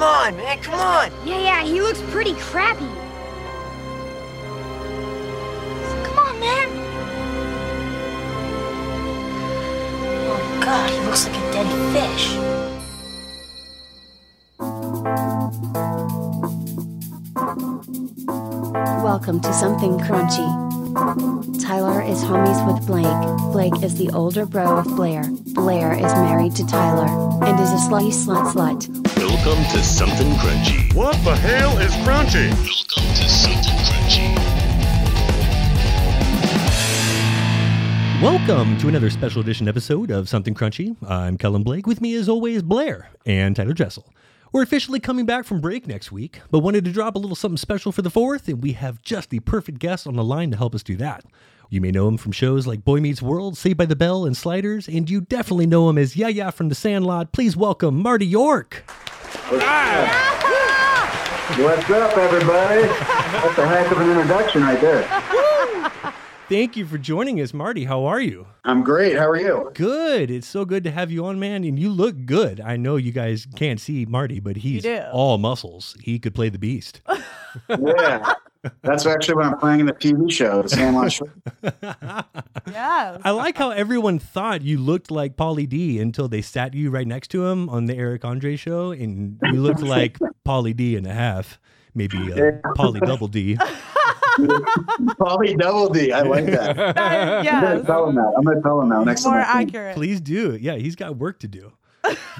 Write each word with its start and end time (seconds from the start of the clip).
Come 0.00 0.08
on, 0.08 0.36
man, 0.38 0.58
come 0.60 0.80
on. 0.80 1.12
Yeah, 1.26 1.40
yeah, 1.40 1.62
he 1.62 1.82
looks 1.82 2.00
pretty 2.08 2.32
crappy. 2.32 2.88
Come 6.04 6.18
on, 6.18 6.40
man. 6.40 6.68
Oh 10.26 10.60
god, 10.64 10.88
he 10.88 10.98
looks 11.00 11.26
like 11.28 11.36
a 11.36 11.52
dead 11.52 11.68
fish. 11.92 12.34
Welcome 19.04 19.40
to 19.40 19.52
Something 19.52 19.98
Crunchy. 19.98 20.48
Tyler 21.62 22.00
is 22.00 22.24
homies 22.24 22.66
with 22.66 22.86
Blake. 22.86 23.52
Blake 23.52 23.82
is 23.84 23.98
the 23.98 24.08
older 24.14 24.46
bro 24.46 24.78
of 24.78 24.86
Blair. 24.96 25.24
Blair 25.52 25.92
is 25.92 26.14
married 26.14 26.56
to 26.56 26.66
Tyler 26.66 27.06
and 27.44 27.60
is 27.60 27.70
a 27.70 27.76
slutty 27.76 28.10
slut 28.10 28.54
slut. 28.54 29.09
Welcome 29.42 29.64
to 29.70 29.82
Something 29.82 30.32
Crunchy. 30.32 30.94
What 30.94 31.14
the 31.24 31.34
hell 31.34 31.78
is 31.78 31.92
crunchy? 32.04 32.50
Welcome 32.50 33.14
to 33.14 33.26
Something 33.26 33.72
Crunchy. 33.86 34.36
Welcome 38.22 38.76
to 38.80 38.88
another 38.88 39.08
special 39.08 39.40
edition 39.40 39.66
episode 39.66 40.10
of 40.10 40.28
Something 40.28 40.52
Crunchy. 40.52 40.94
I'm 41.08 41.38
Kellen 41.38 41.62
Blake. 41.62 41.86
With 41.86 42.02
me, 42.02 42.16
as 42.16 42.28
always, 42.28 42.62
Blair 42.62 43.08
and 43.24 43.56
Tyler 43.56 43.72
Dressel. 43.72 44.12
We're 44.52 44.62
officially 44.62 45.00
coming 45.00 45.24
back 45.24 45.46
from 45.46 45.62
break 45.62 45.86
next 45.86 46.12
week, 46.12 46.42
but 46.50 46.58
wanted 46.58 46.84
to 46.84 46.92
drop 46.92 47.16
a 47.16 47.18
little 47.18 47.34
something 47.34 47.56
special 47.56 47.92
for 47.92 48.02
the 48.02 48.10
fourth, 48.10 48.46
and 48.46 48.62
we 48.62 48.72
have 48.74 49.00
just 49.00 49.30
the 49.30 49.40
perfect 49.40 49.78
guest 49.78 50.06
on 50.06 50.16
the 50.16 50.24
line 50.24 50.50
to 50.50 50.58
help 50.58 50.74
us 50.74 50.82
do 50.82 50.96
that. 50.96 51.24
You 51.70 51.80
may 51.80 51.92
know 51.92 52.06
him 52.08 52.18
from 52.18 52.32
shows 52.32 52.66
like 52.66 52.84
Boy 52.84 53.00
Meets 53.00 53.22
World, 53.22 53.56
Saved 53.56 53.78
by 53.78 53.86
the 53.86 53.96
Bell, 53.96 54.26
and 54.26 54.36
Sliders, 54.36 54.86
and 54.86 55.08
you 55.08 55.22
definitely 55.22 55.66
know 55.66 55.88
him 55.88 55.96
as 55.96 56.14
Yeah-Yeah 56.14 56.50
from 56.50 56.68
The 56.68 56.74
Sandlot. 56.74 57.32
Please 57.32 57.56
welcome 57.56 58.02
Marty 58.02 58.26
York. 58.26 58.84
What's 61.58 61.90
up, 61.90 62.16
everybody? 62.16 62.82
That's 62.82 63.58
a 63.58 63.66
heck 63.68 63.90
of 63.92 64.00
an 64.00 64.10
introduction 64.10 64.62
right 64.62 64.80
there. 64.80 65.02
Thank 66.48 66.76
you 66.76 66.84
for 66.84 66.98
joining 66.98 67.40
us, 67.40 67.54
Marty. 67.54 67.84
How 67.84 68.06
are 68.06 68.20
you? 68.20 68.48
I'm 68.64 68.82
great. 68.82 69.16
How 69.16 69.28
are 69.28 69.36
you? 69.36 69.70
Good. 69.74 70.32
It's 70.32 70.48
so 70.48 70.64
good 70.64 70.82
to 70.82 70.90
have 70.90 71.12
you 71.12 71.26
on, 71.26 71.38
man. 71.38 71.62
And 71.62 71.78
you 71.78 71.90
look 71.90 72.26
good. 72.26 72.60
I 72.60 72.76
know 72.76 72.96
you 72.96 73.12
guys 73.12 73.46
can't 73.54 73.78
see 73.80 74.04
Marty, 74.04 74.40
but 74.40 74.56
he's 74.56 74.84
all 75.12 75.38
muscles. 75.38 75.96
He 76.00 76.18
could 76.18 76.34
play 76.34 76.48
the 76.48 76.58
beast. 76.58 77.00
Yeah. 77.68 78.34
That's 78.82 79.06
actually 79.06 79.36
what 79.36 79.46
I'm 79.46 79.58
playing 79.58 79.80
in 79.80 79.86
the 79.86 79.92
TV 79.92 80.30
show, 80.30 80.62
The 80.62 80.68
Sandlot 80.68 81.12
Show. 81.12 81.30
Yeah. 82.70 83.18
I 83.24 83.30
like 83.30 83.56
how 83.58 83.70
everyone 83.70 84.18
thought 84.20 84.62
you 84.62 84.78
looked 84.78 85.10
like 85.10 85.36
Pauly 85.36 85.68
D 85.68 85.98
until 85.98 86.28
they 86.28 86.40
sat 86.40 86.72
you 86.72 86.90
right 86.90 87.06
next 87.06 87.28
to 87.28 87.46
him 87.46 87.68
on 87.68 87.86
the 87.86 87.96
Eric 87.96 88.24
Andre 88.24 88.54
show, 88.54 88.92
and 88.92 89.38
you 89.44 89.60
looked 89.60 89.82
like 89.98 90.18
Pauly 90.46 90.76
D 90.76 90.96
and 90.96 91.06
a 91.06 91.12
half, 91.12 91.58
maybe 91.94 92.16
uh, 92.32 92.52
Pauly 92.76 93.00
double 93.00 93.26
D. 93.26 93.56
Probably 95.16 95.54
double 95.56 95.88
D. 95.88 96.12
I 96.12 96.20
like 96.22 96.46
that. 96.46 96.76
Yeah, 97.44 97.58
I'm 97.58 97.62
gonna 97.62 97.84
tell 97.84 98.08
him 98.08 98.14
that. 98.14 98.32
I'm 98.36 98.44
gonna 98.44 98.62
tell 98.62 98.80
him 98.80 98.88
that 98.90 99.04
next 99.04 99.24
More 99.24 99.34
time. 99.34 99.42
I 99.42 99.62
see 99.62 99.68
accurate. 99.68 99.96
Please 99.96 100.20
do. 100.20 100.56
Yeah, 100.60 100.76
he's 100.76 100.94
got 100.96 101.16
work 101.16 101.40
to 101.40 101.48
do. 101.48 101.72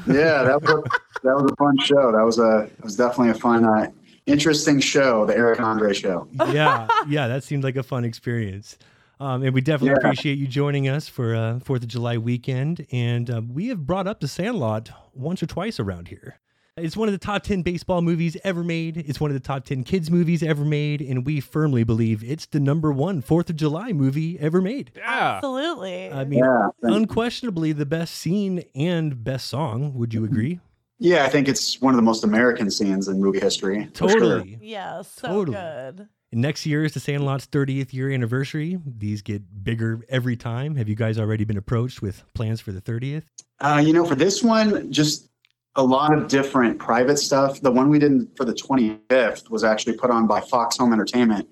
Yeah, 0.06 0.44
that 0.44 0.62
was 0.62 0.70
a, 0.70 0.82
that 1.22 1.34
was 1.34 1.50
a 1.50 1.56
fun 1.56 1.76
show. 1.78 2.12
That 2.12 2.22
was 2.24 2.38
a 2.38 2.70
it 2.78 2.84
was 2.84 2.96
definitely 2.96 3.30
a 3.30 3.34
fun, 3.34 3.64
uh, 3.64 3.90
interesting 4.26 4.80
show, 4.80 5.26
the 5.26 5.36
Eric 5.36 5.60
Andre 5.60 5.92
show. 5.92 6.28
Yeah, 6.52 6.86
yeah, 7.08 7.28
that 7.28 7.44
seemed 7.44 7.64
like 7.64 7.76
a 7.76 7.82
fun 7.82 8.04
experience. 8.04 8.78
Um, 9.18 9.42
and 9.42 9.52
we 9.54 9.60
definitely 9.60 9.90
Yeah. 10.00 10.08
appreciate 10.08 10.38
you 10.38 10.46
joining 10.46 10.88
us 10.88 11.06
for 11.08 11.34
uh, 11.34 11.58
Fourth 11.60 11.82
of 11.82 11.88
July 11.88 12.16
weekend. 12.16 12.86
And 12.90 13.30
uh, 13.30 13.42
we 13.46 13.68
have 13.68 13.86
brought 13.86 14.06
up 14.06 14.20
the 14.20 14.28
Sandlot 14.28 14.90
once 15.14 15.42
or 15.42 15.46
twice 15.46 15.78
around 15.78 16.08
here. 16.08 16.40
It's 16.78 16.96
one 16.96 17.08
of 17.08 17.12
the 17.12 17.18
top 17.18 17.42
10 17.42 17.60
baseball 17.60 18.00
movies 18.00 18.38
ever 18.44 18.64
made. 18.64 18.96
It's 18.96 19.20
one 19.20 19.28
of 19.30 19.34
the 19.34 19.40
top 19.46 19.66
10 19.66 19.84
kids 19.84 20.10
movies 20.10 20.42
ever 20.42 20.64
made. 20.64 21.02
And 21.02 21.26
we 21.26 21.40
firmly 21.40 21.84
believe 21.84 22.24
it's 22.24 22.46
the 22.46 22.60
number 22.60 22.90
one 22.92 23.20
Fourth 23.20 23.50
of 23.50 23.56
July 23.56 23.92
movie 23.92 24.38
ever 24.40 24.62
made. 24.62 24.92
Absolutely. 25.04 26.10
I 26.10 26.24
mean, 26.24 26.38
Yeah, 26.38 26.68
unquestionably 26.82 27.72
the 27.72 27.84
best 27.84 28.14
scene 28.14 28.64
and 28.74 29.22
best 29.22 29.48
song. 29.48 29.92
Would 29.94 30.14
you 30.14 30.24
agree? 30.30 30.60
Yeah. 31.00 31.24
I 31.24 31.28
think 31.28 31.48
it's 31.48 31.80
one 31.80 31.92
of 31.92 31.96
the 31.96 32.02
most 32.02 32.22
American 32.22 32.70
scenes 32.70 33.08
in 33.08 33.20
movie 33.20 33.40
history. 33.40 33.88
for 33.94 34.08
sure. 34.08 34.20
Totally. 34.20 34.58
yeah, 34.62 35.02
so 35.02 35.26
Totally. 35.28 35.56
good. 35.56 36.08
And 36.32 36.40
next 36.40 36.64
year 36.64 36.84
is 36.84 36.94
the 36.94 37.00
Sandlot's 37.00 37.46
30th 37.48 37.92
year 37.92 38.08
anniversary. 38.10 38.78
These 38.86 39.22
get 39.22 39.42
bigger 39.64 40.04
every 40.08 40.36
time. 40.36 40.76
Have 40.76 40.88
you 40.88 40.94
guys 40.94 41.18
already 41.18 41.44
been 41.44 41.56
approached 41.56 42.02
with 42.02 42.22
plans 42.34 42.60
for 42.60 42.70
the 42.70 42.80
30th? 42.80 43.24
Uh, 43.58 43.82
you 43.84 43.92
know, 43.92 44.04
for 44.06 44.14
this 44.14 44.40
one, 44.42 44.92
just 44.92 45.28
a 45.74 45.82
lot 45.82 46.16
of 46.16 46.28
different 46.28 46.78
private 46.78 47.18
stuff. 47.18 47.60
The 47.60 47.70
one 47.72 47.88
we 47.88 47.98
did 47.98 48.28
for 48.36 48.44
the 48.44 48.52
25th 48.52 49.50
was 49.50 49.64
actually 49.64 49.96
put 49.96 50.10
on 50.10 50.28
by 50.28 50.40
Fox 50.40 50.76
Home 50.78 50.92
Entertainment. 50.92 51.48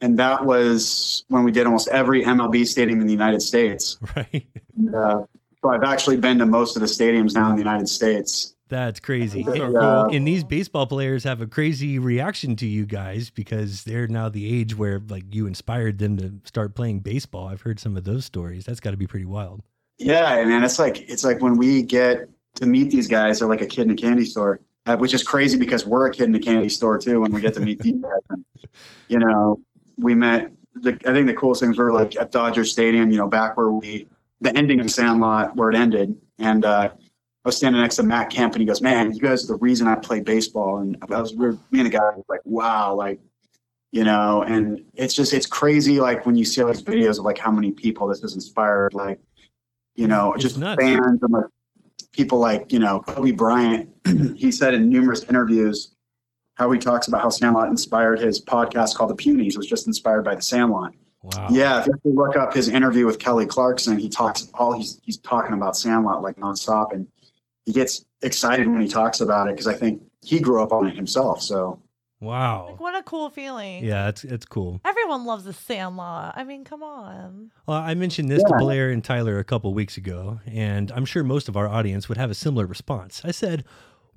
And 0.00 0.18
that 0.18 0.44
was 0.44 1.24
when 1.28 1.42
we 1.44 1.50
did 1.52 1.66
almost 1.66 1.88
every 1.88 2.24
MLB 2.24 2.66
stadium 2.66 3.00
in 3.00 3.06
the 3.06 3.12
United 3.12 3.40
States. 3.42 3.98
Right? 4.16 4.46
Uh, 4.94 5.22
so 5.62 5.70
I've 5.70 5.84
actually 5.84 6.16
been 6.16 6.38
to 6.38 6.46
most 6.46 6.76
of 6.76 6.80
the 6.80 6.86
stadiums 6.88 7.34
now 7.34 7.48
in 7.50 7.56
the 7.56 7.62
United 7.62 7.88
States. 7.88 8.54
That's 8.72 9.00
crazy. 9.00 9.44
So 9.44 9.52
And- 9.52 9.74
cool. 9.74 10.16
And 10.16 10.26
these 10.26 10.44
baseball 10.44 10.86
players 10.86 11.24
have 11.24 11.42
a 11.42 11.46
crazy 11.46 11.98
reaction 11.98 12.56
to 12.56 12.66
you 12.66 12.86
guys 12.86 13.28
because 13.28 13.84
they're 13.84 14.08
now 14.08 14.30
the 14.30 14.50
age 14.50 14.74
where 14.74 14.98
like 15.10 15.24
you 15.34 15.46
inspired 15.46 15.98
them 15.98 16.16
to 16.16 16.32
start 16.44 16.74
playing 16.74 17.00
baseball. 17.00 17.48
I've 17.48 17.60
heard 17.60 17.78
some 17.78 17.98
of 17.98 18.04
those 18.04 18.24
stories. 18.24 18.64
That's 18.64 18.80
got 18.80 18.92
to 18.92 18.96
be 18.96 19.06
pretty 19.06 19.26
wild. 19.26 19.60
Yeah, 19.98 20.36
and 20.38 20.48
man, 20.48 20.64
it's 20.64 20.78
like 20.78 21.06
it's 21.10 21.22
like 21.22 21.42
when 21.42 21.58
we 21.58 21.82
get 21.82 22.30
to 22.54 22.66
meet 22.66 22.90
these 22.90 23.08
guys, 23.08 23.40
they're 23.40 23.48
like 23.48 23.60
a 23.60 23.66
kid 23.66 23.82
in 23.82 23.90
a 23.90 23.94
candy 23.94 24.24
store, 24.24 24.60
uh, 24.86 24.96
which 24.96 25.12
is 25.12 25.22
crazy 25.22 25.58
because 25.58 25.84
we're 25.84 26.06
a 26.06 26.10
kid 26.10 26.24
in 26.24 26.34
a 26.34 26.40
candy 26.40 26.70
store 26.70 26.96
too 26.96 27.20
when 27.20 27.30
we 27.30 27.42
get 27.42 27.52
to 27.54 27.60
meet 27.60 27.78
these 27.78 28.00
guys. 28.00 28.20
And, 28.30 28.44
you 29.08 29.18
know, 29.18 29.60
we 29.98 30.14
met. 30.14 30.50
The, 30.76 30.98
I 31.06 31.12
think 31.12 31.26
the 31.26 31.34
coolest 31.34 31.60
things 31.60 31.76
were 31.76 31.92
like 31.92 32.16
at 32.16 32.32
Dodger 32.32 32.64
Stadium, 32.64 33.10
you 33.10 33.18
know, 33.18 33.28
back 33.28 33.58
where 33.58 33.68
we 33.70 34.08
the 34.40 34.56
ending 34.56 34.80
of 34.80 34.90
Sandlot 34.90 35.54
where 35.56 35.68
it 35.68 35.76
ended, 35.76 36.16
and 36.38 36.64
uh, 36.64 36.88
I 37.44 37.48
was 37.48 37.56
standing 37.56 37.80
next 37.80 37.96
to 37.96 38.04
Matt 38.04 38.30
Kemp, 38.30 38.54
and 38.54 38.60
he 38.60 38.66
goes, 38.66 38.80
"Man, 38.80 39.12
you 39.12 39.20
guys 39.20 39.44
are 39.44 39.54
the 39.54 39.58
reason 39.58 39.88
I 39.88 39.96
play 39.96 40.20
baseball." 40.20 40.78
And 40.78 40.96
I 41.10 41.20
was, 41.20 41.34
we 41.34 41.46
were, 41.46 41.52
me 41.70 41.80
and 41.80 41.86
the 41.86 41.90
guy 41.90 41.98
was 42.14 42.24
like, 42.28 42.40
"Wow!" 42.44 42.94
Like, 42.94 43.20
you 43.90 44.04
know, 44.04 44.42
and 44.42 44.84
it's 44.94 45.14
just 45.14 45.32
it's 45.32 45.46
crazy. 45.46 45.98
Like 46.00 46.24
when 46.24 46.36
you 46.36 46.44
see 46.44 46.62
all 46.62 46.68
these 46.68 46.82
videos 46.82 47.18
of 47.18 47.24
like 47.24 47.38
how 47.38 47.50
many 47.50 47.72
people 47.72 48.06
this 48.06 48.20
has 48.20 48.34
inspired, 48.34 48.94
like, 48.94 49.18
you 49.96 50.06
know, 50.06 50.32
It's 50.34 50.42
just 50.44 50.58
nuts. 50.58 50.80
fans 50.82 51.20
and 51.22 51.32
like 51.32 51.44
people 52.12 52.38
like 52.38 52.72
you 52.72 52.78
know 52.78 53.00
Kobe 53.00 53.32
Bryant. 53.32 53.88
he 54.36 54.52
said 54.52 54.74
in 54.74 54.88
numerous 54.88 55.24
interviews 55.24 55.94
how 56.54 56.70
he 56.70 56.78
talks 56.78 57.08
about 57.08 57.22
how 57.22 57.30
Sandlot 57.30 57.68
inspired 57.68 58.20
his 58.20 58.44
podcast 58.44 58.94
called 58.94 59.10
The 59.10 59.14
Punies 59.22 59.56
was 59.56 59.66
just 59.66 59.86
inspired 59.86 60.22
by 60.22 60.34
the 60.34 60.42
Sandlot. 60.42 60.92
Wow. 61.22 61.48
Yeah, 61.50 61.80
if 61.80 61.86
you 61.86 62.12
look 62.14 62.36
up 62.36 62.52
his 62.52 62.68
interview 62.68 63.06
with 63.06 63.18
Kelly 63.18 63.46
Clarkson, 63.46 63.96
he 63.98 64.08
talks 64.08 64.48
all 64.54 64.72
he's 64.72 65.00
he's 65.02 65.18
talking 65.18 65.54
about 65.54 65.76
Sandlot 65.76 66.22
like 66.22 66.36
nonstop, 66.36 66.92
and 66.92 67.06
he 67.66 67.72
gets 67.72 68.04
excited 68.22 68.66
when 68.66 68.80
he 68.80 68.88
talks 68.88 69.20
about 69.20 69.48
it 69.48 69.52
because 69.54 69.66
I 69.66 69.74
think 69.74 70.02
he 70.22 70.40
grew 70.40 70.62
up 70.62 70.72
on 70.72 70.86
it 70.86 70.96
himself. 70.96 71.42
So 71.42 71.80
Wow. 72.22 72.68
Like, 72.70 72.80
what 72.80 72.94
a 72.94 73.02
cool 73.02 73.30
feeling. 73.30 73.84
Yeah, 73.84 74.08
it's 74.08 74.22
it's 74.22 74.46
cool. 74.46 74.80
Everyone 74.84 75.24
loves 75.24 75.42
the 75.42 75.52
Sandlot. 75.52 76.34
I 76.36 76.44
mean, 76.44 76.64
come 76.64 76.82
on. 76.82 77.50
Well, 77.66 77.78
I 77.78 77.94
mentioned 77.94 78.30
this 78.30 78.44
to 78.44 78.54
Blair 78.58 78.90
and 78.90 79.02
Tyler 79.02 79.40
a 79.40 79.44
couple 79.44 79.74
weeks 79.74 79.96
ago, 79.96 80.38
and 80.46 80.92
I'm 80.92 81.04
sure 81.04 81.24
most 81.24 81.48
of 81.48 81.56
our 81.56 81.66
audience 81.68 82.08
would 82.08 82.18
have 82.18 82.30
a 82.30 82.34
similar 82.34 82.64
response. 82.64 83.22
I 83.24 83.32
said, 83.32 83.64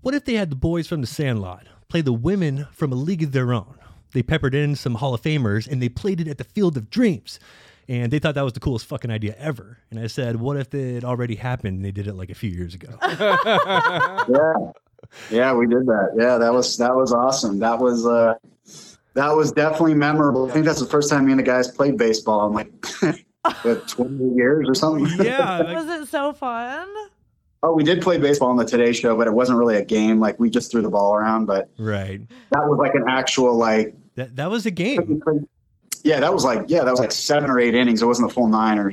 What 0.02 0.14
if 0.14 0.24
they 0.24 0.36
had 0.36 0.52
the 0.52 0.56
boys 0.56 0.88
from 0.88 1.02
the 1.02 1.08
Sandlot 1.08 1.66
play 1.90 2.02
the 2.02 2.14
women 2.14 2.68
from 2.72 2.92
a 2.92 2.96
league 2.96 3.24
of 3.24 3.32
their 3.32 3.52
own? 3.52 3.80
They 4.14 4.22
peppered 4.22 4.54
in 4.54 4.76
some 4.76 4.96
Hall 4.96 5.16
of 5.16 5.24
Famers 5.24 5.68
and 5.68 5.82
they 5.82 5.90
played 5.90 6.22
it 6.22 6.28
at 6.28 6.38
the 6.38 6.44
Field 6.44 6.78
of 6.78 6.92
Dreams. 6.92 7.40
And 7.88 8.12
they 8.12 8.20
thought 8.20 8.36
that 8.36 8.44
was 8.44 8.54
the 8.54 8.60
coolest 8.60 8.86
fucking 8.88 9.12
idea 9.12 9.36
ever. 9.38 9.78
And 9.92 10.00
I 10.00 10.08
said, 10.08 10.38
What 10.38 10.58
if 10.58 10.74
it 10.74 11.04
already 11.04 11.36
happened 11.36 11.78
and 11.78 11.86
they 11.86 11.92
did 11.92 12.08
it 12.08 12.16
like 12.16 12.30
a 12.30 12.36
few 12.36 12.50
years 12.50 12.74
ago? 12.74 12.98
yeah, 13.04 14.54
yeah, 15.30 15.54
we 15.54 15.68
did 15.68 15.86
that. 15.86 16.16
Yeah, 16.18 16.38
that 16.38 16.52
was 16.52 16.78
that 16.78 16.96
was 16.96 17.14
awesome. 17.14 17.60
That 17.60 17.80
was 17.80 18.06
uh, 18.06 18.36
that 19.14 19.30
was 19.30 19.52
definitely 19.52 19.94
memorable. 19.94 20.50
I 20.50 20.52
think 20.54 20.66
that's 20.66 20.80
the 20.80 20.88
first 20.88 21.10
time 21.10 21.26
me 21.26 21.32
and 21.32 21.40
the 21.40 21.44
guys 21.44 21.70
played 21.70 21.98
baseball 21.98 22.48
in 22.48 22.54
like 22.54 22.72
what, 23.64 23.88
20 23.88 24.36
years 24.36 24.68
or 24.68 24.76
something. 24.76 25.08
yeah. 25.26 25.58
like- 25.60 25.76
Was 25.76 25.88
it 25.88 26.08
so 26.08 26.34
fun? 26.34 26.88
Oh, 27.64 27.74
we 27.74 27.84
did 27.84 28.00
play 28.02 28.20
baseball 28.20 28.50
on 28.50 28.58
the 28.58 28.66
Today 28.66 28.94
Show, 28.94 29.18
but 29.18 29.26
it 29.26 29.34
wasn't 29.34 29.58
really 29.58 29.78
a 29.78 29.84
game. 29.84 30.20
Like 30.20 30.40
we 30.40 30.52
just 30.52 30.70
threw 30.70 30.84
the 30.84 30.90
ball 30.90 31.16
around, 31.16 31.46
but 31.48 31.68
right. 31.80 32.22
that 32.52 32.60
was 32.68 32.78
like 32.78 32.94
an 32.94 33.06
actual 33.08 33.56
like. 33.56 33.96
That, 34.16 34.36
that 34.36 34.52
was 34.52 34.68
a 34.68 34.72
game. 34.72 35.22
Yeah, 36.06 36.20
that 36.20 36.32
was 36.34 36.46
like 36.46 36.66
yeah, 36.68 36.84
that 36.84 36.92
was 36.92 37.00
like 37.00 37.12
seven 37.12 37.50
or 37.50 37.60
eight 37.60 37.74
innings. 37.76 38.02
It 38.02 38.06
wasn't 38.06 38.30
the 38.30 38.34
full 38.34 38.48
nine, 38.48 38.78
or 38.78 38.92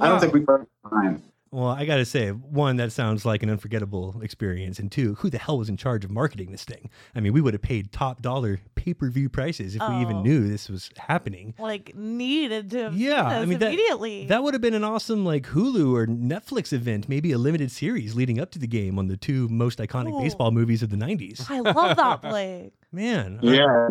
I 0.00 0.08
don't 0.08 0.18
think 0.20 0.34
we 0.34 0.40
played 0.40 0.66
nine. 0.92 1.22
Well, 1.50 1.68
I 1.68 1.86
got 1.86 1.96
to 1.96 2.04
say, 2.04 2.28
one, 2.28 2.76
that 2.76 2.92
sounds 2.92 3.24
like 3.24 3.42
an 3.42 3.48
unforgettable 3.48 4.20
experience. 4.20 4.78
And 4.78 4.92
two, 4.92 5.14
who 5.14 5.30
the 5.30 5.38
hell 5.38 5.56
was 5.56 5.70
in 5.70 5.78
charge 5.78 6.04
of 6.04 6.10
marketing 6.10 6.50
this 6.52 6.64
thing? 6.64 6.90
I 7.14 7.20
mean, 7.20 7.32
we 7.32 7.40
would 7.40 7.54
have 7.54 7.62
paid 7.62 7.90
top 7.90 8.20
dollar 8.20 8.60
pay 8.74 8.92
per 8.92 9.08
view 9.08 9.30
prices 9.30 9.74
if 9.74 9.80
we 9.88 9.94
even 10.02 10.16
Oh. 10.16 10.22
knew 10.22 10.46
this 10.46 10.68
was 10.68 10.90
happening. 10.98 11.54
Like 11.58 11.94
needed 11.94 12.68
to 12.72 12.82
have 12.82 12.94
Yeah, 12.98 13.26
I 13.26 13.38
this 13.40 13.48
mean, 13.48 13.58
that- 13.60 13.68
immediately. 13.72 14.26
That 14.26 14.42
would 14.42 14.52
have 14.52 14.60
been 14.60 14.74
an 14.74 14.84
awesome, 14.84 15.24
like, 15.24 15.46
Hulu 15.46 15.94
or 15.94 16.06
Netflix 16.06 16.70
event, 16.74 17.08
maybe 17.08 17.32
a 17.32 17.38
limited 17.38 17.70
series 17.70 18.14
leading 18.14 18.38
up 18.38 18.50
to 18.50 18.58
the 18.58 18.66
game 18.66 18.98
on 18.98 19.06
the 19.06 19.16
two 19.16 19.48
most 19.48 19.78
iconic 19.78 20.12
Ooh. 20.18 20.20
baseball 20.20 20.50
movies 20.50 20.82
of 20.82 20.90
the 20.90 20.96
90s. 20.98 21.46
I 21.48 21.60
love 21.60 21.96
that 21.96 22.20
Blake. 22.28 22.74
Man. 22.90 23.38
Yeah, 23.42 23.88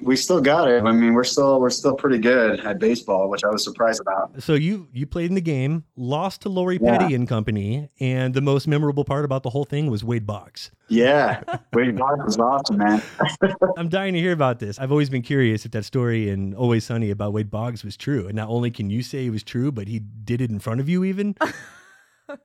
we 0.00 0.16
still 0.16 0.40
got 0.40 0.66
it. 0.70 0.82
I 0.82 0.92
mean, 0.92 1.12
we're 1.12 1.24
still 1.24 1.60
we're 1.60 1.68
still 1.68 1.94
pretty 1.94 2.18
good 2.18 2.60
at 2.60 2.78
baseball, 2.78 3.28
which 3.28 3.44
I 3.44 3.48
was 3.48 3.62
surprised 3.62 4.00
about. 4.00 4.42
So 4.42 4.54
you 4.54 4.88
you 4.94 5.06
played 5.06 5.28
in 5.28 5.34
the 5.34 5.42
game, 5.42 5.84
lost 5.96 6.40
to 6.42 6.48
Lori 6.48 6.78
Yeah. 6.80 6.96
Petty 6.96 7.14
and 7.14 7.28
company, 7.28 7.90
and 8.00 8.32
the 8.32 8.40
most 8.40 8.66
memorable 8.66 9.04
part 9.04 9.26
about 9.26 9.42
the 9.42 9.50
whole 9.50 9.64
thing 9.64 9.90
was 9.90 10.02
Wade 10.02 10.26
Boggs. 10.26 10.70
Yeah, 10.88 11.42
Wade 11.74 11.96
Boggs 11.96 12.24
was 12.24 12.38
awesome, 12.38 12.78
man. 12.78 13.02
I'm 13.76 13.90
dying 13.90 14.14
to 14.14 14.20
hear 14.20 14.32
about 14.32 14.58
this. 14.58 14.78
I've 14.78 14.90
always 14.90 15.10
been 15.10 15.22
curious 15.22 15.66
if 15.66 15.72
that 15.72 15.84
story 15.84 16.30
in 16.30 16.54
Always 16.54 16.84
Sunny 16.84 17.10
about 17.10 17.32
Wade 17.34 17.50
Boggs 17.50 17.84
was 17.84 17.96
true. 17.96 18.26
And 18.26 18.34
not 18.34 18.48
only 18.48 18.70
can 18.70 18.88
you 18.90 19.02
say 19.02 19.26
it 19.26 19.30
was 19.30 19.42
true, 19.42 19.70
but 19.70 19.86
he 19.86 19.98
did 19.98 20.40
it 20.40 20.50
in 20.50 20.58
front 20.60 20.80
of 20.80 20.88
you 20.88 21.04
even. 21.04 21.36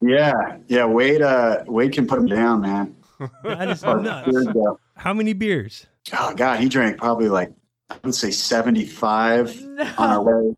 Yeah, 0.02 0.58
yeah. 0.68 0.86
Wade, 0.86 1.22
uh, 1.22 1.64
Wade 1.68 1.92
can 1.94 2.08
put 2.08 2.18
him 2.18 2.26
down, 2.26 2.62
man. 2.62 2.96
That 3.44 3.70
is 3.70 3.84
Years 4.28 4.46
nuts. 4.48 4.80
Ago. 4.96 5.04
How 5.04 5.14
many 5.14 5.34
beers? 5.34 5.86
Oh 6.14 6.34
God, 6.36 6.60
he 6.60 6.70
drank 6.70 6.98
probably 6.98 7.30
like 7.30 7.52
I 7.90 7.98
would 8.04 8.16
say 8.16 8.32
seventy-five 8.32 9.62
on 9.98 10.10
our 10.10 10.22
way. 10.24 10.56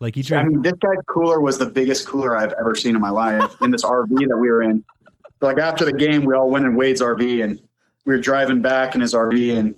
Like 0.00 0.14
he 0.14 0.22
drank. 0.22 0.46
I 0.46 0.48
mean, 0.48 0.62
this 0.62 0.72
guy's 0.74 1.02
cooler 1.08 1.40
was 1.40 1.58
the 1.58 1.66
biggest 1.66 2.06
cooler 2.06 2.36
I've 2.36 2.52
ever 2.58 2.74
seen 2.74 2.94
in 2.94 3.00
my 3.00 3.10
life 3.10 3.54
in 3.62 3.70
this 3.70 3.84
RV 3.84 4.08
that 4.28 4.36
we 4.38 4.50
were 4.50 4.62
in. 4.62 4.84
Like 5.40 5.58
after 5.58 5.84
the 5.84 5.92
game, 5.92 6.24
we 6.24 6.34
all 6.34 6.50
went 6.50 6.64
in 6.64 6.74
Wade's 6.76 7.00
RV 7.02 7.42
and 7.44 7.60
we 8.04 8.14
were 8.14 8.20
driving 8.20 8.60
back 8.62 8.94
in 8.94 9.00
his 9.00 9.14
RV 9.14 9.56
and 9.56 9.74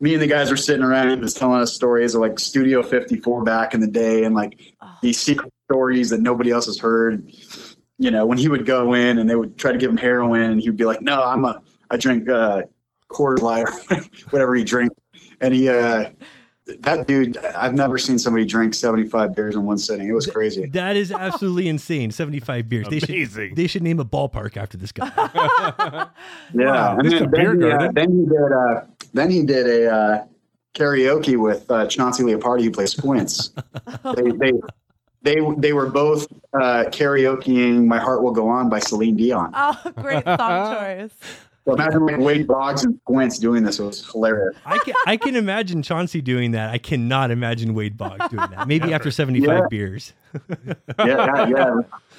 me 0.00 0.14
and 0.14 0.22
the 0.22 0.26
guys 0.26 0.50
were 0.50 0.56
sitting 0.56 0.82
around 0.82 1.08
and 1.10 1.22
just 1.22 1.36
telling 1.36 1.60
us 1.60 1.72
stories 1.74 2.14
of 2.14 2.20
like 2.20 2.38
Studio 2.38 2.82
54 2.82 3.44
back 3.44 3.72
in 3.74 3.80
the 3.80 3.86
day 3.86 4.24
and 4.24 4.34
like 4.34 4.58
Oh. 4.80 4.88
these 5.00 5.20
secret 5.20 5.52
stories 5.70 6.10
that 6.10 6.20
nobody 6.20 6.50
else 6.50 6.66
has 6.66 6.78
heard. 6.78 7.30
You 7.98 8.10
know, 8.10 8.26
when 8.26 8.36
he 8.38 8.48
would 8.48 8.66
go 8.66 8.94
in 8.94 9.18
and 9.18 9.30
they 9.30 9.36
would 9.36 9.56
try 9.58 9.70
to 9.72 9.78
give 9.78 9.90
him 9.90 9.96
heroin 9.96 10.50
and 10.50 10.60
he'd 10.60 10.76
be 10.76 10.84
like, 10.84 11.02
no, 11.02 11.22
I'm 11.22 11.44
a, 11.44 11.62
I 11.90 11.96
drink 11.98 12.28
uh, 12.28 12.62
Coors 13.12 13.40
Light 13.40 13.66
or 13.68 13.96
whatever 14.30 14.54
he 14.54 14.64
drinks. 14.64 14.94
And 15.40 15.54
he, 15.54 15.68
uh, 15.68 16.10
that 16.80 17.06
dude, 17.06 17.36
I've 17.38 17.74
never 17.74 17.98
seen 17.98 18.18
somebody 18.18 18.44
drink 18.44 18.74
75 18.74 19.34
beers 19.34 19.56
in 19.56 19.64
one 19.64 19.78
sitting. 19.78 20.08
It 20.08 20.12
was 20.12 20.26
crazy. 20.26 20.66
that 20.66 20.96
is 20.96 21.10
absolutely 21.10 21.68
insane. 21.68 22.10
75 22.10 22.68
beers. 22.68 22.86
They 22.88 23.00
should, 23.00 23.56
they 23.56 23.66
should 23.66 23.82
name 23.82 23.98
a 24.00 24.04
ballpark 24.04 24.56
after 24.56 24.76
this 24.76 24.92
guy. 24.92 25.10
Yeah. 26.54 26.66
Wow, 26.66 26.98
and 26.98 27.06
this 27.06 27.14
then, 27.14 27.22
a 27.24 27.28
beer 27.28 27.56
then, 27.56 27.60
he, 27.60 27.66
uh, 27.66 27.78
garden. 27.78 27.94
then 27.94 28.10
he 28.10 28.24
did, 28.26 28.52
uh, 28.52 28.80
then 29.12 29.30
he 29.30 29.42
did 29.44 29.66
a, 29.66 29.90
uh, 29.90 30.24
karaoke 30.74 31.36
with, 31.36 31.70
uh, 31.70 31.86
Chauncey 31.86 32.22
Leopardi, 32.22 32.64
who 32.64 32.70
plays 32.70 32.92
Squints. 32.92 33.52
they, 34.16 34.30
they, 34.30 34.52
they, 35.22 35.40
they 35.58 35.72
were 35.72 35.88
both, 35.90 36.26
uh, 36.54 36.84
karaokeing 36.90 37.86
My 37.86 37.98
Heart 37.98 38.22
Will 38.22 38.32
Go 38.32 38.48
On 38.48 38.68
by 38.68 38.78
Celine 38.78 39.16
Dion. 39.16 39.50
Oh, 39.54 39.92
great 39.96 40.24
song 40.24 40.76
choice. 40.76 41.14
So 41.64 41.74
imagine 41.74 42.06
like 42.06 42.18
Wade 42.18 42.46
Boggs 42.48 42.84
and 42.84 42.98
Squints 43.04 43.38
doing 43.38 43.62
this. 43.62 43.78
It 43.78 43.84
was 43.84 44.10
hilarious. 44.10 44.56
I 44.66 44.78
can 44.78 44.94
I 45.06 45.16
can 45.16 45.36
imagine 45.36 45.82
Chauncey 45.82 46.20
doing 46.20 46.50
that. 46.52 46.70
I 46.70 46.78
cannot 46.78 47.30
imagine 47.30 47.74
Wade 47.74 47.96
Boggs 47.96 48.28
doing 48.30 48.50
that. 48.50 48.66
Maybe 48.66 48.92
after 48.92 49.10
75 49.12 49.48
Yeah. 49.48 49.60
beers. 49.70 50.12
Yeah. 50.64 50.74
yeah, 51.06 51.46
yeah. 51.48 51.74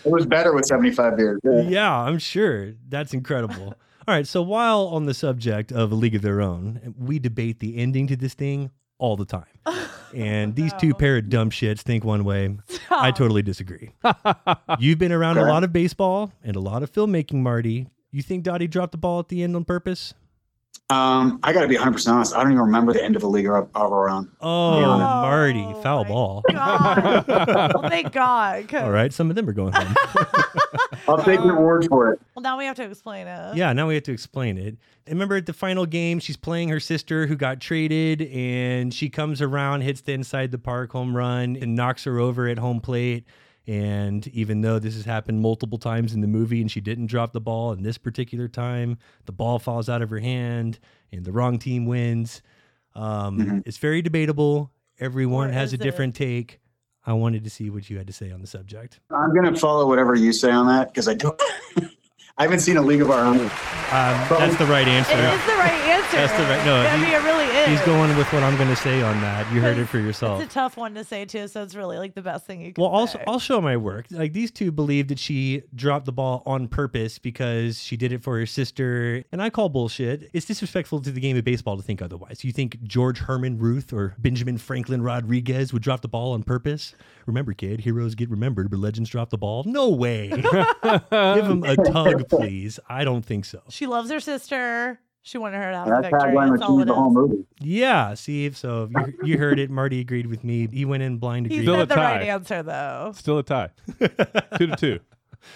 It 0.06 0.12
was 0.12 0.26
better 0.26 0.54
with 0.54 0.66
75 0.66 1.18
beers. 1.18 1.40
Yeah. 1.44 1.62
Yeah, 1.62 1.94
I'm 1.94 2.20
sure. 2.20 2.74
That's 2.88 3.14
incredible. 3.14 3.74
All 4.08 4.14
right, 4.14 4.28
so 4.28 4.42
while 4.42 4.88
on 4.88 5.06
the 5.06 5.14
subject 5.14 5.72
of 5.72 5.92
A 5.92 5.96
League 5.96 6.16
of 6.16 6.22
Their 6.22 6.42
Own, 6.42 6.94
we 6.98 7.20
debate 7.20 7.60
the 7.60 7.78
ending 7.78 8.08
to 8.08 8.18
this 8.18 8.34
thing 8.34 8.70
all 8.98 9.16
the 9.18 9.26
time. 9.26 9.46
And 10.14 10.56
these 10.58 10.74
two 10.74 10.94
pair 10.94 11.18
of 11.18 11.30
dumb 11.30 11.50
shits 11.50 11.82
think 11.82 12.04
one 12.04 12.24
way. 12.26 12.58
I 12.92 13.12
totally 13.12 13.42
disagree. 13.42 13.92
You've 14.80 15.00
been 15.00 15.12
around 15.14 15.38
a 15.38 15.46
lot 15.46 15.64
of 15.64 15.72
baseball 15.74 16.32
and 16.44 16.56
a 16.56 16.60
lot 16.60 16.84
of 16.84 16.92
filmmaking, 16.92 17.36
Marty. 17.42 17.88
You 18.14 18.22
think 18.22 18.44
Dottie 18.44 18.68
dropped 18.68 18.92
the 18.92 18.98
ball 19.00 19.20
at 19.20 19.28
the 19.28 19.42
end 19.44 19.56
on 19.56 19.66
purpose? 19.66 20.14
Um, 20.90 21.40
I 21.42 21.52
got 21.54 21.62
to 21.62 21.68
be 21.68 21.78
100% 21.78 22.08
honest. 22.12 22.36
I 22.36 22.44
don't 22.44 22.52
even 22.52 22.66
remember 22.66 22.94
the 22.94 23.04
end 23.04 23.16
of 23.16 23.22
the 23.24 23.28
league 23.28 23.48
of 23.48 23.70
of 23.74 23.92
our 23.92 24.10
own. 24.10 24.30
Oh, 24.40 24.80
Yeah. 24.80 24.86
Marty, 24.98 25.64
Oh, 25.64 25.82
foul 25.82 26.04
my 26.04 26.10
ball. 26.10 26.44
God. 26.52 27.26
well, 27.28 27.90
thank 27.90 28.12
God. 28.12 28.68
'cause- 28.68 28.84
All 28.84 28.92
right, 28.92 29.12
some 29.12 29.30
of 29.32 29.36
them 29.36 29.50
are 29.50 29.54
going 29.54 29.74
home. 29.74 29.96
I'll 31.08 31.24
take 31.24 31.40
your 31.40 31.60
word 31.60 31.88
for 31.90 32.12
it. 32.14 32.22
Well, 32.36 32.44
now 32.44 32.58
we 32.60 32.66
have 32.66 32.76
to 32.76 32.84
explain 32.84 33.26
it. 33.28 33.56
Yeah, 33.56 33.74
now 33.74 33.88
we 33.88 33.96
have 33.96 34.04
to 34.04 34.12
explain 34.12 34.58
it. 34.60 34.78
And 35.08 35.16
remember 35.16 35.36
at 35.38 35.48
the 35.48 35.54
final 35.54 35.86
game, 35.88 36.20
she's 36.20 36.38
playing 36.38 36.70
her 36.70 36.80
sister 36.80 37.26
who 37.28 37.36
got 37.36 37.60
traded, 37.60 38.22
and 38.22 38.94
she 38.94 39.10
comes 39.10 39.42
around, 39.42 39.82
hits 39.82 40.02
the 40.02 40.14
inside 40.14 40.52
the 40.52 40.60
park 40.60 40.92
home 40.92 41.16
run, 41.18 41.56
and 41.60 41.76
knocks 41.76 42.04
her 42.04 42.20
over 42.20 42.48
at 42.48 42.60
home 42.60 42.80
plate. 42.82 43.26
And 43.68 44.28
even 44.28 44.62
though 44.62 44.78
this 44.80 44.96
has 44.96 45.06
happened 45.06 45.40
multiple 45.42 45.78
times 45.78 46.14
in 46.14 46.20
the 46.22 46.28
movie 46.28 46.60
and 46.62 46.70
she 46.70 46.82
didn't 46.82 47.08
drop 47.08 47.32
the 47.32 47.40
ball, 47.40 47.72
in 47.72 47.82
this 47.84 47.98
particular 47.98 48.48
time, 48.50 48.98
the 49.26 49.32
ball 49.32 49.58
falls 49.60 49.88
out 49.88 50.02
of 50.02 50.10
her 50.10 50.20
hand 50.20 50.80
and 51.12 51.24
the 51.24 51.32
wrong 51.32 51.58
team 51.60 51.86
wins. 51.86 52.42
Um, 52.96 53.38
Mhm. 53.40 53.64
It's 53.66 53.78
very 53.78 54.02
debatable. 54.02 54.72
Everyone 55.00 55.50
Or 55.50 55.54
has 55.54 55.72
a 55.72 55.76
is 55.76 55.82
it? 55.82 55.84
different 55.84 56.14
take. 56.16 56.60
I 57.06 57.14
wanted 57.14 57.44
to 57.46 57.50
see 57.50 57.70
what 57.70 57.90
you 57.90 57.98
had 57.98 58.08
to 58.08 58.14
say 58.14 58.32
on 58.32 58.42
the 58.42 58.48
subject. 58.48 59.00
I'm 59.12 59.34
going 59.34 59.52
to 59.54 59.60
follow 59.60 59.88
whatever 59.88 60.16
you 60.16 60.32
say 60.34 60.52
on 60.52 60.68
that 60.68 60.90
because 60.90 61.08
I 61.08 61.14
don't. 61.16 61.42
I 62.36 62.44
haven't 62.44 62.62
seen 62.62 62.78
a 62.78 62.82
league 62.82 63.02
of 63.02 63.12
our 63.12 63.24
own. 63.24 63.40
Um, 63.40 63.50
that's 64.28 64.58
the 64.58 64.66
right 64.66 64.88
answer. 64.88 65.12
It 65.14 65.20
is 65.20 65.46
the 65.46 65.54
right 65.54 65.72
answer. 65.72 65.94
That's 66.14 66.34
the 66.34 66.44
right- 66.44 66.64
no, 66.66 66.76
I 66.76 66.96
he- 66.98 67.04
mean, 67.04 67.14
it 67.14 67.24
really 67.24 67.46
is. 67.46 67.68
He's 67.70 67.82
going 67.88 68.16
with 68.18 68.32
what 68.34 68.44
I'm 68.44 68.56
going 68.56 68.70
to 68.70 68.76
say 68.76 69.02
on 69.02 69.20
that. 69.22 69.52
You 69.52 69.62
heard 69.62 69.78
it 69.80 69.88
for 69.88 69.98
yourself. 70.00 70.42
It's 70.42 70.52
a 70.52 70.54
tough 70.54 70.78
one 70.78 70.94
to 70.96 71.04
say 71.04 71.26
too, 71.26 71.48
so 71.48 71.64
it's 71.64 71.74
really 71.76 71.98
like 71.98 72.14
the 72.14 72.22
best 72.22 72.46
thing 72.46 72.62
you 72.62 72.72
can 72.74 72.82
Well, 72.84 72.92
also. 72.92 73.20
I'll 73.28 73.40
show 73.40 73.62
my 73.62 73.78
work. 73.78 74.06
Like 74.12 74.34
these 74.34 74.52
two 74.52 74.72
believe 74.72 75.08
that 75.08 75.18
she 75.18 75.64
dropped 75.76 76.06
the 76.06 76.12
ball 76.12 76.44
on 76.46 76.68
purpose 76.68 77.18
because 77.20 77.82
she 77.82 77.98
did 77.98 78.12
it 78.12 78.22
for 78.24 78.38
her 78.38 78.46
sister, 78.46 79.24
and 79.32 79.42
I 79.42 79.50
call 79.50 79.70
bullshit. 79.70 80.30
It's 80.34 80.46
disrespectful 80.46 81.02
to 81.02 81.12
the 81.12 81.20
game 81.20 81.36
of 81.38 81.44
baseball 81.44 81.78
to 81.78 81.84
think 81.84 82.02
otherwise. 82.02 82.44
You 82.44 82.52
think 82.52 82.82
George 82.84 83.20
Herman 83.20 83.58
Ruth 83.60 83.92
or 83.94 84.16
Benjamin 84.20 84.58
Franklin 84.60 85.02
Rodriguez 85.02 85.72
would 85.74 85.82
drop 85.84 86.02
the 86.02 86.08
ball 86.08 86.34
on 86.34 86.44
purpose? 86.44 86.94
Remember, 87.26 87.54
kid, 87.54 87.80
heroes 87.82 88.14
get 88.16 88.30
remembered, 88.30 88.70
but 88.70 88.80
legends 88.80 89.10
drop 89.10 89.30
the 89.32 89.38
ball. 89.38 89.64
No 89.66 89.90
way. 89.90 90.30
Give 90.30 91.46
him 91.46 91.64
a 91.64 91.76
tug, 91.76 92.23
please. 92.24 92.80
I 92.90 93.04
don't 93.04 93.24
think 93.26 93.46
so. 93.46 93.62
she 93.70 93.88
loves 93.88 94.10
her 94.12 94.20
sister. 94.20 95.00
She 95.26 95.38
wanted 95.38 95.58
her 95.58 95.72
to 95.72 95.78
have 95.78 95.88
a 95.88 95.90
That 95.90 96.02
victory. 96.12 96.36
That's 96.50 96.62
all 96.62 96.76
achieved 96.78 96.90
the 96.90 96.94
whole 96.96 97.10
movie. 97.10 97.46
Yeah, 97.62 98.14
see, 98.14 98.52
so 98.52 98.90
you, 98.92 99.14
you 99.24 99.38
heard 99.38 99.58
it. 99.58 99.70
Marty 99.70 100.02
agreed 100.02 100.28
with 100.28 100.44
me. 100.44 100.68
He 100.70 100.84
went 100.84 101.02
in 101.02 101.18
blind 101.18 101.48
He 101.48 101.56
agreed 101.56 101.64
Still 101.66 101.76
a 101.76 101.80
said 101.80 101.90
the 101.90 101.96
right 101.96 102.20
tie. 102.20 102.26
answer 102.26 102.62
though. 102.64 103.12
Still 103.16 103.38
a 103.38 103.44
tie. 103.44 103.70
two 104.58 104.68
to 104.68 104.76
two. 104.76 105.00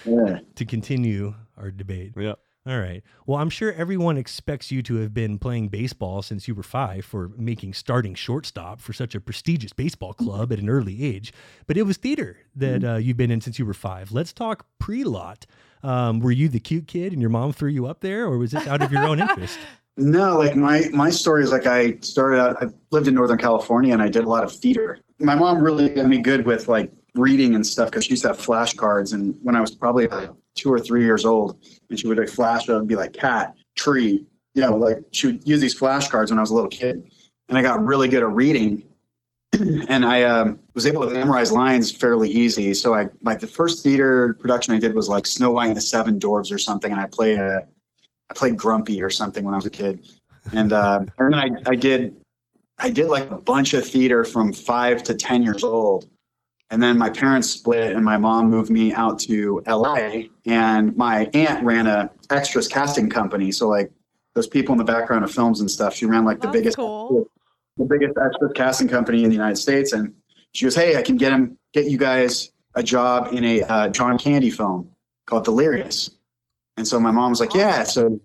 Yeah. 0.06 0.40
to 0.54 0.64
continue 0.64 1.34
our 1.58 1.70
debate. 1.70 2.14
Yeah. 2.16 2.34
All 2.66 2.78
right. 2.78 3.02
Well, 3.26 3.38
I'm 3.38 3.48
sure 3.48 3.72
everyone 3.72 4.18
expects 4.18 4.70
you 4.70 4.82
to 4.82 4.96
have 4.96 5.14
been 5.14 5.38
playing 5.38 5.68
baseball 5.68 6.20
since 6.20 6.46
you 6.48 6.54
were 6.54 6.62
five 6.62 7.04
for 7.04 7.30
making 7.36 7.72
starting 7.72 8.14
shortstop 8.14 8.82
for 8.82 8.92
such 8.92 9.14
a 9.14 9.20
prestigious 9.20 9.72
baseball 9.72 10.12
club 10.12 10.52
at 10.52 10.58
an 10.58 10.68
early 10.68 11.02
age. 11.02 11.32
But 11.66 11.78
it 11.78 11.84
was 11.84 11.96
theater 11.96 12.38
that 12.56 12.84
uh, 12.84 12.96
you've 12.96 13.16
been 13.16 13.30
in 13.30 13.40
since 13.40 13.58
you 13.58 13.64
were 13.64 13.72
five. 13.74 14.12
Let's 14.12 14.34
talk 14.34 14.66
pre 14.78 15.04
lot. 15.04 15.46
Um, 15.82 16.20
were 16.20 16.32
you 16.32 16.48
the 16.48 16.60
cute 16.60 16.86
kid 16.86 17.12
and 17.12 17.20
your 17.20 17.30
mom 17.30 17.52
threw 17.52 17.70
you 17.70 17.86
up 17.86 18.00
there, 18.00 18.24
or 18.24 18.38
was 18.38 18.52
this 18.52 18.66
out 18.66 18.82
of 18.82 18.92
your 18.92 19.04
own 19.04 19.20
interest? 19.20 19.58
No, 20.00 20.38
like 20.38 20.54
my 20.54 20.84
my 20.92 21.10
story 21.10 21.42
is 21.42 21.50
like 21.50 21.66
I 21.66 21.98
started 22.02 22.38
out. 22.38 22.62
I 22.62 22.66
lived 22.92 23.08
in 23.08 23.14
Northern 23.14 23.36
California 23.36 23.92
and 23.92 24.00
I 24.00 24.08
did 24.08 24.22
a 24.22 24.28
lot 24.28 24.44
of 24.44 24.52
theater. 24.52 25.00
My 25.18 25.34
mom 25.34 25.60
really 25.60 25.88
got 25.88 26.06
me 26.06 26.18
good 26.18 26.46
with 26.46 26.68
like 26.68 26.92
reading 27.16 27.56
and 27.56 27.66
stuff 27.66 27.90
because 27.90 28.04
she 28.04 28.10
used 28.10 28.22
to 28.22 28.28
have 28.28 28.38
flashcards. 28.38 29.12
And 29.12 29.36
when 29.42 29.56
I 29.56 29.60
was 29.60 29.74
probably 29.74 30.06
like 30.06 30.30
two 30.54 30.72
or 30.72 30.78
three 30.78 31.02
years 31.02 31.24
old, 31.24 31.58
and 31.90 31.98
she 31.98 32.06
would 32.06 32.16
like 32.16 32.28
flash 32.28 32.68
it 32.68 32.76
and 32.76 32.86
be 32.86 32.94
like 32.94 33.12
cat, 33.12 33.54
tree, 33.76 34.24
you 34.54 34.62
know, 34.62 34.76
like 34.76 34.98
she 35.10 35.26
would 35.26 35.48
use 35.48 35.60
these 35.60 35.78
flashcards 35.78 36.30
when 36.30 36.38
I 36.38 36.42
was 36.42 36.50
a 36.50 36.54
little 36.54 36.70
kid. 36.70 37.10
And 37.48 37.58
I 37.58 37.62
got 37.62 37.84
really 37.84 38.06
good 38.06 38.22
at 38.22 38.30
reading, 38.30 38.84
and 39.88 40.04
I 40.04 40.22
um, 40.24 40.58
was 40.74 40.86
able 40.86 41.06
to 41.06 41.12
memorize 41.12 41.50
lines 41.50 41.90
fairly 41.90 42.30
easy. 42.30 42.74
So 42.74 42.94
I 42.94 43.08
like 43.22 43.40
the 43.40 43.46
first 43.46 43.82
theater 43.82 44.34
production 44.34 44.74
I 44.74 44.78
did 44.78 44.94
was 44.94 45.08
like 45.08 45.26
Snow 45.26 45.52
White 45.52 45.68
and 45.68 45.76
the 45.76 45.80
Seven 45.80 46.18
Dwarfs 46.18 46.52
or 46.52 46.58
something, 46.58 46.92
and 46.92 47.00
I 47.00 47.06
played 47.06 47.38
a 47.38 47.66
I 48.30 48.34
played 48.34 48.56
Grumpy 48.56 49.02
or 49.02 49.08
something 49.08 49.44
when 49.44 49.54
I 49.54 49.56
was 49.56 49.66
a 49.66 49.70
kid, 49.70 50.06
and 50.52 50.72
uh, 50.72 51.00
and 51.18 51.32
then 51.32 51.40
I, 51.40 51.50
I 51.66 51.74
did 51.74 52.14
I 52.78 52.90
did 52.90 53.08
like 53.08 53.30
a 53.30 53.38
bunch 53.38 53.74
of 53.74 53.86
theater 53.86 54.24
from 54.24 54.52
five 54.52 55.02
to 55.04 55.14
ten 55.14 55.42
years 55.42 55.64
old, 55.64 56.08
and 56.70 56.82
then 56.82 56.98
my 56.98 57.08
parents 57.08 57.48
split, 57.48 57.96
and 57.96 58.04
my 58.04 58.18
mom 58.18 58.50
moved 58.50 58.70
me 58.70 58.92
out 58.92 59.18
to 59.20 59.62
L.A. 59.64 60.30
and 60.44 60.94
my 60.96 61.30
aunt 61.32 61.64
ran 61.64 61.86
a 61.86 62.10
extras 62.30 62.68
casting 62.68 63.08
company, 63.08 63.50
so 63.50 63.68
like 63.68 63.90
those 64.34 64.46
people 64.46 64.72
in 64.72 64.78
the 64.78 64.84
background 64.84 65.24
of 65.24 65.32
films 65.32 65.60
and 65.60 65.70
stuff. 65.70 65.94
She 65.94 66.04
ran 66.04 66.26
like 66.26 66.40
the 66.40 66.48
That's 66.48 66.58
biggest 66.58 66.76
cool. 66.76 67.28
The 67.78 67.84
biggest 67.84 68.14
extras 68.18 68.52
casting 68.54 68.88
company 68.88 69.24
in 69.24 69.30
the 69.30 69.36
United 69.36 69.56
States, 69.56 69.92
and 69.92 70.12
she 70.52 70.64
goes, 70.66 70.74
"Hey, 70.74 70.96
I 70.96 71.02
can 71.02 71.16
get 71.16 71.32
him 71.32 71.56
get 71.72 71.86
you 71.86 71.98
guys 71.98 72.50
a 72.74 72.82
job 72.82 73.32
in 73.32 73.44
a 73.44 73.62
uh, 73.62 73.88
John 73.88 74.18
Candy 74.18 74.50
film." 74.50 74.90
called 75.26 75.44
Delirious. 75.44 76.10
And 76.78 76.88
so 76.88 76.98
my 76.98 77.10
mom 77.10 77.28
was 77.30 77.38
like, 77.40 77.52
yeah. 77.52 77.82
So 77.82 78.18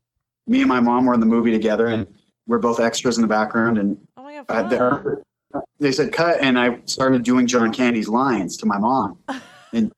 me 0.48 0.62
and 0.62 0.70
my 0.70 0.80
mom 0.80 1.06
were 1.06 1.14
in 1.14 1.20
the 1.20 1.26
movie 1.26 1.52
together 1.52 1.88
and 1.88 2.08
we're 2.48 2.60
both 2.60 2.80
extras 2.80 3.18
in 3.18 3.22
the 3.22 3.28
background. 3.28 3.78
And 3.78 3.98
Oh 4.16 4.24
my 4.24 4.42
god. 4.48 4.74
uh, 4.74 5.62
they 5.80 5.92
said 5.92 6.14
cut 6.14 6.40
and 6.40 6.58
i 6.58 6.80
started 6.86 7.24
doing 7.24 7.46
john 7.46 7.72
candy's 7.74 8.08
lines 8.08 8.56
to 8.58 8.66
my 8.66 8.78
mom 8.78 9.18
and 9.74 9.92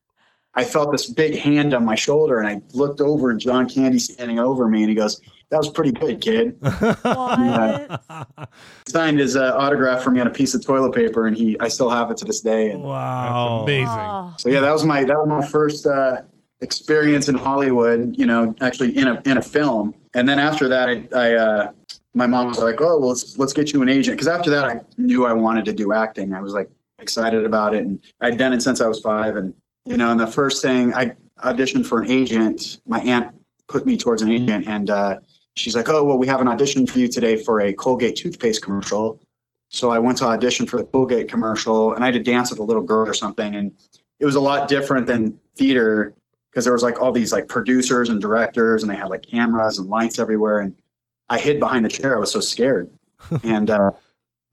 i 0.55 0.63
felt 0.63 0.91
this 0.91 1.09
big 1.09 1.37
hand 1.37 1.73
on 1.73 1.85
my 1.85 1.95
shoulder 1.95 2.39
and 2.39 2.47
i 2.47 2.59
looked 2.73 2.99
over 3.01 3.29
and 3.29 3.39
john 3.39 3.69
candy 3.69 3.99
standing 3.99 4.39
over 4.39 4.67
me 4.67 4.81
and 4.81 4.89
he 4.89 4.95
goes 4.95 5.21
that 5.49 5.57
was 5.57 5.69
pretty 5.69 5.91
good 5.91 6.19
kid 6.21 6.57
What? 6.61 8.01
signed 8.87 9.19
his 9.19 9.35
uh, 9.35 9.53
autograph 9.55 10.01
for 10.03 10.11
me 10.11 10.19
on 10.19 10.27
a 10.27 10.31
piece 10.31 10.53
of 10.53 10.65
toilet 10.65 10.93
paper 10.93 11.27
and 11.27 11.35
he 11.37 11.57
i 11.59 11.67
still 11.67 11.89
have 11.89 12.11
it 12.11 12.17
to 12.17 12.25
this 12.25 12.41
day 12.41 12.71
and 12.71 12.83
wow. 12.83 13.63
amazing. 13.63 13.87
Oh, 13.87 14.33
so 14.37 14.49
yeah 14.49 14.61
that 14.61 14.71
was 14.71 14.83
my 14.83 15.03
that 15.03 15.17
was 15.17 15.27
my 15.27 15.45
first 15.47 15.85
uh, 15.85 16.21
experience 16.61 17.27
in 17.29 17.35
hollywood 17.35 18.15
you 18.17 18.25
know 18.25 18.55
actually 18.61 18.97
in 18.97 19.07
a 19.07 19.21
in 19.25 19.37
a 19.37 19.41
film 19.41 19.93
and 20.13 20.27
then 20.27 20.39
after 20.39 20.67
that 20.69 20.89
i, 20.89 21.07
I 21.13 21.33
uh, 21.35 21.71
my 22.13 22.27
mom 22.27 22.47
was 22.47 22.59
like 22.59 22.79
oh 22.81 22.97
well, 22.99 23.09
let's 23.09 23.37
let's 23.37 23.53
get 23.53 23.73
you 23.73 23.81
an 23.81 23.89
agent 23.89 24.15
because 24.17 24.27
after 24.27 24.49
that 24.51 24.65
i 24.65 24.79
knew 24.97 25.25
i 25.25 25.33
wanted 25.33 25.65
to 25.65 25.73
do 25.73 25.93
acting 25.93 26.33
i 26.33 26.41
was 26.41 26.53
like 26.53 26.69
excited 26.99 27.45
about 27.45 27.75
it 27.75 27.83
and 27.83 27.99
i'd 28.21 28.37
done 28.37 28.53
it 28.53 28.61
since 28.61 28.79
i 28.81 28.87
was 28.87 28.99
five 29.01 29.35
and 29.35 29.53
you 29.85 29.97
know 29.97 30.11
and 30.11 30.19
the 30.19 30.27
first 30.27 30.61
thing 30.61 30.93
i 30.93 31.13
auditioned 31.43 31.85
for 31.85 32.01
an 32.01 32.09
agent 32.09 32.79
my 32.87 32.99
aunt 33.01 33.35
put 33.67 33.85
me 33.85 33.97
towards 33.97 34.21
an 34.21 34.31
agent 34.31 34.65
and 34.67 34.89
uh, 34.89 35.17
she's 35.55 35.75
like 35.75 35.89
oh 35.89 36.03
well 36.03 36.17
we 36.17 36.27
have 36.27 36.41
an 36.41 36.47
audition 36.47 36.85
for 36.85 36.99
you 36.99 37.07
today 37.07 37.35
for 37.35 37.61
a 37.61 37.73
colgate 37.73 38.15
toothpaste 38.15 38.61
commercial. 38.61 39.19
So 39.69 39.89
i 39.89 39.99
went 39.99 40.17
to 40.19 40.25
audition 40.25 40.67
for 40.67 40.77
the 40.77 40.83
colgate 40.85 41.27
commercial 41.27 41.93
and 41.93 42.03
i 42.03 42.07
had 42.07 42.13
to 42.13 42.23
dance 42.23 42.51
with 42.51 42.59
a 42.59 42.63
little 42.63 42.83
girl 42.83 43.07
or 43.09 43.13
something 43.13 43.55
and 43.55 43.71
it 44.19 44.25
was 44.25 44.35
a 44.35 44.39
lot 44.39 44.67
different 44.67 45.07
than 45.07 45.37
theater 45.55 46.13
because 46.49 46.63
there 46.63 46.73
was 46.73 46.83
like 46.83 47.01
all 47.01 47.11
these 47.11 47.33
like 47.33 47.47
producers 47.47 48.09
and 48.09 48.21
directors 48.21 48.83
and 48.83 48.91
they 48.91 48.95
had 48.95 49.09
like 49.09 49.23
cameras 49.23 49.79
and 49.79 49.89
lights 49.89 50.19
everywhere 50.19 50.59
and 50.59 50.75
i 51.29 51.39
hid 51.39 51.59
behind 51.59 51.83
the 51.83 51.89
chair. 51.89 52.15
I 52.15 52.19
was 52.19 52.31
so 52.31 52.39
scared. 52.39 52.89
And 53.43 53.71
uh, 53.71 53.91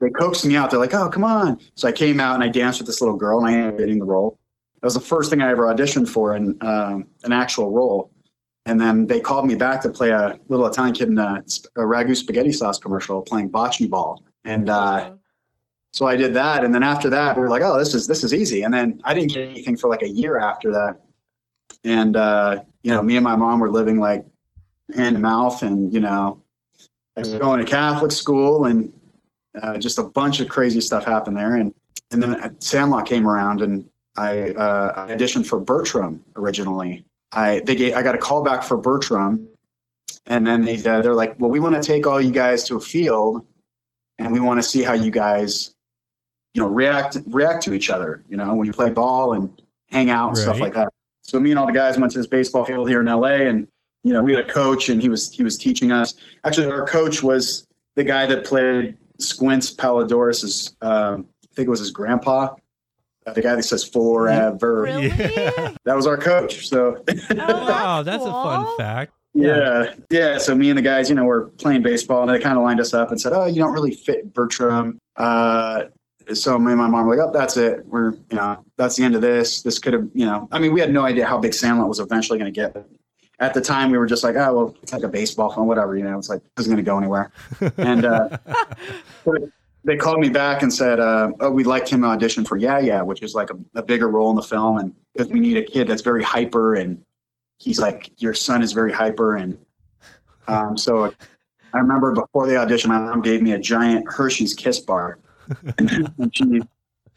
they 0.00 0.09
coaxed 0.09 0.47
me 0.47 0.56
out. 0.56 0.71
They're 0.71 0.80
like 0.80 0.94
oh 0.94 1.09
come 1.11 1.25
on. 1.25 1.59
So 1.75 1.88
i 1.88 1.92
came 1.92 2.21
out 2.21 2.35
and 2.37 2.44
i 2.44 2.49
danced 2.49 2.80
with 2.80 2.87
this 2.87 3.00
little 3.00 3.16
girl 3.16 3.38
and 3.38 3.47
i 3.49 3.52
ended 3.52 3.75
up 3.75 3.78
getting 3.78 3.99
the 3.99 4.06
role. 4.06 4.38
That 4.80 4.87
was 4.87 4.94
the 4.94 5.00
first 5.00 5.30
thing 5.30 5.42
i 5.42 5.50
ever 5.50 5.64
auditioned 5.64 6.09
for 6.09 6.35
in 6.35 6.56
um, 6.62 7.06
an 7.25 7.32
actual 7.32 7.71
role 7.71 8.11
and 8.66 8.81
then 8.81 9.07
they 9.07 9.21
called 9.21 9.47
me 9.47 9.54
back 9.54 9.81
to 9.83 9.88
play 9.88 10.11
a 10.11 10.38
little 10.49 10.66
italian 10.66 10.95
kid 10.95 11.09
in 11.09 11.19
a, 11.19 11.42
a 11.76 11.81
ragu 11.81 12.16
spaghetti 12.16 12.52
sauce 12.52 12.78
commercial 12.78 13.23
playing 13.23 13.50
bocce 13.50 13.88
ball 13.88 14.23
and 14.45 14.69
uh, 14.69 15.12
so 15.92 16.07
I 16.07 16.16
did 16.16 16.33
that, 16.35 16.64
and 16.64 16.75
then 16.75 16.83
after 16.83 17.11
that, 17.11 17.37
we 17.37 17.42
were 17.42 17.50
like, 17.50 17.62
"Oh, 17.62 17.78
this 17.78 17.95
is 17.95 18.07
this 18.07 18.25
is 18.25 18.33
easy." 18.33 18.62
And 18.62 18.73
then 18.73 19.00
I 19.04 19.12
didn't 19.12 19.35
get 19.35 19.47
anything 19.49 19.76
for 19.76 19.88
like 19.88 20.02
a 20.02 20.09
year 20.09 20.38
after 20.38 20.73
that. 20.73 21.00
And 21.85 22.16
uh, 22.16 22.62
you 22.83 22.92
know, 22.92 23.02
me 23.02 23.16
and 23.16 23.25
my 23.25 23.37
mom 23.37 23.61
were 23.61 23.71
living 23.71 24.00
like 24.00 24.25
hand 24.95 25.16
to 25.16 25.21
mouth, 25.21 25.62
and 25.62 25.92
you 25.92 26.00
know, 26.00 26.42
I 27.16 27.21
was 27.21 27.35
going 27.35 27.62
to 27.62 27.71
Catholic 27.71 28.11
school, 28.11 28.64
and 28.64 28.90
uh, 29.61 29.76
just 29.76 29.99
a 29.99 30.02
bunch 30.02 30.40
of 30.40 30.49
crazy 30.49 30.81
stuff 30.81 31.04
happened 31.04 31.37
there. 31.37 31.57
And 31.57 31.75
and 32.11 32.23
then 32.23 32.57
Sandlot 32.61 33.04
came 33.04 33.28
around, 33.28 33.61
and 33.61 33.87
I, 34.16 34.50
uh, 34.50 35.07
I 35.09 35.14
auditioned 35.14 35.47
for 35.47 35.61
Bertram 35.61 36.25
originally. 36.37 37.04
I 37.32 37.60
they 37.60 37.74
gave, 37.74 37.94
I 37.94 38.02
got 38.02 38.14
a 38.14 38.18
call 38.18 38.42
back 38.42 38.62
for 38.62 38.76
Bertram, 38.76 39.48
and 40.26 40.46
then 40.46 40.64
they 40.64 40.76
uh, 40.76 41.02
they're 41.02 41.14
like, 41.14 41.36
"Well, 41.38 41.50
we 41.50 41.60
want 41.60 41.74
to 41.74 41.82
take 41.82 42.06
all 42.06 42.20
you 42.20 42.32
guys 42.32 42.64
to 42.64 42.76
a 42.76 42.80
field." 42.80 43.46
And 44.18 44.32
we 44.32 44.40
want 44.40 44.62
to 44.62 44.62
see 44.62 44.82
how 44.82 44.92
you 44.92 45.10
guys 45.10 45.74
you 46.54 46.62
know 46.62 46.68
react 46.68 47.18
react 47.26 47.62
to 47.64 47.72
each 47.72 47.90
other 47.90 48.22
you 48.28 48.36
know 48.36 48.54
when 48.54 48.66
you 48.66 48.72
play 48.72 48.90
ball 48.90 49.32
and 49.32 49.62
hang 49.90 50.10
out 50.10 50.28
and 50.28 50.38
stuff 50.38 50.60
like 50.60 50.74
that. 50.74 50.88
So 51.22 51.40
me 51.40 51.50
and 51.50 51.58
all 51.58 51.66
the 51.66 51.72
guys 51.72 51.98
went 51.98 52.12
to 52.12 52.18
this 52.18 52.26
baseball 52.26 52.64
field 52.64 52.88
here 52.88 53.00
in 53.00 53.06
la 53.06 53.24
and 53.24 53.66
you 54.04 54.12
know 54.12 54.22
we 54.22 54.34
had 54.34 54.44
a 54.44 54.48
coach 54.48 54.88
and 54.88 55.00
he 55.00 55.08
was 55.08 55.32
he 55.32 55.42
was 55.42 55.56
teaching 55.56 55.92
us. 55.92 56.14
Actually 56.44 56.70
our 56.70 56.86
coach 56.86 57.22
was 57.22 57.66
the 57.96 58.04
guy 58.04 58.26
that 58.26 58.44
played 58.44 58.96
squints 59.18 59.72
Palledorous's 59.72 60.74
um, 60.82 61.26
i 61.44 61.54
think 61.54 61.66
it 61.66 61.70
was 61.70 61.80
his 61.80 61.90
grandpa 61.90 62.54
the 63.34 63.40
guy 63.42 63.54
that 63.54 63.62
says 63.62 63.84
forever 63.84 64.82
Really? 64.82 65.08
that 65.84 65.94
was 65.96 66.06
our 66.06 66.16
coach 66.16 66.68
so 66.68 67.02
Oh, 67.08 67.34
wow, 67.36 68.02
that's 68.04 68.24
a 68.24 68.30
fun 68.30 68.76
fact. 68.76 69.12
yeah, 69.34 69.94
yeah. 70.10 70.38
So 70.38 70.54
me 70.54 70.68
and 70.70 70.76
the 70.78 70.82
guys, 70.82 71.08
you 71.08 71.14
know, 71.14 71.24
were 71.24 71.48
playing 71.58 71.82
baseball, 71.82 72.22
and 72.22 72.30
they 72.30 72.38
kind 72.38 72.58
of 72.58 72.64
lined 72.64 72.80
us 72.80 72.92
up 72.92 73.10
and 73.10 73.20
said, 73.20 73.32
"Oh, 73.32 73.46
you 73.46 73.56
don't 73.56 73.72
really 73.72 73.94
fit 73.94 74.34
Bertram." 74.34 74.98
Uh, 75.16 75.84
so 76.34 76.58
me 76.58 76.72
and 76.72 76.80
my 76.80 76.86
mom 76.86 77.06
were 77.06 77.16
like, 77.16 77.26
"Oh, 77.26 77.32
that's 77.32 77.56
it. 77.56 77.86
We're, 77.86 78.12
you 78.12 78.36
know, 78.36 78.62
that's 78.76 78.96
the 78.96 79.04
end 79.04 79.14
of 79.14 79.22
this. 79.22 79.62
This 79.62 79.78
could 79.78 79.94
have, 79.94 80.08
you 80.14 80.26
know, 80.26 80.48
I 80.52 80.58
mean, 80.58 80.72
we 80.74 80.80
had 80.80 80.92
no 80.92 81.04
idea 81.04 81.24
how 81.26 81.38
big 81.38 81.54
Sandlot 81.54 81.88
was 81.88 81.98
eventually 82.00 82.38
going 82.38 82.52
to 82.52 82.60
get. 82.60 82.76
At 83.38 83.54
the 83.54 83.60
time, 83.60 83.90
we 83.90 83.98
were 83.98 84.06
just 84.06 84.22
like, 84.22 84.36
oh, 84.36 84.54
well, 84.54 84.76
it's 84.82 84.92
like 84.92 85.02
a 85.02 85.08
baseball 85.08 85.50
phone, 85.50 85.66
whatever. 85.66 85.96
You 85.96 86.04
know, 86.04 86.18
it's 86.18 86.28
like 86.28 86.42
this 86.56 86.66
isn't 86.66 86.72
going 86.74 86.84
to 86.84 86.88
go 86.88 86.98
anywhere. 86.98 87.32
And 87.78 88.04
uh, 88.04 88.36
so 89.24 89.50
they 89.84 89.96
called 89.96 90.20
me 90.20 90.28
back 90.28 90.62
and 90.62 90.72
said, 90.72 91.00
uh, 91.00 91.32
"Oh, 91.40 91.50
we'd 91.50 91.66
like 91.66 91.88
him 91.88 92.02
to 92.02 92.08
audition 92.08 92.44
for 92.44 92.56
Yeah 92.56 92.78
Yeah, 92.78 93.02
which 93.02 93.22
is 93.22 93.34
like 93.34 93.50
a, 93.50 93.58
a 93.74 93.82
bigger 93.82 94.08
role 94.08 94.30
in 94.30 94.36
the 94.36 94.42
film, 94.42 94.78
and 94.78 94.94
because 95.12 95.28
we 95.28 95.40
need 95.40 95.56
a 95.56 95.62
kid 95.62 95.88
that's 95.88 96.02
very 96.02 96.22
hyper 96.22 96.74
and." 96.74 97.04
he's 97.62 97.78
like, 97.78 98.10
your 98.18 98.34
son 98.34 98.60
is 98.60 98.72
very 98.72 98.92
hyper. 98.92 99.36
And 99.36 99.56
um, 100.48 100.76
so 100.76 101.14
I 101.72 101.78
remember 101.78 102.12
before 102.12 102.46
the 102.48 102.56
audition, 102.56 102.90
my 102.90 102.98
mom 102.98 103.22
gave 103.22 103.40
me 103.40 103.52
a 103.52 103.58
giant 103.58 104.10
Hershey's 104.10 104.52
Kiss 104.52 104.80
bar. 104.80 105.18
and, 105.78 106.12
and 106.18 106.36
she, 106.36 106.60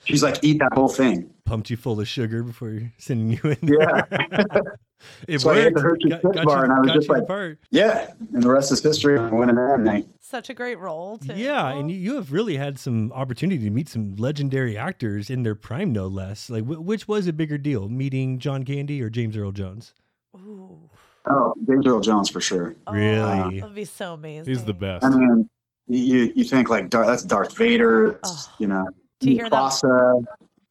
she's 0.03 0.21
like, 0.21 0.43
eat 0.43 0.59
that 0.59 0.73
whole 0.73 0.87
thing. 0.87 1.31
Pumped 1.45 1.69
you 1.69 1.77
full 1.77 1.99
of 1.99 2.07
sugar 2.07 2.41
before 2.41 2.91
sending 2.97 3.29
you 3.41 3.51
in. 3.51 3.57
Yeah. 3.79 4.01
there. 4.09 4.79
it 5.27 5.39
So 5.41 5.51
I 5.51 5.57
ate 5.59 5.63
worked. 5.65 5.75
the 5.75 5.81
Hershey's 5.81 6.11
Got, 6.23 6.33
got 6.33 6.45
bar 6.45 6.57
you, 6.57 6.63
and 6.63 6.73
I 6.73 6.79
was 6.79 6.91
just 6.93 7.07
you 7.07 7.13
like- 7.13 7.21
the 7.23 7.27
part. 7.27 7.59
Yeah. 7.69 8.11
And 8.33 8.41
the 8.41 8.49
rest 8.49 8.71
is 8.71 8.81
history. 8.81 9.19
I 9.19 9.29
went 9.29 9.51
in 9.51 9.55
there 9.55 9.75
and 9.75 9.87
I, 9.87 10.05
Such 10.21 10.49
a 10.49 10.55
great 10.55 10.79
role. 10.79 11.19
Too. 11.19 11.33
Yeah, 11.35 11.67
and 11.67 11.91
you, 11.91 11.97
you 11.97 12.15
have 12.15 12.31
really 12.31 12.57
had 12.57 12.79
some 12.79 13.11
opportunity 13.11 13.63
to 13.63 13.69
meet 13.69 13.87
some 13.89 14.15
legendary 14.15 14.75
actors 14.75 15.29
in 15.29 15.43
their 15.43 15.53
prime, 15.53 15.93
no 15.93 16.07
less. 16.07 16.49
Like, 16.49 16.63
wh- 16.63 16.83
which 16.83 17.07
was 17.07 17.27
a 17.27 17.33
bigger 17.33 17.59
deal, 17.59 17.89
meeting 17.89 18.39
John 18.39 18.63
Candy 18.63 18.99
or 19.03 19.11
James 19.11 19.37
Earl 19.37 19.51
Jones? 19.51 19.93
Ooh. 20.35 20.89
oh, 21.29 21.53
James 21.67 21.85
Earl 21.85 21.99
Jones 22.01 22.27
for 22.29 22.41
sure. 22.41 22.75
Oh, 22.87 22.93
Really? 22.93 23.59
That'd 23.59 23.75
be 23.75 23.85
so 23.85 24.13
amazing. 24.15 24.51
He's 24.51 24.63
the 24.65 24.73
best. 24.73 25.05
I 25.05 25.09
mean, 25.09 25.47
you, 25.87 26.33
you 26.35 26.43
think 26.43 26.69
like 26.71 26.89
Dar- 26.89 27.05
that's 27.05 27.21
Darth 27.23 27.55
Vader, 27.55 28.19
Oh. 28.23 28.45
you 28.57 28.65
know, 28.65 28.87
To 29.19 29.29
hear 29.29 29.47
that- 29.47 29.51
Mufasa, 29.53 30.25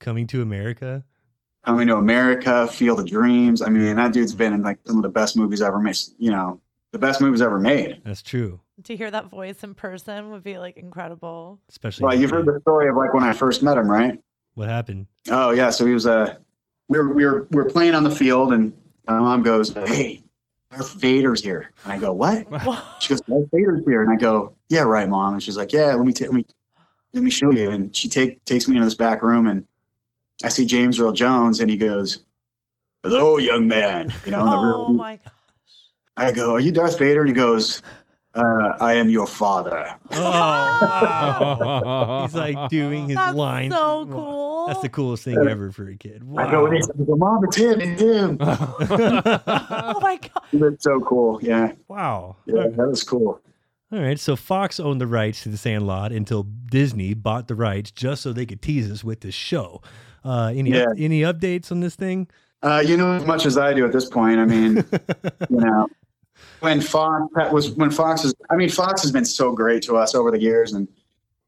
Coming 0.05 0.27
to 0.27 0.43
America. 0.43 1.03
Coming 1.65 1.89
to 1.89 1.97
America, 1.97 2.69
Field 2.69 3.01
of 3.01 3.07
Dreams. 3.07 3.63
I 3.63 3.71
mean, 3.71 3.97
that 3.97 4.13
dude's 4.13 4.35
been 4.35 4.53
in 4.53 4.63
like 4.63 4.79
some 4.85 4.99
of 4.99 5.03
the 5.03 5.09
best 5.09 5.35
movies 5.35 5.63
ever 5.63 5.79
made. 5.79 5.97
You 6.19 6.31
know, 6.31 6.61
the 6.93 6.99
best 6.99 7.23
movies 7.23 7.41
ever 7.41 7.59
made. 7.59 8.03
That's 8.05 8.21
true. 8.21 8.61
To 8.83 8.95
hear 8.95 9.11
that 9.11 9.31
voice 9.31 9.65
in 9.65 9.75
person 9.75 10.31
would 10.31 10.45
be 10.45 10.59
like 10.59 10.77
incredible. 10.77 11.59
Especially. 11.71 12.05
Well, 12.05 12.15
you've 12.15 12.29
heard 12.31 12.45
the 12.45 12.61
story 12.61 12.91
of 12.91 12.97
like 12.97 13.15
when 13.15 13.25
I 13.25 13.33
first 13.33 13.63
met 13.63 13.79
him, 13.79 13.91
right? 13.91 14.21
what 14.55 14.69
happened. 14.69 15.07
Oh 15.31 15.51
yeah, 15.53 15.71
so 15.71 15.87
he 15.87 15.95
was 15.95 16.07
uh, 16.07 16.35
we 16.89 16.99
were 16.99 17.13
we 17.13 17.25
were 17.25 17.47
we 17.51 17.57
were 17.57 17.71
playing 17.71 17.95
on 17.95 18.05
the 18.05 18.11
field, 18.11 18.53
and 18.53 18.75
my 19.07 19.19
mom 19.19 19.43
goes, 19.43 19.73
"Hey, 19.73 20.23
Darth 20.71 20.93
Vader's 20.93 21.43
here," 21.43 21.73
and 21.85 21.93
I 21.95 21.99
go, 21.99 22.13
"What?" 22.13 22.47
She 23.01 23.09
goes, 23.09 23.21
"Darth 23.23 23.49
Vader's 23.53 23.83
here," 23.87 24.03
and 24.03 24.13
I 24.13 24.17
go, 24.17 24.55
"Yeah, 24.69 24.83
right, 24.83 25.09
mom." 25.09 25.33
And 25.33 25.43
she's 25.43 25.57
like, 25.57 25.73
"Yeah, 25.73 25.95
let 25.95 26.07
me 26.07 26.13
take 26.13 26.29
let 26.29 26.37
me 26.37 26.47
let 27.15 27.23
me 27.23 27.31
show 27.31 27.51
you." 27.53 27.71
And 27.71 27.97
she 27.97 28.09
take 28.09 28.45
takes 28.45 28.69
me 28.69 28.77
into 28.77 28.85
this 28.85 28.95
back 28.95 29.23
room, 29.23 29.47
and 29.47 29.67
I 30.45 30.49
see 30.49 30.67
James 30.67 31.01
Earl 31.01 31.13
Jones, 31.13 31.61
and 31.61 31.71
he 31.71 31.77
goes, 31.77 32.19
"Hello, 33.03 33.39
young 33.39 33.67
man." 33.67 34.13
You 34.25 34.33
know, 34.33 34.41
in 34.41 34.47
the 34.51 34.57
Oh 34.57 34.63
real- 34.67 34.89
my 34.93 35.17
gosh. 35.17 35.33
I 36.17 36.33
go, 36.33 36.53
"Are 36.55 36.61
you 36.61 36.71
Darth 36.71 36.99
Vader?" 36.99 37.21
And 37.21 37.29
he 37.29 37.35
goes, 37.35 37.83
uh, 38.35 38.75
"I 38.81 38.95
am 38.95 39.09
your 39.09 39.27
father." 39.27 39.95
Oh, 40.13 42.23
He's 42.25 42.35
like 42.35 42.69
doing 42.69 43.09
his 43.09 43.17
That's 43.17 43.37
lines. 43.37 43.75
so 43.75 44.07
cool. 44.07 44.67
That's 44.67 44.81
the 44.81 44.89
coolest 44.89 45.25
thing 45.25 45.37
ever 45.49 45.71
for 45.73 45.89
a 45.89 45.97
kid. 45.97 46.23
I 46.37 46.51
go, 46.51 46.61
Wow. 46.63 46.67
and 46.67 46.75
he's 46.77 46.89
like, 46.89 47.09
"Mom, 47.09 47.45
it's 47.45 47.57
him, 47.57 47.81
it's 47.81 48.01
him." 48.03 48.37
oh 48.41 49.99
my 50.01 50.17
god. 50.17 50.43
He 50.51 50.57
was 50.59 50.75
so 50.81 51.01
cool. 51.01 51.39
Yeah, 51.43 51.73
wow. 51.89 52.37
yeah, 52.47 52.69
that 52.69 52.89
was 52.89 53.03
cool. 53.03 53.41
All 53.93 54.01
right, 54.01 54.19
so 54.19 54.35
Fox 54.37 54.81
owned 54.81 55.01
the 55.01 55.07
rights 55.07 55.43
to 55.45 55.49
the 55.51 55.57
Sandlot 55.57 56.11
until 56.13 56.43
Disney 56.43 57.15
bought 57.15 57.49
the 57.49 57.55
rights 57.55 57.91
just 57.91 58.23
so 58.23 58.33
they 58.33 58.47
could 58.47 58.61
tease 58.63 58.91
us 58.91 59.05
with 59.05 59.21
this 59.21 59.35
show. 59.35 59.83
Uh, 60.25 60.53
any 60.55 60.71
Yeah. 60.71 60.87
any 60.97 61.21
updates 61.23 61.71
on 61.71 61.81
this 61.81 61.97
thing? 61.97 62.29
Uh, 62.63 62.83
you 62.85 62.97
know 62.97 63.13
as 63.13 63.27
much 63.27 63.45
as 63.45 63.59
I 63.59 63.75
do 63.75 63.85
at 63.85 63.93
this 63.93 64.09
point. 64.09 64.39
I 64.41 64.47
mean, 64.47 64.77
you 65.51 65.57
know, 65.59 65.87
when 66.61 66.81
Fox 66.81 67.27
that 67.35 67.53
was 67.53 67.73
when 67.73 67.91
Fox 67.91 68.25
is. 68.25 68.35
I 68.51 68.57
mean, 68.57 68.71
Fox 68.71 69.03
has 69.03 69.13
been 69.13 69.25
so 69.27 69.53
great 69.53 69.83
to 69.83 69.97
us 69.97 70.15
over 70.15 70.31
the 70.31 70.41
years, 70.41 70.73
and 70.73 70.89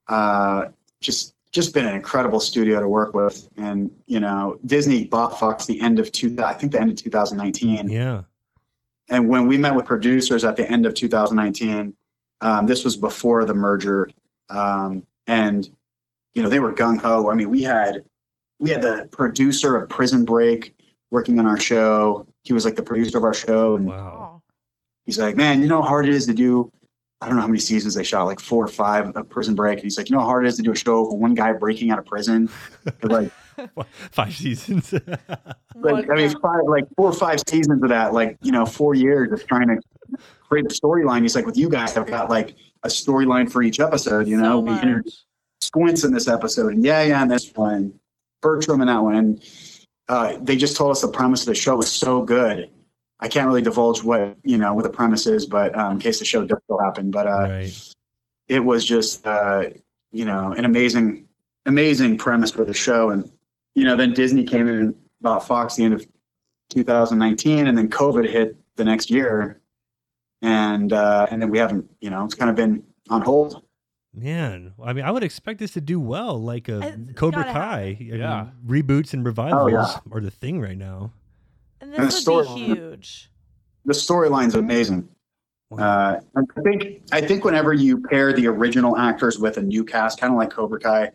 uh, 0.09 0.67
just 1.01 1.35
just 1.53 1.73
been 1.73 1.87
an 1.87 1.95
incredible 1.95 2.39
studio 2.39 2.81
to 2.81 2.89
work 2.89 3.15
with. 3.15 3.49
And 3.57 3.91
you 4.07 4.21
know, 4.21 4.59
Disney 4.67 5.05
bought 5.05 5.39
Fox 5.41 5.65
the 5.65 5.81
end 5.81 5.99
of 5.99 6.13
two. 6.13 6.37
I 6.45 6.53
think 6.53 6.73
the 6.73 6.81
end 6.81 6.91
of 6.91 6.97
2019. 6.97 7.89
Yeah. 7.89 8.23
And 9.09 9.29
when 9.29 9.47
we 9.47 9.57
met 9.57 9.75
with 9.75 9.87
producers 9.87 10.45
at 10.45 10.57
the 10.57 10.69
end 10.71 10.85
of 10.85 10.93
2019, 10.93 11.95
um, 12.41 12.67
this 12.67 12.85
was 12.85 12.97
before 12.97 13.45
the 13.45 13.55
merger, 13.55 14.11
um, 14.51 15.07
and 15.27 15.71
you 16.35 16.43
know 16.43 16.51
they 16.51 16.61
were 16.61 16.75
gung 16.75 17.01
ho. 17.01 17.31
I 17.31 17.35
mean, 17.35 17.49
we 17.49 17.63
had 17.63 18.05
we 18.59 18.71
had 18.71 18.83
the 18.83 19.09
producer 19.13 19.77
of 19.77 19.89
Prison 19.89 20.25
Break 20.25 20.75
working 21.11 21.39
on 21.39 21.47
our 21.47 21.59
show. 21.59 22.27
he 22.43 22.53
was 22.53 22.65
like 22.65 22.77
the 22.77 22.83
producer 22.83 23.19
of 23.19 23.25
our 23.25 23.35
show, 23.35 23.77
and 23.77 23.87
Wow. 23.87 24.43
He's 25.05 25.19
like, 25.21 25.37
man, 25.37 25.63
you 25.63 25.69
know 25.69 25.83
how 25.83 25.89
hard 25.89 26.09
it 26.09 26.15
is 26.15 26.27
to 26.27 26.35
do. 26.35 26.71
I 27.21 27.27
don't 27.27 27.37
know 27.37 27.43
how 27.43 27.49
many 27.49 27.61
seasons 27.61 27.95
they 27.95 28.03
shot, 28.03 28.25
like 28.25 28.41
four 28.41 28.65
or 28.65 28.69
five 28.69 29.09
of 29.15 29.29
Prison 29.29 29.55
Break. 29.55 29.79
And 29.79 29.85
he's 29.85 29.97
like, 29.97 30.11
you 30.11 30.17
know 30.17 30.21
how 30.21 30.27
hard 30.27 30.45
it 30.45 30.49
is 30.49 30.57
to 30.57 30.63
do 30.63 30.73
a 30.73 30.77
show 30.77 31.05
for 31.05 31.17
one 31.17 31.33
guy 31.35 31.53
breaking 31.53 31.91
out 31.91 31.99
of 31.99 32.05
prison. 32.05 32.51
like, 33.03 33.31
Five 34.11 34.35
seasons. 34.37 34.93
like 35.77 36.11
I 36.11 36.15
mean, 36.15 36.31
five, 36.41 36.61
like 36.67 36.85
four 36.97 37.09
or 37.09 37.13
five 37.13 37.41
seasons 37.49 37.83
of 37.83 37.89
that, 37.89 38.13
like 38.13 38.37
you 38.43 38.53
know, 38.53 38.67
four 38.67 38.95
years 38.95 39.33
of 39.33 39.47
trying 39.47 39.69
to 39.69 39.79
create 40.47 40.67
a 40.67 40.69
storyline. 40.69 41.23
He's 41.23 41.35
like, 41.35 41.47
with 41.47 41.57
you 41.57 41.71
guys, 41.71 41.97
I've 41.97 42.07
got 42.07 42.29
like 42.29 42.55
a 42.83 42.89
storyline 42.89 43.51
for 43.51 43.63
each 43.63 43.81
episode. 43.81 44.27
You 44.29 44.37
know, 44.37 44.61
so 44.61 44.61
we 44.61 44.73
introduced. 44.73 45.25
Squints 45.63 46.05
in 46.05 46.13
this 46.13 46.29
episode, 46.29 46.75
and 46.75 46.85
yeah, 46.85 47.03
yeah, 47.03 47.23
in 47.23 47.29
this 47.29 47.51
one, 47.55 47.99
Bertram 48.47 48.81
in 48.81 48.87
that 48.87 49.03
one. 49.03 49.17
And 49.17 49.45
uh, 50.09 50.37
they 50.41 50.57
just 50.57 50.77
told 50.77 50.93
us 50.93 51.01
the 51.01 51.09
premise 51.09 51.41
of 51.41 51.47
the 51.47 51.55
show 51.55 51.77
was 51.77 51.91
so 51.91 52.23
good. 52.23 52.71
I 53.19 53.27
can't 53.29 53.49
really 53.49 53.63
divulge 53.63 54.05
what 54.05 54.37
you 54.45 54.59
know 54.59 54.73
what 54.75 54.85
the 54.85 54.91
premise 54.91 55.27
is, 55.27 55.47
but 55.47 55.77
um, 55.77 55.95
in 55.95 55.99
case 55.99 56.19
the 56.19 56.25
show 56.25 56.45
does 56.45 56.59
still 56.65 56.79
happen, 56.79 57.11
but 57.11 57.27
uh, 57.27 57.49
right. 57.49 57.95
it 58.47 58.61
was 58.61 58.85
just 58.85 59.27
uh, 59.27 59.65
you 60.13 60.27
know 60.27 60.53
an 60.53 60.67
amazing, 60.67 61.27
amazing 61.65 62.19
premise 62.19 62.51
for 62.51 62.65
the 62.65 62.75
show. 62.75 63.09
And 63.11 63.29
you 63.75 63.85
know, 63.85 63.97
then 63.97 64.13
Disney 64.13 64.45
came 64.45 64.69
in 64.69 64.75
and 64.75 64.95
bought 65.23 65.47
Fox 65.47 65.77
the 65.77 65.85
end 65.85 65.95
of 65.95 66.07
2019, 66.71 67.67
and 67.67 67.77
then 67.77 67.89
COVID 67.89 68.29
hit 68.29 68.55
the 68.77 68.85
next 68.85 69.11
year, 69.11 69.61
and 70.43 70.93
uh, 70.93 71.27
and 71.31 71.41
then 71.41 71.49
we 71.51 71.59
haven't, 71.59 71.91
you 72.01 72.11
know, 72.11 72.23
it's 72.25 72.35
kind 72.35 72.51
of 72.51 72.55
been 72.55 72.85
on 73.09 73.23
hold. 73.23 73.66
Man, 74.19 74.73
I 74.83 74.95
mean, 74.95 75.05
I 75.05 75.11
would 75.11 75.23
expect 75.23 75.59
this 75.59 75.73
to 75.73 75.81
do 75.83 76.01
well, 76.01 76.43
like 76.43 76.69
a 76.71 76.81
It's 76.81 77.13
Cobra 77.19 77.45
Kai. 77.45 77.97
I 78.01 78.03
mean, 78.03 78.19
Yeah. 78.21 78.47
reboots 78.67 79.13
and 79.13 79.25
revivals 79.27 79.73
yeah. 79.73 79.99
are 80.11 80.21
the 80.23 80.31
thing 80.31 80.59
right 80.59 80.79
now. 80.79 81.13
And 81.83 81.93
and 81.93 82.03
the 82.03 82.07
this 82.07 82.27
would 82.27 82.45
be 82.45 82.49
storyline. 82.49 82.65
huge. 82.77 83.31
The 83.85 83.93
storyline's 83.93 84.55
amazing. 84.55 85.07
Uh, 85.71 86.21
I 86.35 86.61
think 86.63 87.03
I 87.13 87.21
think 87.21 87.45
whenever 87.45 87.75
you 87.75 88.01
pair 88.01 88.33
the 88.33 88.47
original 88.47 88.97
actors 88.97 89.39
with 89.39 89.59
a 89.59 89.63
new 89.63 89.85
cast, 89.85 90.19
kind 90.19 90.33
of 90.33 90.39
like 90.39 90.51
Cobra 90.51 90.81
Kai, 90.81 91.11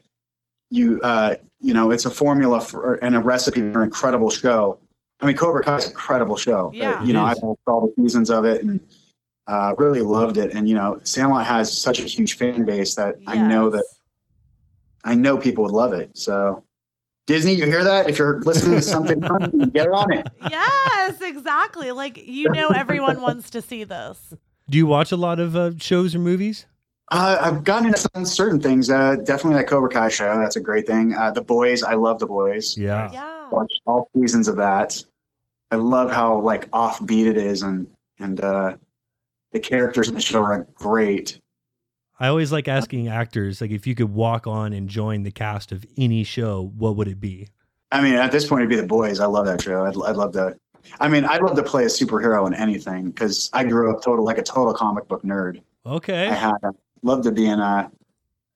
you 0.70 1.00
uh, 1.02 1.36
you 1.60 1.74
know 1.74 1.90
it's 1.90 2.06
a 2.06 2.12
formula 2.12 2.62
for 2.62 2.96
and 2.96 3.16
a 3.16 3.20
recipe 3.20 3.62
for 3.72 3.80
an 3.82 3.86
incredible 3.86 4.30
show. 4.30 4.78
I 5.22 5.26
mean, 5.26 5.38
Cobra 5.38 5.64
Kai 5.64 5.78
is 5.78 5.86
an 5.86 5.92
incredible 5.92 6.36
show. 6.38 6.68
Uh, 6.68 6.72
Yeah. 6.74 7.04
you 7.04 7.14
know, 7.14 7.24
I've 7.26 7.38
watched 7.42 7.62
all 7.66 7.82
the 7.96 8.02
seasons 8.04 8.30
of 8.30 8.46
it 8.46 8.64
and 8.64 8.80
uh, 9.48 9.74
really 9.78 10.02
loved 10.02 10.38
it. 10.38 10.54
And 10.54 10.68
you 10.68 10.76
know, 10.76 11.00
Sandlot 11.04 11.46
has 11.46 11.76
such 11.82 12.00
a 12.00 12.04
huge 12.04 12.38
fan 12.38 12.66
base 12.66 12.96
that 12.96 13.16
I 13.28 13.38
know 13.38 13.70
that 13.70 13.86
I 15.04 15.16
know 15.16 15.38
people 15.38 15.64
would 15.64 15.74
love 15.74 15.94
it. 15.94 16.16
So, 16.18 16.64
Disney, 17.28 17.56
you 17.56 17.66
hear 17.66 17.84
that? 17.84 18.10
If 18.10 18.20
you're 18.20 18.42
listening 18.42 18.78
to 18.78 18.82
something, 18.82 19.20
get 19.74 19.90
on 19.90 20.14
it. 20.14 20.28
yes, 20.50 21.22
exactly. 21.22 21.92
Like 21.92 22.18
you 22.18 22.50
know, 22.50 22.70
everyone 22.70 23.22
wants 23.22 23.50
to 23.52 23.62
see 23.62 23.84
this. 23.84 24.34
Do 24.70 24.78
you 24.78 24.86
watch 24.86 25.12
a 25.12 25.18
lot 25.18 25.40
of 25.40 25.56
uh, 25.56 25.72
shows 25.78 26.16
or 26.16 26.20
movies? 26.20 26.66
Uh, 27.12 27.38
I've 27.42 27.66
gotten 27.66 27.88
into 27.88 28.00
some 28.00 28.26
certain 28.26 28.62
things. 28.62 28.90
Uh, 28.90 29.18
definitely 29.18 29.56
that 29.56 29.68
Cobra 29.68 29.90
Kai 29.90 30.08
show. 30.08 30.38
That's 30.38 30.56
a 30.56 30.62
great 30.62 30.88
thing. 30.88 31.14
Uh, 31.14 31.30
the 31.30 31.42
Boys, 31.42 31.84
I 31.84 31.96
love 31.96 32.20
the 32.20 32.26
Boys. 32.26 32.78
Yeah. 32.78 33.12
Yeah. 33.12 33.50
Watched 33.50 33.82
all 33.86 34.10
seasons 34.16 34.48
of 34.48 34.56
that. 34.56 35.04
I 35.72 35.76
love 35.76 36.10
how 36.10 36.40
like 36.40 36.70
offbeat 36.72 37.28
it 37.28 37.38
is, 37.38 37.64
and 37.64 37.88
and 38.20 38.40
uh, 38.40 38.76
the 39.52 39.60
characters 39.60 40.08
in 40.10 40.16
the 40.16 40.22
show 40.22 40.42
are 40.44 40.66
great. 40.76 41.40
I 42.20 42.28
always 42.28 42.52
like 42.52 42.68
asking 42.68 43.08
actors, 43.08 43.62
like, 43.62 43.72
if 43.72 43.88
you 43.88 43.96
could 43.96 44.14
walk 44.14 44.46
on 44.46 44.74
and 44.74 44.88
join 44.88 45.24
the 45.24 45.32
cast 45.32 45.72
of 45.72 45.86
any 45.98 46.24
show, 46.24 46.72
what 46.78 46.96
would 46.96 47.08
it 47.08 47.20
be? 47.20 47.48
I 47.92 48.02
mean, 48.02 48.14
at 48.14 48.32
this 48.32 48.48
point, 48.48 48.62
it'd 48.62 48.70
be 48.70 48.76
the 48.76 48.86
Boys. 48.88 49.20
I 49.20 49.26
love 49.26 49.46
that 49.48 49.62
show. 49.62 49.86
I'd, 49.86 49.96
I'd 50.08 50.16
love 50.16 50.32
to. 50.34 50.56
I 51.00 51.10
mean, 51.10 51.26
I'd 51.26 51.42
love 51.42 51.56
to 51.56 51.64
play 51.64 51.84
a 51.84 51.88
superhero 51.88 52.46
in 52.48 52.54
anything 52.54 53.10
because 53.10 53.50
I 53.54 53.64
grew 53.64 53.92
up 53.96 54.02
total 54.04 54.24
like 54.24 54.38
a 54.38 54.44
total 54.44 54.74
comic 54.74 55.08
book 55.08 55.24
nerd. 55.24 55.62
I 55.86 55.90
Okay. 55.90 56.28
had 56.28 56.54
love 57.02 57.24
to 57.24 57.32
be 57.32 57.48
in 57.48 57.60
uh, 57.60 57.90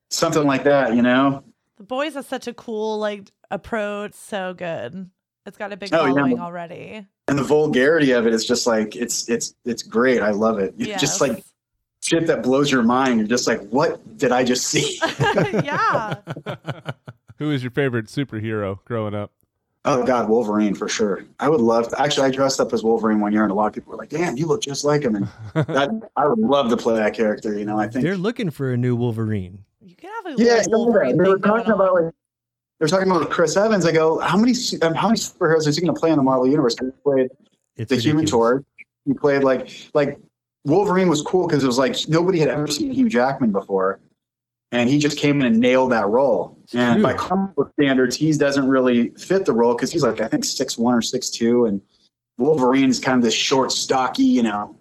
something 0.10 0.44
like 0.46 0.64
that. 0.64 0.96
You 0.96 1.02
know? 1.02 1.44
The 1.78 1.84
boys 1.84 2.14
has 2.14 2.28
such 2.28 2.48
a 2.48 2.54
cool 2.54 2.98
like 3.00 3.32
approach. 3.52 4.14
So 4.14 4.54
good. 4.54 5.10
It's 5.46 5.58
got 5.58 5.74
a 5.74 5.78
big 5.78 5.94
Oh, 5.94 6.06
yeah. 6.06 6.14
following 6.14 6.40
already. 6.40 7.06
And 7.28 7.38
the 7.38 7.44
vulgarity 7.44 8.12
of 8.12 8.28
it 8.28 8.34
is 8.34 8.46
just 8.46 8.68
like 8.68 8.96
it's 8.96 9.28
it's 9.30 9.56
it's 9.66 9.84
great. 9.84 10.22
I 10.22 10.32
love 10.32 10.60
it. 10.60 10.74
It's 10.78 10.88
Yes. 10.90 11.02
just 11.02 11.22
like 11.22 11.44
shit 12.02 12.28
that 12.28 12.44
blows 12.44 12.72
your 12.72 12.84
mind. 12.84 13.20
You're 13.20 13.28
just 13.28 13.48
like, 13.48 13.62
what 13.70 14.18
did 14.18 14.32
I 14.32 14.44
just 14.44 14.68
see? 14.68 15.00
yeah. 15.36 16.16
Who 17.38 17.50
was 17.50 17.64
your 17.64 17.72
favorite 17.72 18.06
superhero 18.06 18.80
growing 18.86 19.14
up? 19.16 19.32
oh 19.88 20.04
God, 20.04 20.28
Wolverine 20.28 20.74
for 20.74 20.90
sure. 20.90 21.26
I 21.40 21.48
would 21.48 21.62
love. 21.62 21.90
To, 21.90 22.02
actually, 22.02 22.28
I 22.28 22.32
dressed 22.32 22.60
up 22.60 22.74
as 22.74 22.84
Wolverine 22.84 23.20
one 23.20 23.32
year, 23.32 23.44
and 23.44 23.52
a 23.52 23.56
lot 23.56 23.68
of 23.68 23.74
people 23.74 23.92
were 23.92 23.98
like, 23.98 24.10
"Damn, 24.10 24.36
you 24.36 24.48
look 24.48 24.62
just 24.62 24.84
like 24.84 25.04
him." 25.04 25.16
And 25.16 25.28
that 25.54 26.10
I 26.16 26.28
would 26.28 26.40
love 26.40 26.70
to 26.70 26.78
play 26.78 26.96
that 26.96 27.14
character. 27.14 27.58
You 27.58 27.66
know, 27.66 27.78
I 27.78 27.88
think. 27.88 28.04
They're 28.04 28.18
looking 28.18 28.50
for 28.50 28.74
a 28.74 28.78
new 28.78 28.96
Wolverine. 28.96 29.64
You 29.82 29.96
can 29.96 30.10
have 30.24 30.40
a 30.40 30.44
yeah, 30.44 30.64
Wolverine 30.68 31.18
they 31.18 31.30
were 31.30 31.38
talking 31.40 31.72
about 31.72 31.94
like. 31.94 32.14
They're 32.80 32.88
talking 32.88 33.10
about 33.10 33.30
Chris 33.30 33.56
Evans. 33.56 33.86
I 33.86 33.92
go, 33.92 34.20
how 34.20 34.38
many 34.38 34.54
um, 34.82 34.94
how 34.94 35.08
many 35.08 35.18
superheroes 35.20 35.68
is 35.68 35.76
he 35.78 35.82
going 35.82 35.94
to 35.94 36.00
play 36.00 36.10
in 36.12 36.18
the 36.18 36.24
Marvel 36.24 36.48
universe? 36.48 36.76
He 36.80 36.88
played 37.04 37.30
It's 37.78 37.90
the 37.90 37.98
Human. 37.98 38.26
Torch. 38.26 38.66
He 39.06 39.14
played 39.14 39.44
like 39.44 39.70
like 39.94 40.20
Wolverine 40.66 41.08
was 41.08 41.22
cool 41.22 41.48
because 41.48 41.64
it 41.64 41.68
was 41.68 41.78
like 41.78 41.96
nobody 42.10 42.40
had 42.40 42.50
ever 42.50 42.68
seen 42.68 42.92
Hugh 42.92 43.08
Jackman 43.08 43.52
before, 43.52 44.00
and 44.72 44.90
he 44.90 44.98
just 44.98 45.18
came 45.18 45.40
in 45.40 45.48
and 45.48 45.60
nailed 45.60 45.92
that 45.92 46.08
role. 46.08 46.58
It's 46.64 46.76
and 46.76 46.96
true. 46.96 47.04
by 47.04 47.14
comic 47.14 47.56
book 47.56 47.72
standards, 47.80 48.16
he 48.16 48.34
doesn't 48.34 48.68
really 48.68 49.10
fit 49.12 49.46
the 49.46 49.54
role 49.54 49.74
because 49.74 49.92
he's 49.92 50.04
like 50.04 50.20
I 50.20 50.28
think 50.28 50.44
six 50.44 50.78
one 50.78 50.96
or 50.96 51.02
six 51.02 51.30
two, 51.30 51.66
and 51.66 51.82
Wolverine's 52.38 53.00
kind 53.00 53.18
of 53.18 53.24
this 53.24 53.34
short, 53.34 53.72
stocky. 53.72 54.24
You 54.24 54.44
know, 54.44 54.76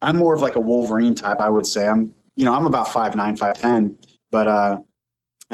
I'm 0.00 0.16
more 0.16 0.34
of 0.34 0.40
like 0.40 0.56
a 0.56 0.60
Wolverine 0.60 1.14
type. 1.14 1.40
I 1.40 1.50
would 1.50 1.66
say 1.66 1.88
I'm 1.88 2.14
you 2.36 2.44
know 2.44 2.54
I'm 2.54 2.64
about 2.64 2.90
five 2.90 3.16
nine, 3.16 3.36
five 3.36 3.58
ten, 3.60 3.98
but 4.30 4.46
uh, 4.46 4.78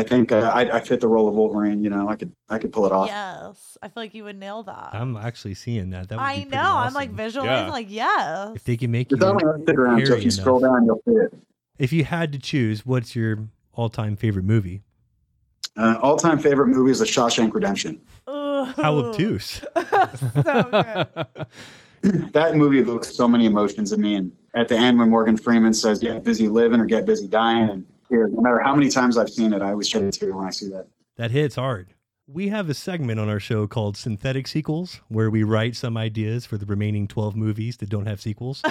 I 0.00 0.02
think 0.02 0.32
uh, 0.32 0.50
I, 0.54 0.78
I 0.78 0.80
fit 0.80 1.00
the 1.00 1.08
role 1.08 1.28
of 1.28 1.34
Wolverine. 1.34 1.84
You 1.84 1.90
know, 1.90 2.08
I 2.08 2.16
could 2.16 2.32
I 2.48 2.58
could 2.58 2.72
pull 2.72 2.86
it 2.86 2.92
off. 2.92 3.08
Yes. 3.08 3.76
I 3.82 3.88
feel 3.88 4.02
like 4.02 4.14
you 4.14 4.24
would 4.24 4.38
nail 4.38 4.62
that. 4.62 4.90
I'm 4.94 5.14
actually 5.16 5.54
seeing 5.54 5.90
that. 5.90 6.08
That 6.08 6.16
would 6.16 6.24
I 6.24 6.36
pretty 6.36 6.50
know. 6.50 6.62
I'm 6.62 6.94
like 6.94 7.08
awesome. 7.10 7.16
visualizing 7.16 7.66
Yeah. 7.66 7.70
like 7.72 7.86
yes. 7.90 8.52
If 8.56 8.64
they 8.64 8.76
can 8.78 8.90
make 8.90 9.10
you 9.10 9.16
It's 9.16 9.24
on 9.24 9.34
my 9.34 9.42
Instagram, 9.42 9.96
so 9.98 10.02
if 10.02 10.08
hairy 10.08 10.22
you 10.22 10.30
scroll 10.30 10.60
down, 10.60 10.86
you'll 10.86 11.02
see 11.06 11.14
it. 11.14 11.34
If 11.78 11.92
you 11.92 12.04
had 12.04 12.32
to 12.32 12.38
choose, 12.38 12.86
what's 12.86 13.14
your 13.14 13.48
all-time 13.74 14.16
favorite 14.16 14.44
movie? 14.44 14.82
Uh, 15.76 15.98
all-time 16.02 16.38
favorite 16.38 16.68
movie 16.68 16.90
is 16.90 16.98
The 16.98 17.04
Shawshank 17.06 17.54
Redemption. 17.54 18.00
How 18.26 18.94
Ooh. 18.94 19.06
obtuse. 19.10 19.62
so 20.44 20.62
good. 20.70 21.26
That 22.32 22.56
movie 22.56 22.78
evokes 22.78 23.14
so 23.14 23.28
many 23.28 23.44
emotions 23.44 23.92
in 23.92 24.00
me. 24.00 24.14
And 24.14 24.32
at 24.54 24.68
the 24.68 24.74
end, 24.76 24.98
when 24.98 25.10
Morgan 25.10 25.36
Freeman 25.36 25.74
says, 25.74 25.98
"Get 25.98 26.24
busy 26.24 26.48
living" 26.48 26.80
or 26.80 26.86
"Get 26.86 27.04
busy 27.04 27.28
dying," 27.28 27.68
and 27.68 27.84
here, 28.10 28.28
no 28.28 28.40
matter 28.40 28.60
how 28.60 28.74
many 28.74 28.90
times 28.90 29.16
I've 29.16 29.30
seen 29.30 29.52
it, 29.52 29.62
I 29.62 29.70
always 29.70 29.88
shed 29.88 30.02
a 30.02 30.10
tear 30.10 30.34
when 30.34 30.46
I 30.46 30.50
see 30.50 30.68
that. 30.68 30.86
That 31.16 31.30
hits 31.30 31.54
hard. 31.54 31.94
We 32.26 32.48
have 32.48 32.68
a 32.68 32.74
segment 32.74 33.18
on 33.18 33.28
our 33.28 33.40
show 33.40 33.66
called 33.66 33.96
Synthetic 33.96 34.46
Sequels, 34.46 35.00
where 35.08 35.30
we 35.30 35.42
write 35.42 35.74
some 35.74 35.96
ideas 35.96 36.46
for 36.46 36.58
the 36.58 36.66
remaining 36.66 37.08
12 37.08 37.34
movies 37.34 37.76
that 37.78 37.88
don't 37.88 38.06
have 38.06 38.20
sequels. 38.20 38.62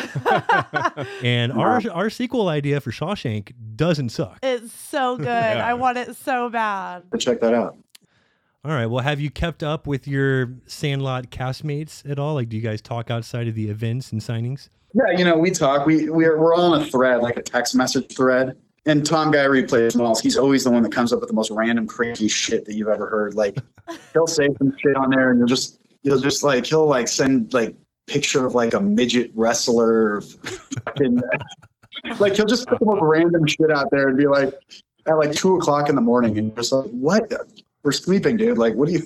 and 1.23 1.51
our, 1.51 1.81
our 1.91 2.09
sequel 2.09 2.47
idea 2.47 2.79
for 2.79 2.91
Shawshank 2.91 3.51
doesn't 3.75 4.09
suck. 4.09 4.39
It's 4.43 4.71
so 4.71 5.17
good. 5.17 5.25
Yeah. 5.25 5.67
I 5.67 5.73
want 5.73 5.97
it 5.97 6.15
so 6.15 6.49
bad. 6.49 7.03
Check 7.19 7.41
that 7.41 7.53
out. 7.53 7.77
All 8.63 8.71
right. 8.71 8.85
Well, 8.85 9.03
have 9.03 9.19
you 9.19 9.29
kept 9.29 9.61
up 9.61 9.87
with 9.87 10.07
your 10.07 10.53
Sandlot 10.65 11.29
castmates 11.29 12.09
at 12.09 12.17
all? 12.17 12.35
Like, 12.35 12.49
do 12.49 12.55
you 12.57 12.63
guys 12.63 12.81
talk 12.81 13.09
outside 13.11 13.47
of 13.47 13.55
the 13.55 13.69
events 13.69 14.11
and 14.11 14.21
signings? 14.21 14.69
Yeah, 14.93 15.17
you 15.17 15.23
know, 15.23 15.37
we 15.37 15.51
talk. 15.51 15.85
We 15.85 16.09
we're 16.09 16.37
we're 16.39 16.55
all 16.55 16.73
on 16.73 16.81
a 16.81 16.85
thread, 16.85 17.21
like 17.21 17.37
a 17.37 17.41
text 17.41 17.75
message 17.75 18.15
thread. 18.15 18.57
And 18.85 19.05
Tom 19.05 19.31
Guiry 19.31 19.63
plays 19.63 19.93
Smalls. 19.93 20.21
He's 20.21 20.37
always 20.37 20.63
the 20.63 20.71
one 20.71 20.83
that 20.83 20.91
comes 20.91 21.11
up 21.13 21.19
with 21.19 21.29
the 21.29 21.35
most 21.35 21.51
random, 21.51 21.85
crazy 21.85 22.27
shit 22.27 22.65
that 22.65 22.73
you've 22.75 22.87
ever 22.87 23.07
heard. 23.07 23.35
Like 23.35 23.57
he'll 24.13 24.27
say 24.27 24.47
some 24.57 24.75
shit 24.79 24.95
on 24.95 25.09
there, 25.09 25.31
and 25.31 25.39
you'll 25.39 25.47
just 25.47 25.79
you'll 26.03 26.19
just 26.19 26.43
like 26.43 26.65
he'll 26.65 26.87
like 26.87 27.07
send 27.07 27.53
like 27.53 27.75
picture 28.07 28.45
of 28.45 28.55
like 28.55 28.73
a 28.73 28.79
midget 28.79 29.31
wrestler. 29.35 30.21
fucking- 30.21 31.21
like 32.19 32.35
he'll 32.35 32.45
just 32.45 32.67
put 32.67 32.79
the 32.79 32.85
most 32.85 33.01
random 33.01 33.45
shit 33.45 33.71
out 33.71 33.89
there 33.91 34.07
and 34.07 34.17
be 34.17 34.27
like 34.27 34.53
at 35.07 35.13
like 35.17 35.33
two 35.33 35.55
o'clock 35.57 35.89
in 35.89 35.95
the 35.95 36.01
morning, 36.01 36.37
and 36.37 36.47
you're 36.47 36.55
just 36.57 36.71
like, 36.71 36.89
what? 36.91 37.31
We're 37.83 37.91
sleeping, 37.93 38.35
dude. 38.37 38.57
Like, 38.57 38.75
what 38.75 38.87
do 38.87 38.93
you? 38.93 39.03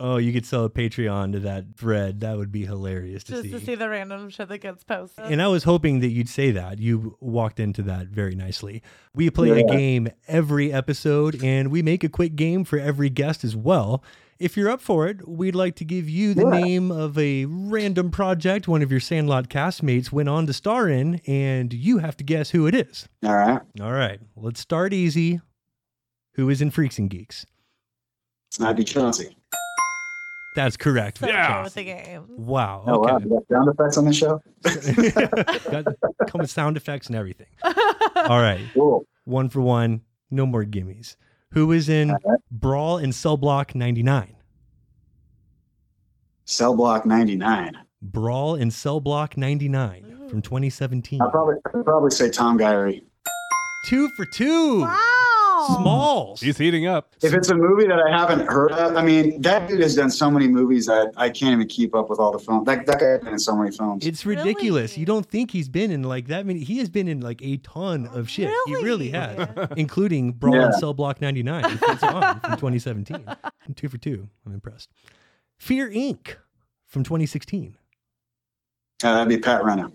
Oh, 0.00 0.16
you 0.16 0.32
could 0.32 0.44
sell 0.46 0.64
a 0.64 0.70
Patreon 0.70 1.32
to 1.32 1.40
that 1.40 1.76
thread. 1.76 2.20
That 2.20 2.36
would 2.36 2.50
be 2.50 2.64
hilarious 2.66 3.22
to 3.24 3.32
see. 3.32 3.34
Just 3.36 3.44
see. 3.44 3.58
to 3.60 3.66
see 3.66 3.74
the 3.76 3.88
random 3.88 4.30
shit 4.30 4.48
that 4.48 4.58
gets 4.58 4.82
posted. 4.84 5.26
And 5.26 5.40
I 5.40 5.46
was 5.48 5.64
hoping 5.64 6.00
that 6.00 6.08
you'd 6.08 6.28
say 6.28 6.50
that. 6.52 6.78
You 6.80 7.16
walked 7.20 7.60
into 7.60 7.82
that 7.82 8.08
very 8.08 8.34
nicely. 8.34 8.82
We 9.14 9.30
play 9.30 9.60
a 9.60 9.64
game 9.66 10.08
every 10.26 10.72
episode, 10.72 11.42
and 11.42 11.70
we 11.70 11.82
make 11.82 12.02
a 12.02 12.08
quick 12.08 12.34
game 12.36 12.64
for 12.64 12.78
every 12.78 13.10
guest 13.10 13.44
as 13.44 13.54
well. 13.54 14.02
If 14.40 14.56
you're 14.56 14.70
up 14.70 14.80
for 14.80 15.06
it, 15.06 15.28
we'd 15.28 15.54
like 15.54 15.76
to 15.76 15.84
give 15.84 16.08
you 16.08 16.34
the 16.34 16.46
Yeah. 16.48 16.60
name 16.60 16.90
of 16.90 17.16
a 17.16 17.44
random 17.44 18.10
project 18.10 18.66
one 18.66 18.82
of 18.82 18.90
your 18.90 18.98
Sandlot 18.98 19.48
castmates 19.48 20.10
went 20.10 20.28
on 20.28 20.46
to 20.48 20.52
star 20.52 20.88
in, 20.88 21.20
and 21.28 21.72
you 21.72 21.98
have 21.98 22.16
to 22.16 22.24
guess 22.24 22.50
who 22.50 22.66
it 22.66 22.74
is. 22.74 23.08
All 23.24 23.34
right, 23.36 23.60
All 23.80 23.92
right, 23.92 24.18
let's 24.34 24.58
start 24.58 24.92
easy. 24.92 25.40
Who 26.34 26.48
is 26.48 26.60
in 26.60 26.70
Freaks 26.72 26.98
and 26.98 27.08
Geeks? 27.08 27.46
It's 28.52 28.60
not 28.60 28.76
be 28.76 28.84
Chauncey. 28.84 29.34
That's 30.54 30.76
correct. 30.76 31.20
So 31.20 31.26
Yeah. 31.26 31.56
good 31.56 31.64
with 31.64 31.72
the 31.74 31.84
game. 31.84 32.24
Wow. 32.28 32.84
Oh 32.86 32.98
wow, 32.98 33.16
Okay. 33.16 33.24
you 33.24 33.30
got 33.30 33.48
sound 33.48 33.68
effects 33.70 33.96
on 33.96 34.04
the 34.04 34.12
show. 34.12 34.42
Got, 35.70 35.86
come 36.28 36.42
with 36.42 36.50
sound 36.50 36.76
effects 36.76 37.06
and 37.06 37.16
everything. 37.16 37.46
All 37.64 38.42
right. 38.42 38.60
Cool. 38.74 39.06
One 39.24 39.48
for 39.48 39.62
one. 39.62 40.02
No 40.30 40.44
more 40.44 40.64
gimmies. 40.66 41.16
Who 41.52 41.72
is 41.72 41.88
in 41.88 42.14
Brawl 42.50 42.98
in 42.98 43.12
Cell 43.12 43.38
Block 43.38 43.74
99? 43.74 44.36
Cell 46.44 46.76
Block 46.76 47.06
99. 47.06 47.72
Brawl 48.02 48.56
in 48.56 48.70
Cell 48.70 49.00
Block 49.00 49.38
99 49.38 50.28
from 50.28 50.42
2017. 50.42 51.22
I'll 51.22 51.30
probably 51.30 51.54
I'll 51.74 51.82
probably 51.84 52.10
say 52.10 52.28
Tom 52.28 52.58
Guiry. 52.58 53.02
Two 53.86 54.10
for 54.14 54.26
two. 54.26 54.82
Wow. 54.82 55.21
Smalls. 55.66 56.40
He's 56.40 56.58
heating 56.58 56.86
up. 56.86 57.14
If 57.22 57.34
it's 57.34 57.50
a 57.50 57.54
movie 57.54 57.86
that 57.86 57.98
I 58.00 58.10
haven't 58.16 58.46
heard 58.46 58.72
of, 58.72 58.96
I 58.96 59.02
mean, 59.02 59.40
that 59.42 59.68
dude 59.68 59.80
has 59.80 59.94
done 59.96 60.10
so 60.10 60.30
many 60.30 60.48
movies 60.48 60.86
that 60.86 61.12
I 61.16 61.30
can't 61.30 61.52
even 61.52 61.66
keep 61.68 61.94
up 61.94 62.10
with 62.10 62.18
all 62.18 62.32
the 62.32 62.38
films. 62.38 62.66
That, 62.66 62.86
that 62.86 63.00
guy 63.00 63.06
has 63.06 63.20
been 63.20 63.32
in 63.32 63.38
so 63.38 63.56
many 63.56 63.70
films. 63.76 64.06
It's 64.06 64.24
ridiculous. 64.26 64.92
Really? 64.92 65.00
You 65.00 65.06
don't 65.06 65.26
think 65.26 65.50
he's 65.50 65.68
been 65.68 65.90
in 65.90 66.02
like 66.02 66.28
that 66.28 66.46
many. 66.46 66.60
He 66.60 66.78
has 66.78 66.88
been 66.88 67.08
in 67.08 67.20
like 67.20 67.40
a 67.42 67.56
ton 67.58 68.06
of 68.12 68.28
shit. 68.28 68.48
Really? 68.48 68.78
He 68.80 68.84
really 68.84 69.08
has, 69.10 69.48
including 69.76 70.32
Brawl 70.32 70.54
in 70.54 70.60
Yeah. 70.62 70.70
Cell 70.78 70.94
Block 70.94 71.20
99. 71.20 71.64
It's 71.82 72.02
on 72.02 72.40
from 72.40 72.50
2017. 72.52 73.24
Two 73.76 73.88
for 73.88 73.98
two. 73.98 74.28
I'm 74.46 74.52
impressed. 74.54 74.90
Fear 75.58 75.90
Inc. 75.90 76.36
from 76.86 77.04
2016. 77.04 77.76
Uh, 79.04 79.14
that'd 79.14 79.28
be 79.28 79.38
Pat 79.38 79.62
Renna. 79.62 79.90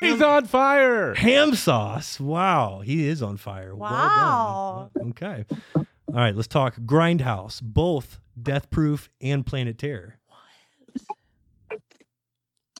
He's 0.00 0.22
on 0.22 0.46
fire. 0.46 1.14
Ham 1.14 1.54
sauce. 1.54 2.20
Wow, 2.20 2.80
he 2.80 3.08
is 3.08 3.22
on 3.22 3.36
fire. 3.36 3.74
Wow. 3.74 4.90
Well 4.94 5.04
done. 5.04 5.10
Okay. 5.10 5.44
All 5.76 6.14
right, 6.14 6.34
let's 6.34 6.48
talk 6.48 6.76
Grindhouse. 6.76 7.60
Both 7.60 8.20
Death 8.40 8.70
Proof 8.70 9.10
and 9.20 9.44
Planet 9.44 9.76
Terror. 9.78 10.18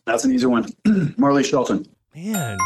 That's 0.06 0.24
an 0.24 0.32
easy 0.32 0.46
one. 0.46 0.66
Marley 1.18 1.44
Shelton. 1.44 1.86
Man, 2.14 2.56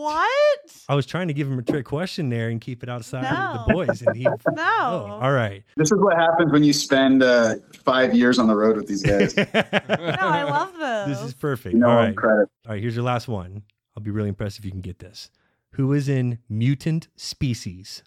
What? 0.00 0.60
I 0.90 0.94
was 0.94 1.06
trying 1.06 1.28
to 1.28 1.32
give 1.34 1.48
him 1.50 1.58
a 1.58 1.62
trick 1.62 1.86
question 1.86 2.28
there 2.28 2.50
and 2.50 2.60
keep 2.60 2.82
it 2.82 2.90
outside 2.90 3.24
of 3.24 3.32
No. 3.32 3.64
the 3.66 3.72
boys, 3.72 4.02
and 4.02 4.14
he. 4.14 4.24
No. 4.24 4.36
Oh, 4.58 5.18
all 5.22 5.32
right. 5.32 5.64
This 5.78 5.90
is 5.90 5.98
what 5.98 6.14
happens 6.18 6.52
when 6.52 6.62
you 6.62 6.74
spend 6.74 7.22
uh, 7.22 7.54
five 7.82 8.14
years 8.14 8.38
on 8.38 8.46
the 8.46 8.54
road 8.54 8.76
with 8.76 8.86
these 8.86 9.02
guys. 9.02 9.34
No, 9.36 9.46
I 9.54 10.42
love 10.42 10.74
this. 10.78 11.16
This 11.18 11.26
is 11.28 11.32
perfect. 11.34 11.76
no 11.76 11.88
all 11.88 11.96
right. 11.96 12.14
credit. 12.14 12.48
All 12.66 12.72
right, 12.72 12.80
here's 12.82 12.94
your 12.94 13.04
last 13.06 13.26
one. 13.26 13.62
I'll 13.96 14.02
be 14.02 14.10
really 14.10 14.28
impressed 14.28 14.58
if 14.58 14.66
you 14.66 14.70
can 14.70 14.82
get 14.82 14.98
this. 14.98 15.30
Who 15.72 15.94
is 15.94 16.10
in 16.10 16.40
Mutant 16.50 17.08
Species 17.16 18.02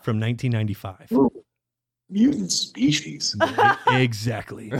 from 0.00 0.20
1995? 0.20 1.10
Ooh, 1.12 1.30
mutant 2.08 2.52
species. 2.52 3.34
exactly. 3.88 4.72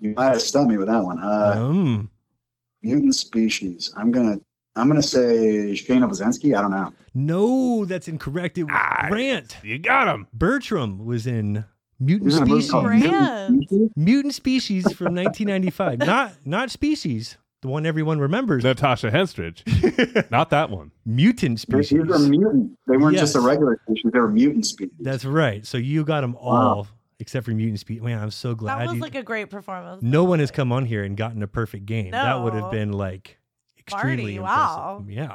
You 0.00 0.14
might 0.16 0.26
have 0.32 0.42
stumped 0.42 0.70
me 0.72 0.76
with 0.76 0.88
that 0.88 1.04
one. 1.04 1.20
Uh, 1.20 1.54
Um, 1.56 2.10
mutant 2.82 3.14
species. 3.14 3.94
I'm 3.96 4.10
gonna. 4.10 4.40
I'm 4.76 4.88
gonna 4.88 5.02
say 5.02 5.74
Shane 5.74 6.02
Obedzinski. 6.02 6.56
I 6.56 6.62
don't 6.62 6.70
know. 6.70 6.92
no, 7.14 7.84
that's 7.84 8.08
incorrect. 8.08 8.56
It 8.58 8.64
was 8.64 8.72
Ah, 8.74 9.06
Grant. 9.08 9.56
You 9.62 9.78
got 9.78 10.08
him. 10.08 10.26
Bertram 10.32 11.04
was 11.04 11.26
in 11.26 11.64
Mutant 12.00 12.30
He's 12.30 12.36
in 12.38 12.42
a 12.42 12.46
movie 12.46 12.62
Species. 12.62 12.70
called 12.70 12.90
Mutant 12.90 13.64
Species? 13.68 13.90
Mutant 13.96 14.34
Species 14.34 14.82
from 14.92 15.14
1995. 15.14 15.98
not 16.06 16.32
not 16.46 16.70
Species, 16.70 17.36
the 17.60 17.68
one 17.68 17.84
everyone 17.86 18.18
remembers. 18.18 18.64
Natasha 18.64 19.10
Henstridge. 19.10 19.62
Not 20.32 20.50
that 20.50 20.68
one. 20.70 20.90
Mutant 21.06 21.58
These 21.68 21.92
are 21.92 22.02
Species. 22.08 22.28
mutant. 22.28 22.76
They 22.88 22.96
weren't 22.96 23.16
just 23.18 23.36
a 23.36 23.40
regular 23.40 23.78
species. 23.84 24.10
They 24.12 24.18
were 24.18 24.28
mutant 24.30 24.66
species. 24.66 24.94
That's 24.98 25.24
right. 25.24 25.64
So 25.64 25.78
you 25.78 26.04
got 26.04 26.22
them 26.22 26.34
all 26.40 26.88
except 27.20 27.44
for 27.44 27.52
Mutant 27.52 27.78
Species. 27.78 28.02
Man, 28.02 28.18
I'm 28.18 28.32
so 28.32 28.56
glad. 28.56 28.80
that 28.80 28.86
was 28.88 28.96
you- 28.96 29.00
like 29.02 29.14
a 29.14 29.22
great 29.22 29.48
performance. 29.50 30.02
no 30.02 30.24
one 30.24 30.40
has 30.40 30.50
come 30.50 30.72
on 30.72 30.86
here 30.86 31.04
and 31.04 31.16
gotten 31.16 31.40
a 31.42 31.46
perfect 31.46 31.86
game. 31.86 32.10
That 32.10 32.42
would 32.42 32.54
have 32.54 32.70
been 32.72 32.90
like 32.92 33.38
extremely 33.86 34.38
Marty, 34.38 34.40
wow. 34.40 34.96
impressive. 35.00 35.30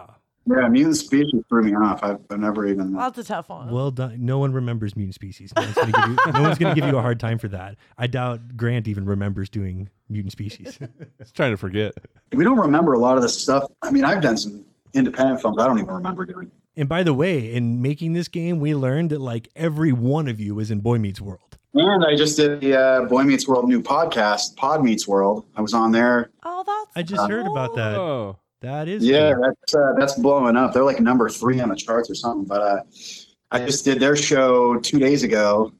Yeah. 0.47 0.55
yeah, 0.61 0.67
mutant 0.67 0.97
species 0.97 1.41
threw 1.49 1.63
me 1.63 1.75
off. 1.75 2.03
I've, 2.03 2.19
I've 2.29 2.39
never 2.39 2.67
even. 2.67 2.93
Well, 2.93 3.09
that's 3.09 3.17
a 3.27 3.33
tough 3.33 3.49
one. 3.49 3.71
Well 3.71 3.91
done. 3.91 4.25
No 4.25 4.39
one 4.39 4.53
remembers 4.53 4.95
mutant 4.95 5.15
species. 5.15 5.53
No 5.55 5.63
one's 5.63 5.75
going 5.75 5.91
to 5.91 5.99
give 5.99 6.09
you, 6.09 6.15
no 6.33 6.55
gonna 6.55 6.75
give 6.75 6.85
you 6.85 6.97
a 6.97 7.01
hard 7.01 7.19
time 7.19 7.37
for 7.37 7.47
that. 7.49 7.75
I 7.97 8.07
doubt 8.07 8.55
Grant 8.57 8.87
even 8.87 9.05
remembers 9.05 9.49
doing 9.49 9.89
mutant 10.09 10.31
species. 10.31 10.79
He's 11.19 11.31
trying 11.31 11.51
to 11.51 11.57
forget. 11.57 11.93
we 12.33 12.43
don't 12.43 12.59
remember 12.59 12.93
a 12.93 12.99
lot 12.99 13.17
of 13.17 13.23
this 13.23 13.37
stuff. 13.39 13.65
I 13.81 13.91
mean, 13.91 14.03
I've 14.05 14.21
done 14.21 14.37
some 14.37 14.65
independent 14.93 15.41
films. 15.41 15.57
I 15.59 15.67
don't 15.67 15.79
even 15.79 15.93
remember 15.93 16.25
doing. 16.25 16.51
and 16.75 16.89
by 16.89 17.03
the 17.03 17.13
way, 17.13 17.53
in 17.53 17.81
making 17.81 18.13
this 18.13 18.27
game, 18.27 18.59
we 18.59 18.73
learned 18.75 19.09
that 19.11 19.21
like 19.21 19.49
every 19.55 19.91
one 19.91 20.27
of 20.27 20.39
you 20.39 20.59
is 20.59 20.71
in 20.71 20.79
Boy 20.79 20.97
Meets 20.97 21.21
World. 21.21 21.46
And 21.79 22.05
I 22.05 22.15
just 22.15 22.37
did 22.37 22.59
the 22.61 22.75
uh, 22.79 23.01
Boy 23.05 23.23
Meets 23.23 23.47
World 23.47 23.67
new 23.67 23.81
podcast, 23.81 24.55
Pod 24.55 24.83
Meets 24.83 25.07
World. 25.07 25.45
I 25.55 25.61
was 25.61 25.73
on 25.73 25.91
there. 25.91 26.31
oh, 26.43 26.63
that's. 26.65 26.91
I 26.95 27.03
just 27.03 27.29
heard 27.29 27.45
about 27.45 27.75
that. 27.75 27.95
Oh. 27.95 28.39
That 28.61 28.87
is 28.87 29.03
Yeah, 29.03 29.33
cool. 29.33 29.43
that's 29.43 29.75
uh, 29.75 29.93
that's 29.99 30.15
blowing 30.15 30.55
up. 30.57 30.73
They're 30.73 30.83
like 30.83 30.99
number 30.99 31.29
three 31.29 31.59
on 31.59 31.69
the 31.69 31.75
charts 31.75 32.09
or 32.09 32.15
something. 32.15 32.45
But 32.45 32.61
uh, 32.61 32.81
I 33.51 33.59
just 33.63 33.85
did 33.85 33.99
their 33.99 34.15
show 34.15 34.79
two 34.79 34.97
days 34.97 35.21
ago, 35.21 35.71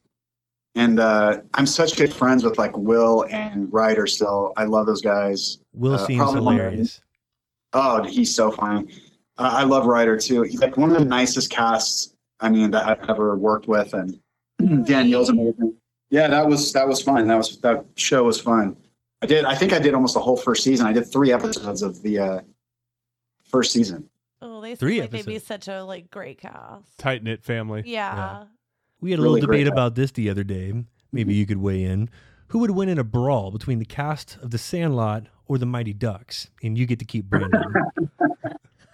and 0.76 1.00
uh, 1.00 1.40
I'm 1.54 1.66
such 1.66 1.96
good 1.96 2.12
friends 2.12 2.44
with 2.44 2.56
like 2.56 2.76
Will 2.76 3.26
and 3.30 3.70
Rider. 3.72 4.06
Still, 4.06 4.52
I 4.56 4.64
love 4.64 4.86
those 4.86 5.02
guys. 5.02 5.58
Will 5.74 5.94
uh, 5.94 6.06
seems 6.06 6.18
probably 6.22 6.40
one 6.40 6.54
of 6.54 6.60
hilarious. 6.62 7.00
Oh, 7.72 8.04
he's 8.04 8.32
so 8.32 8.52
funny. 8.52 8.86
Uh, 9.38 9.50
I 9.54 9.64
love 9.64 9.84
Rider 9.86 10.16
too. 10.16 10.42
He's 10.42 10.60
like 10.60 10.76
one 10.76 10.90
of 10.92 10.98
the 11.00 11.04
nicest 11.04 11.50
casts. 11.50 12.14
I 12.38 12.48
mean, 12.48 12.70
that 12.70 12.86
I've 12.86 13.10
ever 13.10 13.36
worked 13.36 13.66
with, 13.66 13.92
and 13.92 14.20
Danielle's 14.86 15.30
amazing. 15.30 15.74
Yeah, 16.10 16.28
that 16.28 16.46
was 16.46 16.72
that 16.72 16.88
was 16.88 17.02
fun. 17.02 17.26
That 17.26 17.36
was 17.36 17.58
that 17.58 17.84
show 17.96 18.24
was 18.24 18.40
fun. 18.40 18.76
I 19.20 19.26
did. 19.26 19.44
I 19.44 19.54
think 19.54 19.72
I 19.72 19.78
did 19.78 19.94
almost 19.94 20.14
the 20.14 20.20
whole 20.20 20.36
first 20.36 20.62
season. 20.62 20.86
I 20.86 20.92
did 20.92 21.10
three 21.10 21.32
episodes 21.32 21.82
of 21.82 22.02
the 22.02 22.18
uh, 22.18 22.40
first 23.44 23.72
season. 23.72 24.08
Oh, 24.40 24.60
they 24.60 24.76
Three 24.76 24.94
seem 24.94 25.00
like 25.02 25.10
they'd 25.10 25.26
be 25.26 25.38
such 25.38 25.68
a 25.68 25.82
like 25.82 26.10
great 26.10 26.40
cast. 26.40 26.98
Tight 26.98 27.24
knit 27.24 27.42
family. 27.42 27.82
Yeah. 27.84 28.44
We 29.00 29.10
had 29.10 29.18
a 29.18 29.22
Really 29.22 29.40
little 29.40 29.52
debate 29.52 29.66
about 29.66 29.94
this 29.94 30.12
the 30.12 30.30
other 30.30 30.44
day. 30.44 30.72
Maybe 31.12 31.34
you 31.34 31.46
could 31.46 31.58
weigh 31.58 31.82
in. 31.82 32.08
Who 32.48 32.60
would 32.60 32.70
win 32.70 32.88
in 32.88 32.98
a 32.98 33.04
brawl 33.04 33.50
between 33.50 33.78
the 33.78 33.84
cast 33.84 34.38
of 34.40 34.50
The 34.50 34.58
Sandlot 34.58 35.26
or 35.46 35.58
the 35.58 35.66
Mighty 35.66 35.92
Ducks? 35.92 36.50
And 36.62 36.78
you 36.78 36.86
get 36.86 36.98
to 37.00 37.04
keep 37.04 37.26
Brandon. 37.26 37.62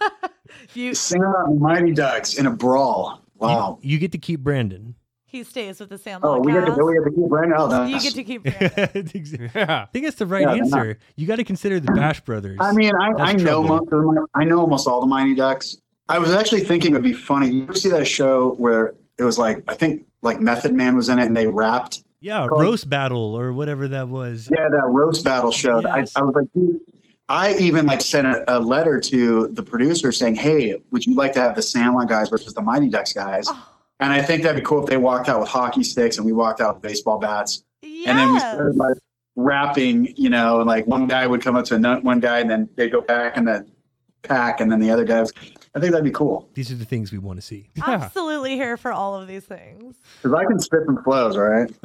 You, 0.75 0.95
Singing 0.95 1.27
out 1.27 1.55
Mighty 1.57 1.93
Ducks 1.93 2.35
in 2.35 2.47
a 2.47 2.51
brawl. 2.51 3.23
Wow. 3.37 3.79
You, 3.83 3.93
you 3.93 3.99
get 3.99 4.13
to 4.13 4.19
keep 4.19 4.41
Brandon. 4.41 4.95
He 5.35 5.43
stays 5.45 5.81
with 5.81 5.89
the 5.91 5.99
Sandlot 5.99 6.39
Oh, 6.39 6.41
we 6.41 6.53
got 6.53 6.65
cast. 6.67 6.79
to 6.79 6.85
we 6.85 6.95
got 6.97 7.05
to 7.05 7.11
keep 7.11 7.29
Brandon. 7.29 7.57
Oh, 7.59 7.85
you 7.87 8.01
get 8.01 8.15
to 8.15 8.25
keep 8.25 8.43
brand. 8.45 8.73
I 8.77 8.87
think 8.87 9.27
Yeah. 9.55 9.87
that's 9.93 10.17
the 10.17 10.27
right 10.27 10.43
Yeah, 10.43 10.55
they're 10.55 10.63
answer. 10.63 10.99
You 11.17 11.27
got 11.27 11.37
to 11.37 11.45
consider 11.45 11.81
the 11.81 11.93
Bash 11.93 12.21
Brothers. 12.21 12.59
I 12.61 12.73
mean, 12.73 12.93
I, 12.95 13.13
I 13.19 13.33
know 13.33 13.63
most 13.63 13.93
of 13.93 14.03
them. 14.05 14.27
I 14.35 14.45
know 14.45 14.61
almost 14.61 14.87
all 14.87 15.01
the 15.01 15.07
Mighty 15.07 15.35
Ducks. 15.35 15.77
I 16.09 16.19
was 16.19 16.33
actually 16.33 16.61
thinking 16.61 16.93
it 16.93 16.95
would 16.95 17.03
be 17.03 17.13
funny. 17.13 17.49
You 17.51 17.65
ever 17.65 17.75
see 17.75 17.89
that 17.91 18.07
show 18.07 18.51
where 18.55 18.95
it 19.19 19.25
was 19.25 19.39
like 19.39 19.65
I 19.69 19.75
think 19.75 20.07
like 20.23 20.41
Method 20.41 20.73
Man 20.73 20.95
was 20.97 21.09
in 21.09 21.19
it 21.19 21.27
and 21.27 21.37
they 21.37 21.47
rapped? 21.47 22.03
yeah, 22.21 22.47
roast 22.51 22.89
battle 22.89 23.35
or 23.35 23.53
whatever 23.53 23.87
that 23.89 24.09
was. 24.09 24.49
Yeah, 24.51 24.69
that 24.71 24.85
roast 24.87 25.25
battle 25.25 25.51
show. 25.53 25.81
Yes. 25.81 26.13
I, 26.17 26.21
I 26.21 26.23
was 26.25 26.35
like, 26.35 26.47
dude, 26.55 26.81
I 27.29 27.55
even 27.57 27.85
like 27.87 28.01
sent 28.01 28.27
a, 28.27 28.45
a 28.47 28.59
letter 28.61 29.01
to 29.01 29.49
the 29.49 29.63
producer 29.63 30.13
saying, 30.13 30.37
"Hey, 30.37 30.81
would 30.91 31.05
you 31.07 31.15
like 31.15 31.33
to 31.35 31.41
have 31.41 31.55
the 31.55 31.63
Sandlot 31.63 32.09
guys 32.09 32.29
versus 32.31 32.55
the 32.55 32.63
Mighty 32.63 32.89
Ducks 32.89 33.13
guys?" 33.13 33.47
Oh. 33.49 33.71
And 34.05 34.13
I 34.13 34.21
think 34.21 34.43
that'd 34.43 34.61
be 34.61 34.67
cool 34.67 34.83
if 34.83 34.91
they 34.91 34.99
walked 34.99 35.31
out 35.31 35.41
with 35.41 35.49
hockey 35.49 35.83
sticks 35.83 36.19
and 36.19 36.27
we 36.27 36.33
walked 36.33 36.61
out 36.61 36.75
with 36.75 36.83
baseball 36.83 37.19
bats. 37.19 37.65
And 37.83 38.19
then 38.19 38.35
we 38.35 38.39
started 38.39 38.77
like 38.77 38.99
rapping, 39.35 40.15
you 40.19 40.29
know, 40.29 40.61
and 40.61 40.67
like 40.69 40.87
one 40.87 41.07
guy 41.07 41.27
would 41.27 41.41
come 41.41 41.57
up 41.57 41.65
to 41.67 41.75
another 41.75 42.03
one 42.03 42.21
guy 42.21 42.41
and 42.41 42.51
then 42.51 42.69
they'd 42.77 42.93
go 42.93 43.01
back 43.01 43.39
and 43.39 43.49
then 43.49 43.73
pack 44.21 44.61
and 44.61 44.71
then 44.71 44.79
the 44.79 44.91
other 44.91 45.05
guys. 45.05 45.33
I 45.75 45.81
think 45.81 45.93
that'd 45.93 46.05
be 46.05 46.11
cool 46.11 46.49
These 46.53 46.71
are 46.71 46.75
the 46.77 46.85
things 46.85 47.13
we 47.13 47.19
want 47.19 47.41
to 47.41 47.43
see. 47.47 47.71
Yeah. 47.77 47.85
Absolutely 47.89 48.57
here 48.57 48.77
for 48.77 48.93
all 48.93 49.21
of 49.21 49.27
these 49.27 49.45
things. 49.45 49.97
because 50.23 50.39
I 50.39 50.45
can 50.45 50.61
spit 50.61 50.81
some 50.85 51.03
flows, 51.03 51.37
all 51.37 51.45
right? 51.45 51.73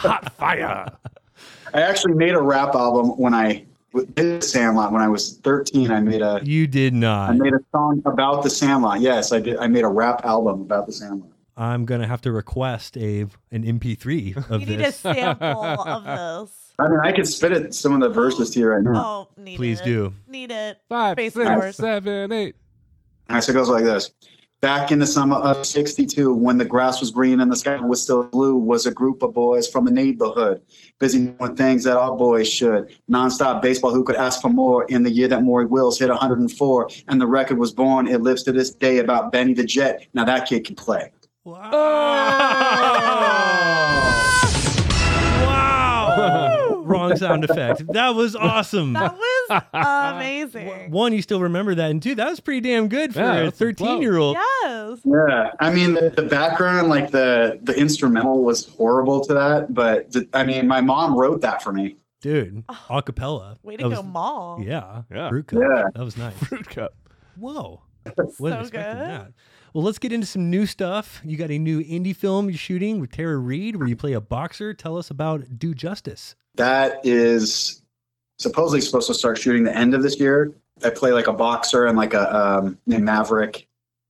Hot 0.00 0.32
fire. 0.34 0.86
I 1.72 1.80
actually 1.80 2.14
made 2.14 2.34
a 2.34 2.42
rap 2.42 2.74
album 2.74 3.10
when 3.18 3.34
I 3.34 3.66
did 4.14 4.42
Sandlot 4.42 4.92
when 4.92 5.02
I 5.02 5.08
was 5.08 5.38
13. 5.38 5.90
I 5.90 6.00
made 6.00 6.22
a 6.22 6.40
You 6.42 6.66
did 6.66 6.94
not. 6.94 7.30
I 7.30 7.32
made 7.34 7.52
a 7.54 7.60
song 7.72 8.02
about 8.06 8.42
the 8.42 8.50
Sandlot. 8.50 9.00
Yes, 9.00 9.32
I 9.32 9.40
did. 9.40 9.58
I 9.58 9.66
made 9.66 9.84
a 9.84 9.88
rap 9.88 10.24
album 10.24 10.62
about 10.62 10.86
the 10.86 10.92
Sandlot. 10.92 11.28
I'm 11.56 11.84
gonna 11.84 12.06
have 12.06 12.22
to 12.22 12.32
request 12.32 12.96
a 12.96 13.22
an 13.50 13.62
MP3 13.64 14.50
of 14.50 14.60
You 14.60 14.66
need 14.66 14.74
a 14.80 14.84
this. 14.84 14.96
sample 14.96 15.62
of 15.64 16.04
this. 16.48 16.58
I 16.78 16.88
mean, 16.88 17.00
I 17.04 17.12
could 17.12 17.28
spit 17.28 17.52
it 17.52 17.74
some 17.74 17.92
of 17.92 18.00
the 18.00 18.08
verses 18.08 18.50
to 18.50 18.60
you 18.60 18.68
right 18.68 18.82
now. 18.82 18.92
Oh, 18.96 19.28
need 19.36 19.56
Please 19.56 19.80
it. 19.80 19.84
do. 19.84 20.14
Need 20.26 20.50
it. 20.50 20.78
Five, 20.88 21.16
Space 21.16 21.34
six, 21.34 21.48
Force. 21.50 21.76
seven, 21.76 22.32
eight. 22.32 22.56
All 23.28 23.34
right, 23.34 23.44
so 23.44 23.52
it 23.52 23.54
goes 23.54 23.68
like 23.68 23.84
this. 23.84 24.10
Back 24.62 24.92
in 24.92 25.00
the 25.00 25.08
summer 25.08 25.34
of 25.38 25.66
62, 25.66 26.32
when 26.32 26.56
the 26.56 26.64
grass 26.64 27.00
was 27.00 27.10
green 27.10 27.40
and 27.40 27.50
the 27.50 27.56
sky 27.56 27.80
was 27.80 28.00
still 28.00 28.22
blue, 28.22 28.54
was 28.54 28.86
a 28.86 28.92
group 28.92 29.24
of 29.24 29.34
boys 29.34 29.66
from 29.66 29.84
the 29.84 29.90
neighborhood, 29.90 30.62
busy 31.00 31.26
doing 31.26 31.56
things 31.56 31.82
that 31.82 31.96
all 31.96 32.16
boys 32.16 32.48
should. 32.48 32.96
Nonstop 33.10 33.60
baseball, 33.60 33.92
who 33.92 34.04
could 34.04 34.14
ask 34.14 34.40
for 34.40 34.50
more? 34.50 34.84
In 34.84 35.02
the 35.02 35.10
year 35.10 35.26
that 35.26 35.42
Maury 35.42 35.66
Wills 35.66 35.98
hit 35.98 36.10
104 36.10 36.88
and 37.08 37.20
the 37.20 37.26
record 37.26 37.58
was 37.58 37.72
born, 37.72 38.06
it 38.06 38.20
lives 38.20 38.44
to 38.44 38.52
this 38.52 38.70
day 38.70 38.98
about 38.98 39.32
Benny 39.32 39.52
the 39.52 39.64
Jet. 39.64 40.06
Now 40.14 40.24
that 40.26 40.46
kid 40.46 40.64
can 40.64 40.76
play. 40.76 41.10
Wow. 41.42 43.11
Wrong 47.20 47.42
sound 47.42 47.44
effect. 47.44 47.86
That 47.92 48.10
was 48.14 48.34
awesome. 48.36 48.92
That 48.94 49.16
was 49.16 49.62
uh, 49.72 50.12
amazing. 50.14 50.90
One, 50.90 51.12
you 51.12 51.22
still 51.22 51.40
remember 51.40 51.74
that, 51.74 51.90
and 51.90 52.02
two, 52.02 52.14
that 52.16 52.28
was 52.30 52.40
pretty 52.40 52.60
damn 52.60 52.88
good 52.88 53.12
for 53.14 53.20
Yeah, 53.20 53.32
a 53.34 53.44
that's 53.44 53.54
a 53.56 53.58
flow. 53.58 53.66
thirteen-year-old. 53.86 54.36
Yes. 54.62 54.98
Yeah, 55.04 55.50
I 55.60 55.72
mean 55.72 55.94
the, 55.94 56.10
the 56.14 56.22
background, 56.22 56.88
like 56.88 57.10
the 57.10 57.58
the 57.62 57.74
instrumental, 57.78 58.42
was 58.42 58.66
horrible 58.68 59.20
to 59.24 59.34
that. 59.34 59.72
But 59.74 60.12
the, 60.12 60.28
I 60.32 60.44
mean, 60.44 60.66
my 60.66 60.80
mom 60.80 61.16
wrote 61.16 61.40
that 61.42 61.62
for 61.62 61.72
me. 61.72 61.96
Dude, 62.20 62.62
ah, 62.68 62.86
acapella. 62.90 63.56
Way 63.62 63.76
to 63.78 63.82
That 63.88 63.94
go, 63.96 64.00
was- 64.02 64.10
mom. 64.10 64.62
Yeah, 64.62 65.02
Yeah. 65.10 65.28
Fruit 65.28 65.46
cup. 65.48 65.60
Yeah. 65.60 65.84
that 65.94 66.04
was 66.04 66.16
nice. 66.16 66.36
Fruit 66.38 66.68
cup. 66.68 66.94
Whoa, 67.36 67.82
So 68.06 68.12
wasn't 68.38 68.60
expecting 68.62 68.98
good. 68.98 69.08
that. 69.10 69.32
Well, 69.72 69.84
let's 69.84 69.98
get 69.98 70.12
into 70.12 70.26
some 70.26 70.50
new 70.50 70.66
stuff. 70.66 71.20
You 71.24 71.36
got 71.38 71.50
a 71.50 71.58
new 71.58 71.82
indie 71.82 72.14
film 72.14 72.50
you're 72.50 72.58
shooting 72.58 73.00
with 73.00 73.10
Tara 73.12 73.38
Reid, 73.38 73.76
where 73.76 73.88
you 73.88 73.96
play 73.96 74.12
a 74.12 74.20
boxer. 74.20 74.74
Tell 74.74 74.98
us 74.98 75.08
about 75.10 75.58
Do 75.58 75.74
Justice. 75.74 76.34
That 76.56 77.00
is 77.04 77.82
supposedly 78.38 78.82
supposed 78.82 79.06
to 79.06 79.14
start 79.14 79.38
shooting 79.38 79.64
the 79.64 79.74
end 79.74 79.94
of 79.94 80.02
this 80.02 80.20
year. 80.20 80.52
I 80.84 80.90
play 80.90 81.12
like 81.12 81.26
a 81.26 81.32
boxer 81.32 81.86
and 81.86 81.96
like 81.96 82.12
a 82.12 82.34
um, 82.36 82.76
named 82.86 83.04
Maverick, 83.04 83.66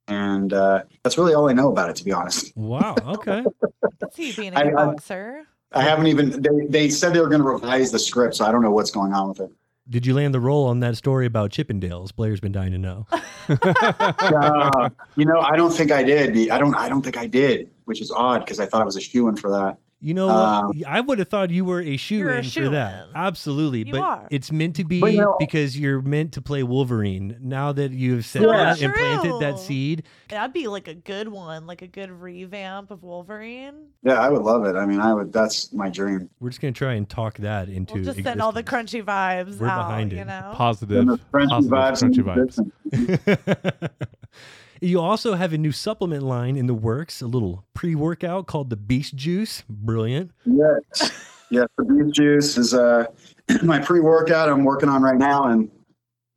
and 0.08 0.52
uh, 0.52 0.82
that's 1.04 1.16
really 1.16 1.34
all 1.34 1.48
I 1.48 1.52
know 1.52 1.68
about 1.70 1.90
it, 1.90 1.96
to 1.96 2.04
be 2.04 2.10
honest. 2.12 2.56
Wow. 2.56 2.96
Okay. 3.06 3.44
See 4.12 4.28
you 4.28 4.34
being 4.34 4.54
a 4.54 4.58
I- 4.58 4.62
good 4.64 4.74
I- 4.74 4.84
boxer. 4.86 5.46
I 5.74 5.82
haven't 5.82 6.06
even. 6.08 6.42
They, 6.42 6.66
they 6.68 6.88
said 6.90 7.14
they 7.14 7.20
were 7.20 7.30
going 7.30 7.40
to 7.40 7.48
revise 7.48 7.90
the 7.90 7.98
script, 7.98 8.34
so 8.34 8.44
I 8.44 8.52
don't 8.52 8.60
know 8.60 8.70
what's 8.70 8.90
going 8.90 9.14
on 9.14 9.28
with 9.30 9.40
it. 9.40 9.50
Did 9.88 10.06
you 10.06 10.14
land 10.14 10.32
the 10.32 10.40
role 10.40 10.68
on 10.68 10.80
that 10.80 10.96
story 10.96 11.26
about 11.26 11.50
Chippendales? 11.50 12.14
Blair's 12.14 12.40
been 12.40 12.52
dying 12.52 12.72
to 12.72 12.78
know. 12.78 13.06
Uh, 13.48 14.88
you 15.16 15.24
know, 15.24 15.40
I 15.40 15.56
don't 15.56 15.72
think 15.72 15.90
I 15.90 16.04
did. 16.04 16.48
I 16.48 16.58
don't. 16.58 16.74
I 16.76 16.88
don't 16.88 17.02
think 17.02 17.16
I 17.18 17.26
did, 17.26 17.68
which 17.86 18.00
is 18.00 18.12
odd 18.12 18.38
because 18.44 18.60
I 18.60 18.66
thought 18.66 18.80
I 18.80 18.84
was 18.84 18.94
a 18.96 19.00
shoe 19.00 19.26
in 19.28 19.36
for 19.36 19.50
that. 19.50 19.78
You 20.04 20.14
know, 20.14 20.28
Um, 20.30 20.66
what? 20.66 20.86
I 20.88 21.00
would 21.00 21.20
have 21.20 21.28
thought 21.28 21.50
you 21.50 21.64
were 21.64 21.80
a 21.80 21.96
shoe 21.96 22.28
in 22.28 22.42
for 22.42 22.68
that. 22.70 23.06
Absolutely, 23.14 23.84
You 23.86 23.92
but 23.92 24.00
are. 24.00 24.26
it's 24.32 24.50
meant 24.50 24.74
to 24.76 24.84
be 24.84 24.96
you 24.96 25.20
know- 25.20 25.36
because 25.38 25.78
you're 25.78 26.02
meant 26.02 26.32
to 26.32 26.42
play 26.42 26.64
Wolverine. 26.64 27.36
Now 27.40 27.70
that 27.70 27.92
you've 27.92 28.24
said 28.26 28.42
So 28.42 28.48
that 28.50 28.82
and 28.82 28.92
planted 28.92 29.38
that 29.40 29.60
seed, 29.60 30.02
That'd 30.28 30.52
be 30.52 30.66
like 30.66 30.88
a 30.88 30.94
good 30.94 31.28
one, 31.28 31.68
like 31.68 31.82
a 31.82 31.86
good 31.86 32.10
revamp 32.10 32.90
of 32.90 33.04
Wolverine. 33.04 33.74
Yeah, 34.02 34.14
I 34.14 34.28
would 34.28 34.42
love 34.42 34.64
it. 34.64 34.74
I 34.74 34.86
mean, 34.86 34.98
I 34.98 35.14
would. 35.14 35.32
That's 35.32 35.72
my 35.72 35.88
dream. 35.88 36.28
we're 36.40 36.48
just 36.50 36.60
gonna 36.60 36.72
try 36.72 36.94
and 36.94 37.08
talk 37.08 37.36
that 37.38 37.68
into. 37.68 37.94
We'll 37.94 38.04
just 38.04 38.22
send 38.24 38.42
all 38.42 38.50
the 38.50 38.64
crunchy 38.64 39.04
vibes 39.04 39.58
We're 39.60 39.68
out, 39.68 39.86
behind 39.86 40.10
you 40.10 40.18
it. 40.18 40.26
know? 40.26 40.50
Positive. 40.54 40.98
And 40.98 41.10
the 41.10 41.18
Frenchy 41.30 41.68
positive 41.70 42.26
vibes. 42.26 42.58
crunchy 42.90 43.18
vibes. 43.18 43.90
you 44.82 45.00
also 45.00 45.34
have 45.34 45.52
a 45.52 45.58
new 45.58 45.72
supplement 45.72 46.22
line 46.22 46.56
in 46.56 46.66
the 46.66 46.74
works, 46.74 47.22
a 47.22 47.26
little 47.26 47.64
pre-workout 47.74 48.46
called 48.46 48.68
the 48.70 48.76
Beast 48.76 49.14
Juice. 49.14 49.62
Brilliant. 49.68 50.32
Yes. 50.44 51.12
Yes, 51.50 51.68
the 51.78 51.84
Beast 51.84 52.14
juice 52.14 52.56
is 52.58 52.74
uh, 52.74 53.06
my 53.62 53.78
pre-workout 53.78 54.48
I'm 54.48 54.64
working 54.64 54.88
on 54.88 55.02
right 55.02 55.18
now, 55.18 55.44
and 55.44 55.70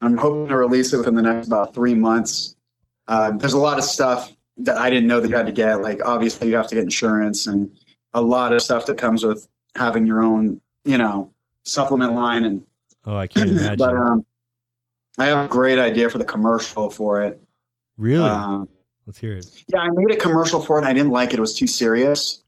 I'm 0.02 0.18
hoping 0.18 0.48
to 0.50 0.58
release 0.58 0.94
it 0.94 0.98
within 0.98 1.16
the 1.16 1.22
next 1.22 1.48
about 1.48 1.74
three 1.74 1.96
months. 1.96 2.56
Uh, 3.08 3.32
there's 3.32 3.54
a 3.54 3.58
lot 3.58 3.78
of 3.78 3.84
stuff 3.84 4.34
that 4.58 4.78
I 4.78 4.90
didn't 4.90 5.08
know 5.08 5.20
that 5.20 5.30
you 5.30 5.36
had 5.36 5.46
to 5.48 5.52
get. 5.52 5.82
Like 5.82 6.02
obviously 6.06 6.48
you 6.50 6.56
have 6.56 6.68
to 6.68 6.76
get 6.76 6.84
insurance 6.84 7.48
and 7.48 7.70
a 8.14 8.22
lot 8.22 8.54
of 8.54 8.62
stuff 8.62 8.86
that 8.86 8.98
comes 8.98 9.24
with 9.26 9.48
having 9.76 10.06
your 10.08 10.24
own, 10.24 10.62
you 10.86 10.98
know, 10.98 11.32
supplement 11.64 12.14
line. 12.14 12.46
And 12.46 12.64
Oh, 13.06 13.16
I 13.18 13.28
can't 13.28 13.50
imagine. 13.52 13.78
but 13.78 13.96
um, 13.96 14.26
I 15.18 15.26
have 15.26 15.46
a 15.46 15.48
great 15.50 15.78
idea 15.80 16.10
for 16.10 16.18
the 16.18 16.26
commercial 16.26 16.90
for 16.90 17.22
it. 17.22 17.42
Really? 17.98 18.30
Um, 18.30 18.70
Let's 19.06 19.20
hear 19.20 19.34
it. 19.34 19.46
yeah, 19.68 19.80
I 19.80 19.90
made 19.92 20.12
a 20.12 20.20
commercial 20.20 20.60
for 20.62 20.78
it. 20.78 20.82
and 20.82 20.88
I 20.88 20.94
didn't 20.94 21.12
like 21.12 21.32
it. 21.34 21.38
It 21.38 21.42
was 21.42 21.56
too 21.56 21.68
serious. 21.68 22.44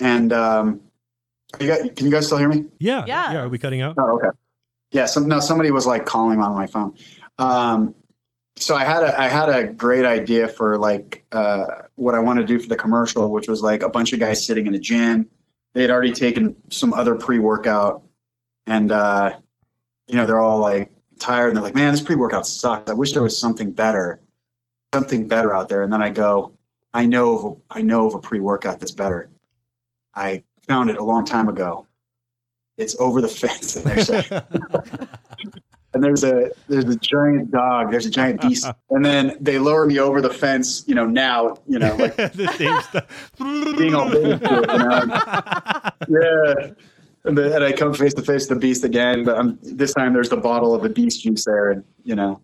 And 0.00 0.32
um, 0.32 0.80
you 1.60 1.68
got, 1.68 1.96
can 1.96 2.06
you 2.06 2.12
guys 2.12 2.26
still 2.26 2.38
hear 2.38 2.48
me? 2.48 2.64
Yeah. 2.78 3.04
Yeah. 3.06 3.32
Yes. 3.32 3.36
Are 3.44 3.48
we 3.48 3.58
cutting 3.58 3.80
out? 3.80 3.94
Oh, 3.98 4.16
okay. 4.16 4.28
Yeah, 4.90 5.06
some 5.06 5.28
no, 5.28 5.40
somebody 5.40 5.70
was 5.70 5.86
like 5.86 6.04
calling 6.06 6.40
on 6.40 6.54
my 6.54 6.66
phone. 6.66 6.94
Um, 7.38 7.94
so 8.56 8.74
I 8.74 8.84
had 8.84 9.02
a 9.02 9.20
I 9.20 9.28
had 9.28 9.48
a 9.48 9.66
great 9.66 10.04
idea 10.04 10.48
for 10.48 10.78
like 10.78 11.24
uh, 11.32 11.66
what 11.96 12.14
I 12.14 12.20
want 12.20 12.38
to 12.38 12.44
do 12.46 12.58
for 12.58 12.68
the 12.68 12.76
commercial, 12.76 13.30
which 13.30 13.48
was 13.48 13.62
like 13.62 13.82
a 13.82 13.88
bunch 13.88 14.12
of 14.12 14.20
guys 14.20 14.44
sitting 14.46 14.66
in 14.66 14.74
a 14.74 14.78
gym. 14.78 15.28
They 15.74 15.82
had 15.82 15.90
already 15.90 16.12
taken 16.12 16.56
some 16.70 16.94
other 16.94 17.14
pre 17.16 17.38
workout, 17.38 18.02
and 18.66 18.90
uh, 18.90 19.36
you 20.06 20.16
know 20.16 20.24
they're 20.24 20.40
all 20.40 20.60
like 20.60 20.90
tired, 21.18 21.48
and 21.48 21.56
they're 21.56 21.64
like, 21.64 21.74
"Man, 21.74 21.92
this 21.92 22.00
pre 22.00 22.14
workout 22.16 22.46
sucks. 22.46 22.90
I 22.90 22.94
wish 22.94 23.12
there 23.12 23.22
was 23.22 23.38
something 23.38 23.72
better, 23.72 24.20
something 24.96 25.28
better 25.28 25.54
out 25.54 25.68
there." 25.68 25.82
And 25.82 25.92
then 25.92 26.02
I 26.02 26.10
go, 26.10 26.52
"I 26.94 27.06
know 27.06 27.38
of 27.38 27.44
a, 27.44 27.78
I 27.78 27.82
know 27.82 28.06
of 28.06 28.14
a 28.14 28.18
pre 28.18 28.40
workout 28.40 28.80
that's 28.80 28.92
better. 28.92 29.28
I 30.14 30.42
found 30.66 30.90
it 30.90 30.96
a 30.96 31.04
long 31.04 31.24
time 31.24 31.48
ago. 31.48 31.86
It's 32.76 32.96
over 32.98 33.20
the 33.20 33.28
fence." 33.42 33.76
And 33.76 33.84
there's 33.84 34.10
a, 34.10 34.46
and 35.96 36.04
there's 36.04 36.24
a 36.24 36.50
there's 36.68 36.84
a 36.84 36.96
giant 36.96 37.50
dog, 37.50 37.90
there's 37.90 38.06
a 38.06 38.10
giant 38.10 38.40
beast, 38.42 38.70
and 38.90 39.04
then 39.04 39.36
they 39.40 39.58
lower 39.58 39.86
me 39.86 39.98
over 39.98 40.20
the 40.20 40.32
fence. 40.32 40.84
You 40.86 40.94
know 40.94 41.06
now, 41.06 41.56
you 41.66 41.78
know, 41.78 41.96
like 41.96 42.16
the 42.16 42.52
same 42.56 42.80
stuff. 42.82 43.32
being 43.78 43.94
all 43.94 44.10
big, 44.10 44.40
yeah. 46.08 46.72
And, 47.24 47.36
then, 47.36 47.52
and 47.52 47.64
I 47.64 47.72
come 47.72 47.92
face 47.92 48.14
to 48.14 48.22
face 48.22 48.48
with 48.48 48.50
the 48.50 48.56
beast 48.56 48.84
again, 48.84 49.24
but 49.24 49.36
I'm, 49.36 49.58
this 49.60 49.92
time 49.94 50.12
there's 50.12 50.28
the 50.28 50.36
bottle 50.36 50.74
of 50.74 50.82
the 50.82 50.88
beast 50.88 51.22
juice 51.22 51.44
there, 51.44 51.70
and 51.70 51.82
you 52.04 52.14
know, 52.14 52.40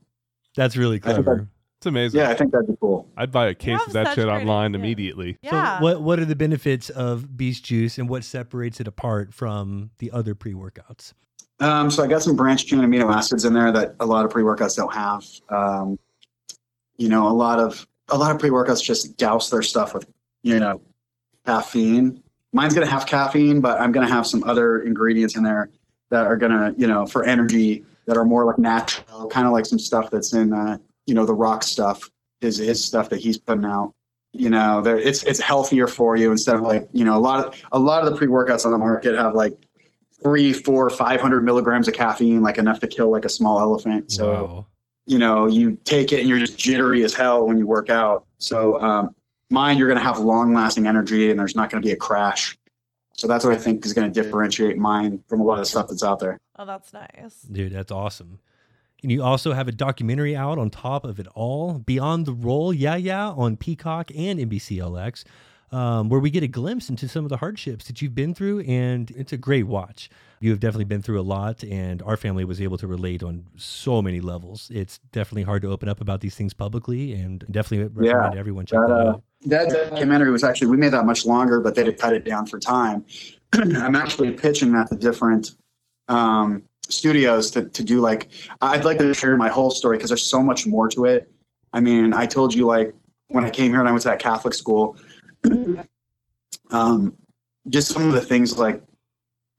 That's 0.57 0.77
really 0.77 0.99
clever. 0.99 1.47
It's 1.83 1.87
amazing. 1.89 2.21
yeah, 2.21 2.31
I 2.31 2.35
think 2.35 2.53
that'd 2.53 2.69
be 2.69 2.77
cool. 2.81 3.09
I'd 3.17 3.33
buy 3.33 3.49
a 3.49 3.57
case 3.57 3.85
of 3.85 3.93
that 3.95 4.15
shit 4.15 4.29
online 4.29 4.71
ideas. 4.71 4.81
immediately. 4.81 5.37
Yeah. 5.43 5.79
So 5.79 5.83
what 5.83 6.01
what 6.01 6.21
are 6.21 6.25
the 6.25 6.37
benefits 6.37 6.91
of 6.91 7.37
Beast 7.37 7.65
Juice 7.65 7.99
and 7.99 8.09
what 8.09 8.23
separates 8.23 8.79
it 8.79 8.87
apart 8.87 9.35
from 9.35 9.91
the 9.99 10.13
other 10.13 10.37
pre-workouts? 10.37 11.13
Um, 11.59 11.91
so 11.91 12.05
I 12.05 12.07
got 12.07 12.23
some 12.23 12.37
branched 12.37 12.69
chain 12.69 12.79
amino 12.79 13.13
acids 13.13 13.45
in 13.45 13.53
there 13.53 13.73
that 13.73 13.97
a 13.99 14.07
lot 14.07 14.25
of 14.25 14.31
pre 14.31 14.45
workouts 14.45 14.77
don't 14.77 14.95
have. 14.95 15.27
Um, 15.49 15.99
you 16.99 17.09
know, 17.09 17.27
a 17.27 17.35
lot 17.35 17.59
of 17.59 17.85
a 18.11 18.17
lot 18.17 18.31
of 18.31 18.39
pre 18.39 18.51
workouts 18.51 18.81
just 18.81 19.17
douse 19.17 19.51
their 19.51 19.63
stuff 19.63 19.93
with 19.93 20.07
you 20.45 20.61
know 20.61 20.81
caffeine. 21.45 22.23
Mine's 22.53 22.75
gonna 22.75 22.87
have 22.87 23.07
caffeine, 23.07 23.61
but 23.61 23.81
I'm 23.81 23.91
gonna 23.91 24.09
have 24.09 24.25
some 24.29 24.45
other 24.45 24.83
ingredients 24.83 25.35
in 25.35 25.43
there 25.43 25.69
that 26.11 26.29
are 26.29 26.37
gonna 26.37 26.75
you 26.77 26.87
know 26.87 27.07
for 27.07 27.25
energy 27.25 27.85
that 28.07 28.17
are 28.17 28.25
more 28.25 28.45
like 28.45 28.59
natural, 28.59 29.27
kind 29.27 29.49
of 29.49 29.53
like 29.53 29.67
some 29.67 29.81
stuff 29.81 30.13
that's 30.13 30.33
in 30.33 30.53
uh, 30.53 30.79
you 31.07 31.15
know 31.15 31.27
the 31.27 31.35
rock 31.35 31.63
stuff 31.63 32.11
is 32.41 32.59
his 32.59 32.85
stuff 32.85 33.09
that 33.11 33.21
he's 33.21 33.39
putting 33.39 33.65
out. 33.65 33.95
You 34.33 34.51
know, 34.51 34.81
there 34.81 34.99
it's 34.99 35.23
it's 35.25 35.41
healthier 35.41 35.87
for 35.87 36.17
you 36.17 36.31
instead 36.31 36.57
of 36.57 36.63
like 36.63 36.89
you 36.93 37.05
know 37.05 37.17
a 37.17 37.21
lot 37.21 37.45
of 37.45 37.63
a 37.73 37.79
lot 37.79 38.05
of 38.05 38.11
the 38.11 38.17
pre 38.17 38.27
workouts 38.27 38.65
on 38.65 38.73
the 38.73 38.79
market 38.79 39.15
have 39.15 39.35
like 39.35 39.55
three, 40.23 40.53
four, 40.53 40.89
five 40.89 41.21
hundred 41.21 41.45
milligrams 41.45 41.89
of 41.89 41.95
caffeine, 41.95 42.43
like 42.43 42.59
enough 42.59 42.81
to 42.81 42.87
kill 42.87 43.11
like 43.11 43.25
a 43.25 43.29
small 43.29 43.61
elephant. 43.61 44.11
So 44.11 44.33
wow. 44.33 44.67
you 45.07 45.19
know, 45.19 45.47
you 45.47 45.77
take 45.85 46.13
it 46.13 46.21
and 46.21 46.29
you're 46.29 46.39
just 46.39 46.59
jittery 46.59 47.05
as 47.05 47.13
hell 47.15 47.47
when 47.47 47.59
you 47.59 47.67
work 47.67 47.91
out. 47.91 48.25
So 48.39 48.81
um, 48.81 49.15
mine, 49.51 49.77
you're 49.77 49.89
going 49.89 49.99
to 49.99 50.05
have 50.05 50.19
long 50.19 50.55
lasting 50.55 50.87
energy 50.87 51.31
and 51.31 51.39
there's 51.39 51.55
not 51.55 51.71
going 51.71 51.83
to 51.83 51.87
be 51.87 51.93
a 51.93 51.97
crash. 51.97 52.57
So 53.15 53.29
that's 53.29 53.45
what 53.45 53.55
I 53.55 53.59
think 53.59 53.85
is 53.85 53.93
going 53.93 54.11
to 54.11 54.23
differentiate 54.23 54.79
mine 54.79 55.23
from 55.29 55.41
a 55.41 55.45
lot 55.45 55.61
of 55.61 55.67
stuff 55.67 55.89
that's 55.89 56.03
out 56.03 56.19
there. 56.19 56.41
Oh, 56.59 56.65
that's 56.65 56.93
nice. 56.93 57.43
Dude, 57.43 57.73
that's 57.73 57.93
awesome. 57.93 58.41
And 59.03 59.11
you 59.11 59.23
also 59.23 59.53
have 59.53 59.67
a 59.67 59.73
documentary 59.73 60.37
out 60.37 60.59
on 60.59 60.71
top 60.71 61.05
of 61.05 61.19
it 61.19 61.27
all, 61.35 61.79
Beyond 61.79 62.25
the 62.25 62.33
Role, 62.33 62.73
yeah, 62.73 62.95
yeah, 62.95 63.31
on 63.31 63.57
Peacock 63.57 64.13
and 64.15 64.39
NBCLX, 64.39 65.25
um, 65.73 66.09
where 66.09 66.21
we 66.21 66.31
get 66.31 66.45
a 66.45 66.49
glimpse 66.49 66.89
into 66.89 67.09
some 67.09 67.25
of 67.25 67.29
the 67.29 67.39
hardships 67.39 67.87
that 67.87 68.01
you've 68.01 68.15
been 68.15 68.33
through. 68.33 68.61
And 68.61 69.11
it's 69.13 69.33
a 69.33 69.37
great 69.37 69.67
watch. 69.67 70.09
You 70.39 70.51
have 70.51 70.61
definitely 70.61 70.85
been 70.85 71.03
through 71.03 71.21
a 71.21 71.23
lot, 71.23 71.65
and 71.65 72.01
our 72.03 72.17
family 72.17 72.45
was 72.45 72.61
able 72.61 72.79
to 72.79 72.87
relate 72.87 73.23
on 73.23 73.45
so 73.57 74.03
many 74.03 74.21
levels. 74.21 74.71
It's 74.73 74.99
definitely 75.11 75.45
hard 75.45 75.63
to 75.63 75.71
open 75.71 75.89
up 75.89 76.01
about 76.01 76.21
these 76.21 76.35
things 76.35 76.53
publicly, 76.53 77.13
and 77.13 77.45
definitely 77.51 77.89
recommend 77.95 78.39
everyone 78.39 78.67
check 78.67 78.81
That, 78.81 78.89
that 78.89 78.95
uh, 78.95 79.11
out. 79.11 79.23
that 79.47 79.91
documentary 79.91 80.31
was 80.31 80.45
actually, 80.45 80.69
we 80.69 80.77
made 80.77 80.93
that 80.93 81.07
much 81.07 81.27
longer, 81.27 81.61
but 81.61 81.75
they 81.75 81.85
had 81.85 81.99
cut 81.99 82.13
it 82.13 82.25
down 82.25 82.47
for 82.47 82.59
time. 82.59 83.05
I'm 83.53 83.95
actually 83.97 84.33
pitching 84.33 84.73
that 84.73 84.89
to 84.91 84.97
different 84.97 85.57
um, 86.09 86.65
studios 86.93 87.51
to, 87.53 87.69
to 87.69 87.83
do 87.83 88.01
like, 88.01 88.29
I'd 88.61 88.85
like 88.85 88.99
to 88.99 89.15
share 89.15 89.37
my 89.37 89.49
whole 89.49 89.71
story 89.71 89.97
because 89.97 90.11
there's 90.11 90.23
so 90.23 90.43
much 90.43 90.67
more 90.67 90.89
to 90.89 91.07
it. 91.07 91.31
I 91.73 91.81
mean, 91.81 92.13
I 92.13 92.27
told 92.27 92.55
you 92.55 92.67
like 92.67 92.95
when 93.29 93.45
I 93.45 93.51
came 93.51 93.71
here 93.71 93.81
and 93.81 93.89
I 93.89 93.93
went 93.93 94.03
to 94.03 94.09
that 94.09 94.19
Catholic 94.19 94.55
school, 94.55 94.97
um, 96.71 97.17
just 97.69 97.89
some 97.89 98.07
of 98.07 98.13
the 98.13 98.21
things 98.21 98.59
like 98.59 98.83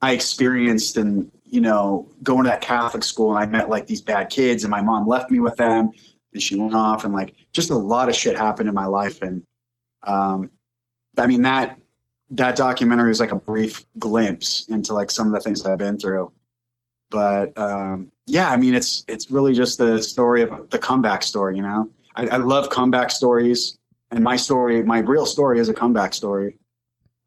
I 0.01 0.11
experienced 0.11 0.97
and, 0.97 1.31
you 1.43 1.61
know, 1.61 2.11
going 2.21 2.43
to 2.43 2.49
that 2.49 2.61
Catholic 2.61 3.03
school 3.03 3.35
and 3.35 3.39
I 3.39 3.45
met 3.45 3.69
like 3.69 3.87
these 3.87 4.01
bad 4.01 4.29
kids 4.29 4.63
and 4.63 4.71
my 4.71 4.81
mom 4.81 5.07
left 5.07 5.31
me 5.31 5.39
with 5.39 5.55
them 5.55 5.91
and 6.33 6.41
she 6.41 6.57
went 6.57 6.75
off 6.75 7.05
and 7.05 7.13
like 7.13 7.35
just 7.51 7.69
a 7.69 7.75
lot 7.75 8.09
of 8.09 8.15
shit 8.15 8.37
happened 8.37 8.69
in 8.69 8.75
my 8.75 8.85
life. 8.85 9.21
And, 9.21 9.43
um, 10.03 10.51
I 11.17 11.27
mean, 11.27 11.41
that, 11.43 11.79
that 12.31 12.55
documentary 12.55 13.09
was 13.09 13.19
like 13.19 13.31
a 13.31 13.37
brief 13.37 13.85
glimpse 13.99 14.67
into 14.67 14.93
like 14.93 15.11
some 15.11 15.27
of 15.27 15.33
the 15.33 15.39
things 15.39 15.61
that 15.63 15.71
I've 15.71 15.77
been 15.77 15.97
through. 15.97 16.31
But, 17.13 17.55
um, 17.59 18.11
yeah, 18.25 18.49
I 18.49 18.57
mean, 18.57 18.73
it's, 18.73 19.05
it's 19.07 19.29
really 19.29 19.53
just 19.53 19.77
the 19.77 20.01
story 20.01 20.41
of 20.41 20.69
the 20.71 20.79
comeback 20.79 21.21
story, 21.21 21.55
you 21.55 21.61
know, 21.61 21.89
I, 22.15 22.27
I 22.27 22.37
love 22.37 22.71
comeback 22.71 23.11
stories 23.11 23.77
and 24.09 24.23
my 24.23 24.35
story, 24.35 24.81
my 24.81 24.99
real 24.99 25.27
story 25.27 25.59
is 25.59 25.69
a 25.69 25.73
comeback 25.73 26.15
story. 26.15 26.57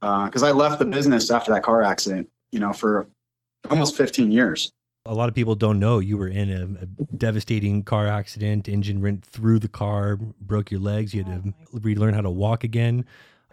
Uh, 0.02 0.28
cause 0.28 0.42
I 0.42 0.50
left 0.50 0.80
the 0.80 0.84
business 0.84 1.30
after 1.30 1.52
that 1.52 1.62
car 1.62 1.82
accident, 1.82 2.28
you 2.50 2.58
know, 2.58 2.72
for 2.72 3.06
almost 3.70 3.96
15 3.96 4.30
years. 4.30 4.72
A 5.06 5.14
lot 5.14 5.28
of 5.28 5.36
people 5.36 5.54
don't 5.54 5.78
know 5.78 6.00
you 6.00 6.18
were 6.18 6.28
in 6.28 6.50
a, 6.50 6.64
a 6.82 7.16
devastating 7.16 7.84
car 7.84 8.08
accident. 8.08 8.68
Engine 8.68 9.00
went 9.00 9.24
through 9.24 9.60
the 9.60 9.68
car, 9.68 10.16
broke 10.40 10.72
your 10.72 10.80
legs. 10.80 11.14
You 11.14 11.22
had 11.22 11.44
to 11.44 11.54
relearn 11.72 12.12
how 12.12 12.22
to 12.22 12.30
walk 12.30 12.64
again. 12.64 13.04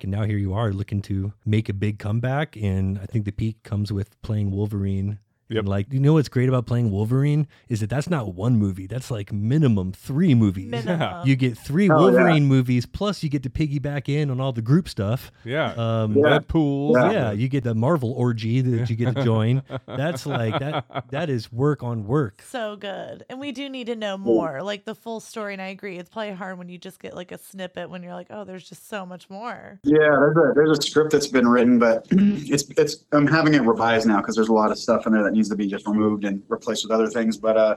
And 0.02 0.10
now 0.10 0.24
here 0.24 0.38
you 0.38 0.54
are 0.56 0.72
looking 0.72 1.02
to 1.04 1.32
make 1.46 1.70
a 1.70 1.74
big 1.74 2.00
comeback. 2.00 2.58
And 2.58 2.98
I 2.98 3.06
think 3.06 3.26
the 3.26 3.32
peak 3.32 3.62
comes 3.62 3.94
with 3.94 4.20
playing 4.24 4.50
Wolverine. 4.50 5.20
Yep. 5.54 5.60
And 5.60 5.68
like, 5.70 5.92
you 5.94 6.00
know 6.00 6.14
what's 6.14 6.30
great 6.30 6.50
about 6.50 6.66
playing 6.66 6.92
Wolverine 6.92 7.48
is 7.70 7.80
that 7.82 7.90
that's 7.90 8.10
not 8.10 8.34
one 8.34 8.58
movie. 8.58 8.88
That's 8.88 9.10
like 9.12 9.32
minimum 9.32 9.94
three 9.94 10.34
movies. 10.36 10.72
Minimum. 10.72 11.28
You 11.28 11.36
get 11.36 11.58
three 11.58 11.90
Oh, 11.90 11.96
yeah. 11.96 12.02
Wolverine 12.02 12.46
movies, 12.46 12.86
plus 12.86 13.24
you 13.24 13.30
get 13.30 13.44
to 13.44 13.50
piggyback 13.50 14.08
in 14.10 14.30
on 14.30 14.40
all 14.40 14.52
the 14.54 14.62
group 14.62 14.88
stuff. 14.90 15.32
Yeah. 15.44 15.74
Um, 15.74 16.16
Yeah. 16.18 16.40
Deadpool. 16.40 17.14
yeah. 17.14 17.32
you 17.32 17.48
get 17.48 17.64
the 17.64 17.76
Marvel 17.76 18.12
orgy 18.14 18.62
that 18.62 18.90
you 18.90 18.96
get 18.96 19.16
to 19.16 19.24
join. 19.24 19.64
That's 19.88 20.26
like 20.26 20.60
that. 20.60 21.06
That 21.12 21.30
is 21.30 21.52
work 21.52 21.84
on 21.84 22.06
work. 22.08 22.42
so 22.48 22.76
good. 22.76 23.24
And 23.30 23.40
we 23.40 23.52
do 23.52 23.70
need 23.70 23.88
to 23.88 23.96
know 23.96 24.18
more, 24.18 24.62
like 24.64 24.86
the 24.86 24.96
full 24.96 25.20
story. 25.20 25.54
And 25.54 25.62
I 25.62 25.68
agree, 25.68 25.98
it's 25.98 26.10
probably 26.10 26.32
hard 26.34 26.58
when 26.58 26.70
you 26.70 26.78
just 26.78 27.00
get 27.00 27.16
like 27.16 27.32
a 27.32 27.38
snippet 27.38 27.90
when 27.90 28.02
you're 28.04 28.14
like, 28.14 28.28
oh, 28.30 28.44
there's 28.44 28.68
just 28.68 28.88
so 28.90 29.06
much 29.06 29.30
more. 29.30 29.80
Yeah, 29.84 29.98
there's 29.98 30.38
a 30.38 30.52
there's 30.56 30.78
a 30.80 30.82
script 30.82 31.12
that's 31.12 31.28
been 31.28 31.48
written, 31.48 31.80
but 31.80 32.08
it's 32.12 32.64
it's 32.78 33.04
I'm 33.12 33.28
having 33.28 33.54
it 33.54 33.62
revised 33.62 34.08
now 34.08 34.18
because 34.22 34.36
there's 34.36 34.50
a 34.50 34.54
lot 34.54 34.72
of 34.72 34.78
stuff 34.78 35.06
in 35.06 35.14
there 35.14 35.24
that 35.24 35.34
needs 35.34 35.43
to 35.50 35.56
be 35.56 35.68
just 35.68 35.88
removed 35.88 36.26
and 36.26 36.44
replaced 36.48 36.84
with 36.84 36.92
other 36.92 37.08
things. 37.08 37.38
But 37.38 37.58
uh, 37.58 37.76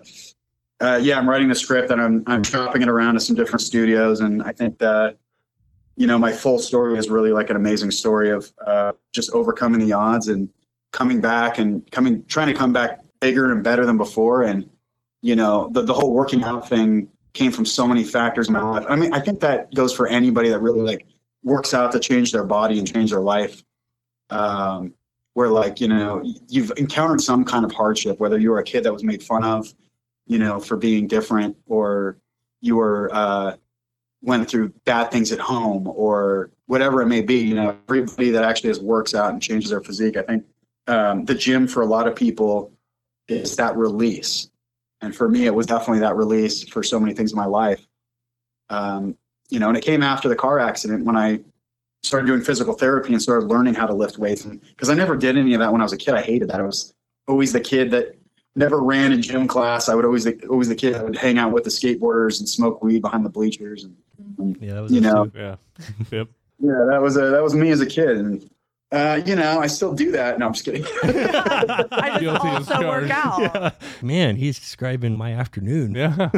uh, 0.81 1.01
yeah, 1.03 1.19
I'm 1.19 1.29
writing 1.29 1.49
the 1.49 1.55
script 1.55 1.91
and 1.91 2.01
I'm 2.01 2.23
I'm 2.27 2.43
shopping 2.43 2.83
it 2.83 2.89
around 2.89 3.15
to 3.15 3.21
some 3.21 3.37
different 3.37 3.63
studios, 3.63 4.21
and 4.21 4.43
I 4.43 4.53
think 4.53 4.79
that 4.79 5.17
you 5.97 6.07
know 6.07 6.19
my 6.19 6.33
full 6.33 6.59
story 6.59 6.99
is 6.99 7.09
really 7.09 7.33
like 7.33 7.51
an 7.51 7.57
amazing 7.57 7.91
story 7.91 8.31
of 8.31 8.53
uh, 8.67 8.93
just 9.13 9.31
overcoming 9.33 9.81
the 9.81 9.93
odds 9.93 10.29
and 10.29 10.49
coming 10.93 11.21
back 11.21 11.59
and 11.59 11.91
coming 11.91 12.25
trying 12.27 12.49
to 12.49 12.55
come 12.55 12.73
back 12.73 13.01
bigger 13.21 13.51
and 13.53 13.65
better 13.65 13.87
than 13.87 13.97
before, 13.97 14.43
and 14.43 14.69
you 15.23 15.37
know 15.37 15.71
the 15.73 15.83
the 15.83 15.95
whole 15.95 16.13
working 16.13 16.43
out 16.45 16.69
thing 16.69 17.09
came 17.33 17.53
from 17.53 17.67
so 17.67 17.87
many 17.87 18.03
factors 18.03 18.49
in 18.49 18.55
my 18.55 18.63
life. 18.63 18.85
I 18.89 18.97
mean, 18.97 19.13
I 19.13 19.21
think 19.21 19.41
that 19.41 19.73
goes 19.75 19.95
for 19.95 20.09
anybody 20.09 20.49
that 20.49 20.61
really 20.61 20.81
like 20.81 21.07
works 21.43 21.75
out 21.75 21.93
to 21.93 22.01
change 22.01 22.33
their 22.33 22.45
body 22.45 22.79
and 22.79 22.93
change 22.93 23.11
their 23.11 23.21
life. 23.21 23.63
Um, 24.31 24.95
where 25.37 25.49
like 25.51 25.83
you 25.83 25.87
know 25.87 26.23
you've 26.49 26.73
encountered 26.79 27.21
some 27.21 27.45
kind 27.45 27.63
of 27.63 27.71
hardship, 27.71 28.19
whether 28.19 28.39
you 28.39 28.51
were 28.51 28.59
a 28.59 28.65
kid 28.65 28.83
that 28.85 28.93
was 28.93 29.05
made 29.05 29.23
fun 29.23 29.45
of, 29.45 29.71
you 30.27 30.39
know, 30.39 30.59
for 30.59 30.79
being 30.79 31.07
different, 31.07 31.55
or 31.67 32.17
you 32.63 32.75
were 32.75 33.11
uh, 33.13 33.55
went 34.23 34.49
through 34.49 34.71
bad 34.87 35.11
things 35.11 35.33
at 35.33 35.39
home, 35.39 35.87
or 35.89 36.51
whatever 36.69 37.03
it 37.03 37.07
may 37.09 37.21
be. 37.21 37.37
You 37.37 37.55
know, 37.55 37.77
everybody 37.87 38.31
that 38.31 38.45
actually 38.45 38.71
just 38.71 38.83
works 38.83 39.15
out 39.15 39.31
and 39.31 39.43
changes 39.43 39.69
their 39.69 39.83
physique. 39.83 40.17
I 40.17 40.23
think 40.23 40.47
um, 40.87 41.27
the 41.27 41.35
gym 41.35 41.69
for 41.69 41.83
a 41.83 41.87
lot 41.87 42.09
of 42.09 42.17
people 42.17 42.73
is 43.29 43.57
that 43.57 43.77
release, 43.77 44.49
and 45.03 45.15
for 45.15 45.29
me, 45.29 45.45
it 45.45 45.55
was 45.55 45.67
definitely 45.67 46.01
that 46.01 46.17
release 46.17 46.67
for 46.67 46.83
so 46.83 46.99
many 46.99 47.13
things 47.13 47.33
in 47.33 47.37
my 47.37 47.45
life. 47.45 47.87
Um, 48.71 49.19
you 49.51 49.59
know, 49.59 49.69
and 49.69 49.77
it 49.77 49.85
came 49.85 50.03
after 50.03 50.31
the 50.31 50.35
car 50.35 50.59
accident 50.59 51.05
when 51.05 51.15
I 51.15 51.41
started 52.03 52.27
doing 52.27 52.41
physical 52.41 52.75
therapy 52.75 53.13
and 53.13 53.21
started 53.23 53.47
learning 53.47 53.75
how 53.75 53.87
to 53.87 53.95
lift 53.95 54.19
weights. 54.19 54.45
And 54.45 54.61
because 54.61 54.89
I 54.89 54.95
never 54.95 55.17
did 55.17 55.37
any 55.37 55.55
of 55.55 55.61
that 55.61 55.73
when 55.73 55.81
I 55.81 55.85
was 55.85 55.93
a 55.93 55.97
kid, 55.97 56.15
I 56.15 56.23
hated 56.23 56.49
that. 56.51 56.61
I 56.61 56.63
was 56.63 56.95
always 57.27 57.53
the 57.53 57.61
kid 57.61 57.91
that 57.91 58.17
never 58.55 58.81
ran 58.81 59.13
in 59.13 59.21
gym 59.23 59.47
class. 59.49 59.89
I 59.89 59.95
would 59.95 60.05
always 60.05 60.25
the, 60.25 60.41
always 60.49 60.69
the 60.69 60.75
kid 60.75 60.95
that 60.95 61.05
would 61.05 61.17
hang 61.17 61.39
out 61.39 61.53
with 61.53 61.65
the 61.65 61.71
skateboarders 61.71 62.39
and 62.39 62.49
smoke 62.49 62.83
weed 62.83 63.03
behind 63.03 63.25
the 63.25 63.31
bleachers. 63.31 63.85
And, 63.85 63.97
and 64.39 64.57
Yeah, 64.61 64.75
that 64.75 64.83
was 64.83 64.93
You 64.93 65.01
know. 65.01 65.27
too. 65.27 65.39
Yeah. 65.39 65.57
Yep. 66.11 66.29
yeah, 66.61 66.87
that 66.91 67.03
was 67.03 67.17
a, 67.17 67.27
that 67.31 67.43
was 67.43 67.55
me 67.55 67.71
as 67.71 67.81
a 67.81 67.87
kid. 67.87 68.17
And 68.17 68.49
uh, 68.93 69.21
you 69.27 69.35
know, 69.35 69.61
I 69.61 69.67
still 69.67 69.93
do 69.95 70.13
that. 70.13 70.39
No, 70.39 70.47
I'm 70.47 70.53
just 70.53 70.65
kidding. 70.65 70.85
I 71.03 72.09
just 72.11 72.21
Guilty 72.21 72.49
as 72.49 72.71
also 72.71 72.89
work 72.89 73.09
charged. 73.09 73.57
out. 73.57 73.75
Man, 74.03 74.37
he's 74.37 74.59
describing 74.59 75.17
my 75.19 75.33
afternoon. 75.33 75.95
Yeah. 75.95 76.15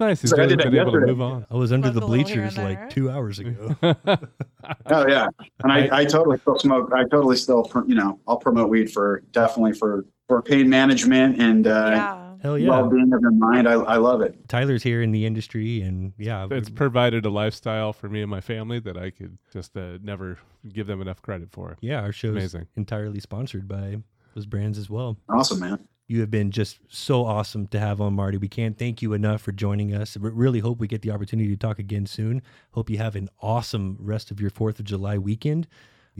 nice. 0.00 0.20
He's 0.20 0.30
So 0.30 0.36
I 0.36 0.40
really 0.40 0.56
did 0.56 0.58
that 0.60 0.70
been 0.70 0.74
able 0.80 0.92
to 0.92 0.98
yesterday. 0.98 1.06
move 1.06 1.20
on. 1.22 1.46
I 1.50 1.54
was 1.56 1.72
under 1.72 1.90
Smoke 1.90 1.94
the 2.00 2.06
a 2.06 2.06
little 2.06 2.26
here 2.26 2.36
bleachers 2.36 2.58
and 2.58 2.68
like 2.68 2.90
two 2.90 3.10
hours 3.10 3.38
ago. 3.40 3.76
oh 3.82 5.08
yeah, 5.08 5.26
and 5.64 5.72
I, 5.72 5.88
I 6.00 6.04
totally 6.04 6.38
still 6.38 6.58
smoke. 6.58 6.92
I 6.94 7.02
totally 7.04 7.36
still, 7.36 7.64
pr- 7.64 7.84
you 7.86 7.94
know, 7.94 8.20
I'll 8.28 8.36
promote 8.36 8.68
weed 8.68 8.92
for 8.92 9.22
definitely 9.32 9.72
for 9.72 10.04
for 10.28 10.42
pain 10.42 10.68
management 10.70 11.40
and 11.40 11.66
uh, 11.66 11.70
yeah. 11.92 12.19
Hell 12.42 12.58
yeah. 12.58 12.70
well-being 12.70 13.12
of 13.12 13.20
your 13.20 13.32
mind. 13.32 13.68
I, 13.68 13.72
I 13.74 13.96
love 13.96 14.20
it. 14.22 14.48
Tyler's 14.48 14.82
here 14.82 15.02
in 15.02 15.12
the 15.12 15.26
industry, 15.26 15.82
and 15.82 16.12
yeah, 16.18 16.46
It's 16.50 16.70
provided 16.70 17.26
a 17.26 17.30
lifestyle 17.30 17.92
for 17.92 18.08
me 18.08 18.22
and 18.22 18.30
my 18.30 18.40
family 18.40 18.78
that 18.80 18.96
I 18.96 19.10
could 19.10 19.36
just 19.52 19.76
uh, 19.76 19.98
never 20.02 20.38
give 20.72 20.86
them 20.86 21.00
enough 21.02 21.20
credit 21.22 21.50
for. 21.52 21.76
yeah, 21.80 22.00
our 22.00 22.12
show's 22.12 22.30
Amazing. 22.36 22.66
entirely 22.76 23.20
sponsored 23.20 23.68
by 23.68 23.98
those 24.34 24.46
brands 24.46 24.78
as 24.78 24.88
well. 24.88 25.16
Awesome, 25.28 25.60
man. 25.60 25.86
You 26.08 26.20
have 26.20 26.30
been 26.30 26.50
just 26.50 26.80
so 26.88 27.24
awesome 27.24 27.68
to 27.68 27.78
have 27.78 28.00
on, 28.00 28.14
Marty. 28.14 28.36
We 28.36 28.48
can't 28.48 28.76
thank 28.76 29.00
you 29.00 29.12
enough 29.12 29.42
for 29.42 29.52
joining 29.52 29.94
us. 29.94 30.16
We 30.16 30.30
really 30.30 30.58
hope 30.58 30.80
we 30.80 30.88
get 30.88 31.02
the 31.02 31.12
opportunity 31.12 31.48
to 31.50 31.56
talk 31.56 31.78
again 31.78 32.04
soon. 32.06 32.42
Hope 32.72 32.90
you 32.90 32.98
have 32.98 33.14
an 33.14 33.28
awesome 33.40 33.96
rest 34.00 34.32
of 34.32 34.40
your 34.40 34.50
4th 34.50 34.80
of 34.80 34.86
July 34.86 35.18
weekend. 35.18 35.68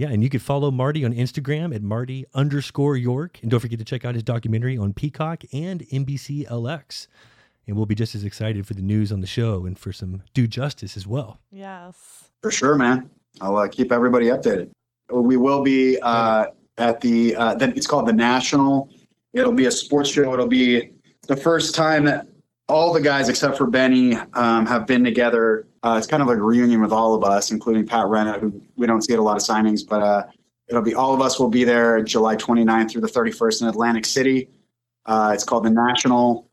Yeah, 0.00 0.08
and 0.08 0.22
you 0.22 0.30
could 0.30 0.40
follow 0.40 0.70
Marty 0.70 1.04
on 1.04 1.12
Instagram 1.12 1.74
at 1.74 1.82
Marty 1.82 2.24
underscore 2.32 2.96
York. 2.96 3.38
And 3.42 3.50
don't 3.50 3.60
forget 3.60 3.78
to 3.80 3.84
check 3.84 4.06
out 4.06 4.14
his 4.14 4.22
documentary 4.22 4.78
on 4.78 4.94
Peacock 4.94 5.42
and 5.52 5.82
NBC 5.88 6.48
LX. 6.48 7.06
And 7.66 7.76
we'll 7.76 7.84
be 7.84 7.94
just 7.94 8.14
as 8.14 8.24
excited 8.24 8.66
for 8.66 8.72
the 8.72 8.80
news 8.80 9.12
on 9.12 9.20
the 9.20 9.26
show 9.26 9.66
and 9.66 9.78
for 9.78 9.92
some 9.92 10.22
due 10.32 10.46
justice 10.46 10.96
as 10.96 11.06
well. 11.06 11.38
Yes. 11.52 12.30
For 12.40 12.50
sure, 12.50 12.76
man. 12.76 13.10
I'll 13.42 13.58
uh, 13.58 13.68
keep 13.68 13.92
everybody 13.92 14.28
updated. 14.28 14.70
We 15.12 15.36
will 15.36 15.62
be 15.62 15.98
uh, 16.00 16.46
at 16.78 17.02
the, 17.02 17.36
uh, 17.36 17.56
then 17.56 17.74
it's 17.76 17.86
called 17.86 18.08
the 18.08 18.14
National. 18.14 18.88
It'll 19.34 19.52
be 19.52 19.66
a 19.66 19.70
sports 19.70 20.08
show. 20.08 20.32
It'll 20.32 20.48
be 20.48 20.92
the 21.28 21.36
first 21.36 21.74
time 21.74 22.06
that 22.06 22.26
all 22.70 22.92
the 22.92 23.00
guys 23.00 23.28
except 23.28 23.59
for 23.59 23.66
Benny 23.66 24.16
um, 24.35 24.64
have 24.66 24.87
been 24.87 25.02
together. 25.02 25.66
Uh, 25.83 25.96
it's 25.98 26.06
kind 26.06 26.22
of 26.22 26.28
like 26.28 26.38
a 26.38 26.42
reunion 26.42 26.80
with 26.80 26.92
all 26.92 27.14
of 27.14 27.24
us, 27.24 27.50
including 27.50 27.87
Pat 27.87 28.06
Renna, 28.06 28.38
who 28.40 28.62
we 28.76 28.87
don't 28.87 29.02
see 29.02 29.12
at 29.12 29.18
a 29.18 29.22
lot 29.22 29.37
of 29.37 29.42
signings, 29.42 29.87
but 29.87 30.02
uh, 30.02 30.24
it'll 30.68 30.83
be 30.83 30.94
all 30.94 31.12
of 31.12 31.20
us 31.20 31.38
will 31.38 31.48
be 31.48 31.64
there 31.64 32.00
July 32.02 32.37
29th 32.37 32.92
through 32.92 33.00
the 33.00 33.09
31st 33.09 33.62
in 33.62 33.68
Atlantic 33.68 34.06
City. 34.06 34.48
Uh, 35.04 35.33
it's 35.35 35.44
called 35.44 35.64
the 35.64 35.70
National. 35.70 36.48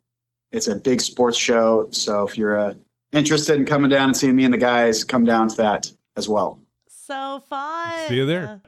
It's 0.52 0.68
a 0.68 0.76
big 0.76 1.02
sports 1.02 1.38
show. 1.38 1.88
So 1.92 2.28
if 2.28 2.38
you're 2.38 2.58
uh, 2.58 2.74
interested 3.12 3.56
in 3.56 3.66
coming 3.66 3.90
down 3.90 4.10
and 4.10 4.18
seeing 4.18 4.36
me 4.36 4.46
and 4.46 4.54
the 4.54 4.58
guys, 4.58 5.04
come 5.04 5.24
down 5.24 5.50
to 5.50 5.58
that 5.58 5.92
as 6.16 6.28
well. 6.28 6.60
So 6.88 7.44
fun. 7.48 8.08
See 8.08 8.16
you 8.16 8.26
there. 8.26 8.62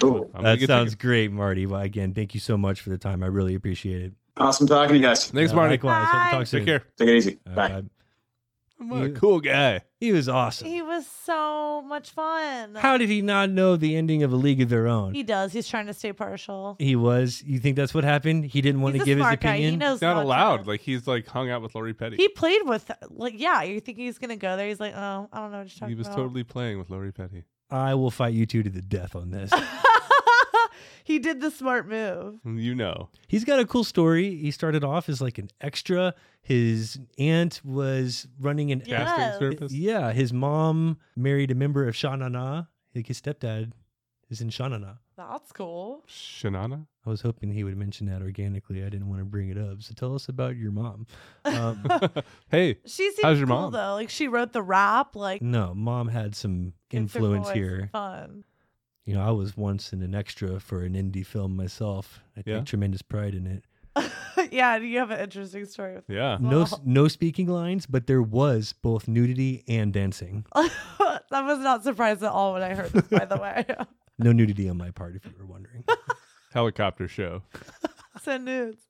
Cool. 0.00 0.30
That 0.38 0.60
sounds 0.60 0.94
great, 0.94 1.32
Marty. 1.32 1.64
Well, 1.64 1.80
again, 1.80 2.12
thank 2.12 2.34
you 2.34 2.40
so 2.40 2.58
much 2.58 2.82
for 2.82 2.90
the 2.90 2.98
time. 2.98 3.22
I 3.22 3.26
really 3.26 3.54
appreciate 3.54 4.02
it. 4.02 4.12
Awesome 4.38 4.66
talking 4.66 4.88
to 4.90 4.96
you 4.96 5.02
guys. 5.02 5.30
Thanks, 5.30 5.52
Marty. 5.52 5.74
Likewise. 5.74 6.06
Hope 6.06 6.12
to 6.12 6.18
Bye. 6.18 6.30
talk 6.30 6.46
soon. 6.46 6.60
Take 6.60 6.66
care. 6.66 6.84
Take 6.96 7.08
it 7.08 7.16
easy. 7.16 7.38
Bye. 7.44 7.52
bye. 7.68 7.82
I'm 8.80 8.92
a 8.92 9.06
You- 9.08 9.12
cool 9.12 9.40
guy. 9.40 9.80
He 9.98 10.12
was 10.12 10.28
awesome. 10.28 10.68
He 10.68 10.80
was 10.80 11.04
so 11.08 11.82
much 11.82 12.10
fun. 12.10 12.76
How 12.76 12.96
did 12.96 13.08
he 13.08 13.20
not 13.20 13.50
know 13.50 13.74
the 13.74 13.96
ending 13.96 14.22
of 14.22 14.32
A 14.32 14.36
League 14.36 14.60
of 14.62 14.68
Their 14.68 14.86
Own? 14.86 15.12
he 15.14 15.24
does. 15.24 15.52
He's 15.52 15.66
trying 15.66 15.86
to 15.86 15.92
stay 15.94 16.12
partial. 16.12 16.76
He 16.78 16.94
was. 16.94 17.42
You 17.44 17.58
think 17.58 17.74
that's 17.74 17.92
what 17.92 18.04
happened? 18.04 18.44
He 18.44 18.60
didn't 18.60 18.80
want 18.82 18.94
He's 18.94 19.00
to 19.00 19.02
a 19.02 19.06
give 19.06 19.18
his 19.18 19.24
smart 19.24 19.40
guy. 19.40 19.54
opinion. 19.54 19.70
He 19.72 19.76
knows 19.78 20.00
not 20.00 20.14
to- 20.14 20.20
allowed. 20.22 20.68
Like 20.68 20.82
he's 20.82 21.08
like 21.08 21.26
hung 21.26 21.50
out 21.50 21.62
with 21.62 21.74
Lori 21.74 21.92
Petty. 21.94 22.14
He 22.16 22.28
played 22.28 22.62
with 22.64 22.88
like 23.10 23.34
yeah. 23.36 23.62
You 23.64 23.80
think 23.80 23.98
he's 23.98 24.18
gonna 24.18 24.36
go 24.36 24.56
there? 24.56 24.68
He's 24.68 24.78
like, 24.78 24.94
oh, 24.94 25.28
I 25.32 25.40
don't 25.40 25.50
know 25.50 25.58
what 25.58 25.66
you're 25.66 25.70
talking 25.80 25.88
He 25.88 25.94
was 25.96 26.06
about. 26.06 26.16
totally 26.16 26.44
playing 26.44 26.78
with 26.78 26.90
Lori 26.90 27.10
Petty. 27.12 27.42
I 27.70 27.94
will 27.94 28.12
fight 28.12 28.32
you 28.34 28.46
two 28.46 28.62
to 28.62 28.70
the 28.70 28.80
death 28.80 29.16
on 29.16 29.30
this. 29.32 29.50
he 31.08 31.18
did 31.18 31.40
the 31.40 31.50
smart 31.50 31.88
move. 31.88 32.38
You 32.44 32.74
know. 32.74 33.08
He's 33.28 33.44
got 33.44 33.58
a 33.60 33.64
cool 33.66 33.82
story. 33.84 34.36
He 34.36 34.50
started 34.50 34.84
off 34.84 35.08
as 35.08 35.20
like 35.22 35.38
an 35.38 35.48
extra. 35.62 36.14
His 36.42 36.98
aunt 37.18 37.60
was 37.64 38.28
running 38.38 38.70
an 38.72 38.82
Yeah. 38.84 39.04
Casting 39.06 39.38
service. 39.52 39.72
Yeah, 39.72 40.12
his 40.12 40.32
mom 40.34 40.98
married 41.16 41.50
a 41.50 41.54
member 41.54 41.88
of 41.88 41.96
Sha 41.96 42.14
Na 42.14 42.28
Na. 42.28 42.64
Like 42.94 43.06
his 43.06 43.20
stepdad 43.20 43.72
is 44.28 44.40
in 44.42 44.50
Sha 44.50 44.68
Na 44.68 44.76
Na. 44.76 44.92
That's 45.16 45.50
cool. 45.52 46.04
Sha 46.06 46.50
Na 46.50 46.66
Na. 46.66 46.76
I 47.06 47.10
was 47.10 47.22
hoping 47.22 47.50
he 47.50 47.64
would 47.64 47.76
mention 47.78 48.06
that 48.08 48.20
organically. 48.20 48.84
I 48.84 48.90
didn't 48.90 49.08
want 49.08 49.20
to 49.20 49.24
bring 49.24 49.48
it 49.48 49.56
up. 49.56 49.80
So 49.82 49.94
tell 49.94 50.14
us 50.14 50.28
about 50.28 50.56
your 50.56 50.72
mom. 50.72 51.06
Um, 51.46 51.82
hey, 52.50 52.76
She 52.84 53.10
seems 53.10 53.22
How's 53.22 53.38
your 53.38 53.46
cool 53.46 53.56
mom? 53.62 53.72
though. 53.72 53.94
Like 53.94 54.10
she 54.10 54.28
wrote 54.28 54.52
the 54.52 54.60
rap. 54.62 55.16
Like 55.16 55.40
no, 55.40 55.72
mom 55.74 56.08
had 56.08 56.34
some 56.36 56.74
influence 56.90 57.48
here. 57.50 57.88
Fun. 57.92 58.44
You 59.08 59.14
know, 59.14 59.22
I 59.26 59.30
was 59.30 59.56
once 59.56 59.94
in 59.94 60.02
an 60.02 60.14
extra 60.14 60.60
for 60.60 60.82
an 60.82 60.92
indie 60.92 61.24
film 61.24 61.56
myself. 61.56 62.20
I 62.36 62.42
Yeah? 62.44 62.56
take 62.58 62.66
tremendous 62.66 63.00
pride 63.00 63.34
in 63.34 63.46
it. 63.46 63.64
yeah, 64.52 64.76
you 64.76 64.98
have 64.98 65.10
an 65.10 65.18
interesting 65.18 65.64
story 65.64 65.94
with 65.94 66.04
yeah. 66.08 66.36
No, 66.38 66.58
Well. 66.58 66.82
no 66.84 67.08
speaking 67.08 67.48
lines, 67.48 67.86
but 67.86 68.06
there 68.06 68.20
was 68.20 68.74
both 68.74 69.08
nudity 69.08 69.64
and 69.66 69.94
dancing. 69.94 70.44
that 70.54 71.22
was 71.32 71.58
not 71.60 71.84
surprised 71.84 72.22
at 72.22 72.30
all 72.30 72.52
when 72.52 72.62
I 72.62 72.74
heard 72.74 72.90
this, 72.92 73.08
by 73.08 73.24
the 73.24 73.38
way. 73.38 73.64
No 74.20 74.32
nudity 74.32 74.68
on 74.68 74.76
my 74.76 74.90
part, 74.90 75.14
if 75.16 75.24
you 75.24 75.32
were 75.38 75.46
wondering. 75.46 75.84
Helicopter 76.52 77.06
show. 77.08 77.42
Send 78.20 78.44
nudes. 78.44 78.82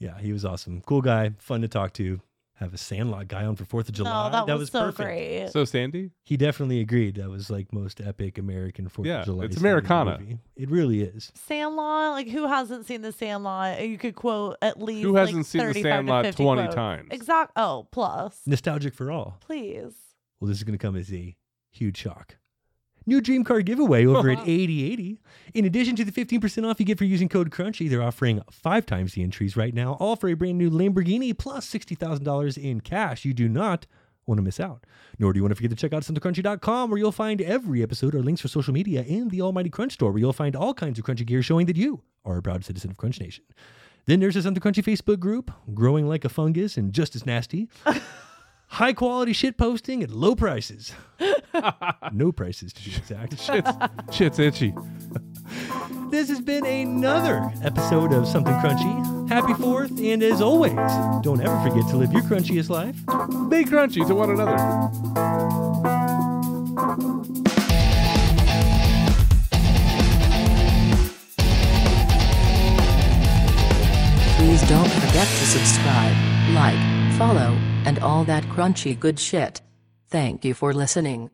yeah, 0.00 0.18
he 0.18 0.32
was 0.32 0.44
awesome. 0.46 0.80
Cool 0.80 1.02
guy, 1.02 1.32
fun 1.38 1.60
to 1.60 1.68
talk 1.68 1.92
to. 1.94 2.20
Have 2.58 2.72
a 2.74 2.78
Sandlot 2.78 3.28
guy 3.28 3.44
on 3.44 3.54
for 3.56 3.64
Fourth 3.64 3.88
of 3.88 3.94
July. 3.94 4.30
No, 4.32 4.46
that, 4.46 4.58
was, 4.58 4.70
so 4.70 4.80
perfect. 4.86 5.06
great. 5.06 5.48
So 5.50 5.64
Sandy, 5.64 6.10
He 6.24 6.36
definitely 6.36 6.80
agreed 6.80 7.16
that 7.16 7.28
was 7.28 7.50
like 7.50 7.72
most 7.72 8.00
epic 8.00 8.38
American 8.38 8.88
Fourth 8.88 9.06
Yeah, 9.06 9.20
of 9.20 9.24
July. 9.26 9.44
it's 9.44 9.56
Sandy 9.56 9.68
Americana. 9.68 10.18
movie. 10.18 10.38
It 10.56 10.70
really 10.70 11.02
is. 11.02 11.32
Sandlot, 11.34 12.12
like 12.12 12.28
who 12.28 12.46
hasn't 12.46 12.86
seen 12.86 13.02
the 13.02 13.12
Sandlot? 13.12 13.86
You 13.86 13.98
could 13.98 14.14
quote 14.14 14.56
at 14.62 14.80
least 14.82 15.04
Who 15.04 15.16
hasn't 15.16 15.46
seen 15.46 15.60
The 15.60 15.72
35 15.74 15.82
to 15.82 15.88
Sandlot 15.90 16.36
20 16.36 16.62
quotes. 16.62 16.74
times? 16.74 17.08
Exact. 17.10 17.52
Oh, 17.56 17.88
plus, 17.92 18.40
Nostalgic 18.46 18.94
for 18.94 19.10
all. 19.10 19.36
please. 19.40 19.92
Well, 20.40 20.48
this 20.48 20.56
is 20.58 20.64
going 20.64 20.78
to 20.78 20.82
come 20.82 20.96
as 20.96 21.12
a 21.12 21.36
huge 21.72 21.96
shock. 21.96 22.36
New 23.06 23.20
Dream 23.20 23.44
Car 23.44 23.62
giveaway 23.62 24.04
over 24.04 24.30
at 24.30 24.38
8080. 24.46 25.20
In 25.54 25.64
addition 25.64 25.94
to 25.96 26.04
the 26.04 26.12
15% 26.12 26.68
off 26.68 26.80
you 26.80 26.86
get 26.86 26.98
for 26.98 27.04
using 27.04 27.28
code 27.28 27.50
CRUNCHY, 27.50 27.88
they're 27.88 28.02
offering 28.02 28.42
five 28.50 28.84
times 28.84 29.14
the 29.14 29.22
entries 29.22 29.56
right 29.56 29.72
now, 29.72 29.94
all 30.00 30.16
for 30.16 30.28
a 30.28 30.34
brand 30.34 30.58
new 30.58 30.70
Lamborghini 30.70 31.36
plus 31.36 31.70
$60,000 31.70 32.58
in 32.58 32.80
cash. 32.80 33.24
You 33.24 33.32
do 33.32 33.48
not 33.48 33.86
want 34.26 34.38
to 34.38 34.42
miss 34.42 34.58
out. 34.58 34.84
Nor 35.18 35.32
do 35.32 35.38
you 35.38 35.44
want 35.44 35.52
to 35.52 35.54
forget 35.54 35.70
to 35.70 35.76
check 35.76 35.92
out 35.92 36.02
somethingcrunchy.com 36.02 36.90
where 36.90 36.98
you'll 36.98 37.12
find 37.12 37.40
every 37.40 37.82
episode, 37.82 38.14
our 38.14 38.22
links 38.22 38.40
for 38.40 38.48
social 38.48 38.74
media, 38.74 39.04
and 39.08 39.30
the 39.30 39.40
Almighty 39.40 39.70
Crunch 39.70 39.92
Store 39.92 40.10
where 40.10 40.18
you'll 40.18 40.32
find 40.32 40.56
all 40.56 40.74
kinds 40.74 40.98
of 40.98 41.04
crunchy 41.04 41.24
gear 41.24 41.42
showing 41.42 41.66
that 41.66 41.76
you 41.76 42.02
are 42.24 42.38
a 42.38 42.42
proud 42.42 42.64
citizen 42.64 42.90
of 42.90 42.96
Crunch 42.96 43.20
Nation. 43.20 43.44
Then 44.06 44.20
there's 44.20 44.34
the 44.34 44.42
Something 44.42 44.62
Crunchy 44.62 44.84
Facebook 44.84 45.20
group, 45.20 45.50
growing 45.74 46.08
like 46.08 46.24
a 46.24 46.28
fungus 46.28 46.76
and 46.76 46.92
just 46.92 47.14
as 47.14 47.24
nasty. 47.24 47.68
High 48.68 48.92
quality 48.92 49.32
shit 49.32 49.56
posting 49.56 50.02
at 50.02 50.10
low 50.10 50.34
prices. 50.34 50.92
no 52.12 52.32
prices 52.32 52.72
to 52.72 52.82
be 52.84 52.96
exact. 52.96 53.40
shit's, 53.40 53.70
shit's 54.12 54.38
itchy. 54.38 54.74
This 56.10 56.28
has 56.28 56.40
been 56.40 56.64
another 56.64 57.52
episode 57.62 58.12
of 58.12 58.26
Something 58.26 58.54
Crunchy. 58.54 59.28
Happy 59.28 59.52
4th, 59.54 60.12
and 60.12 60.22
as 60.22 60.40
always, 60.40 60.72
don't 61.22 61.40
ever 61.40 61.68
forget 61.68 61.88
to 61.90 61.96
live 61.96 62.12
your 62.12 62.22
crunchiest 62.22 62.70
life. 62.70 62.96
Be 63.48 63.64
crunchy 63.64 64.06
to 64.06 64.14
one 64.14 64.30
another. 64.30 64.56
Please 74.36 74.68
don't 74.68 74.88
forget 74.88 75.26
to 75.26 75.46
subscribe, 75.46 76.16
like, 76.54 77.18
follow, 77.18 77.56
and 77.84 77.98
all 77.98 78.24
that 78.24 78.44
crunchy 78.44 78.98
good 78.98 79.18
shit. 79.18 79.60
Thank 80.08 80.44
you 80.44 80.54
for 80.54 80.72
listening. 80.72 81.30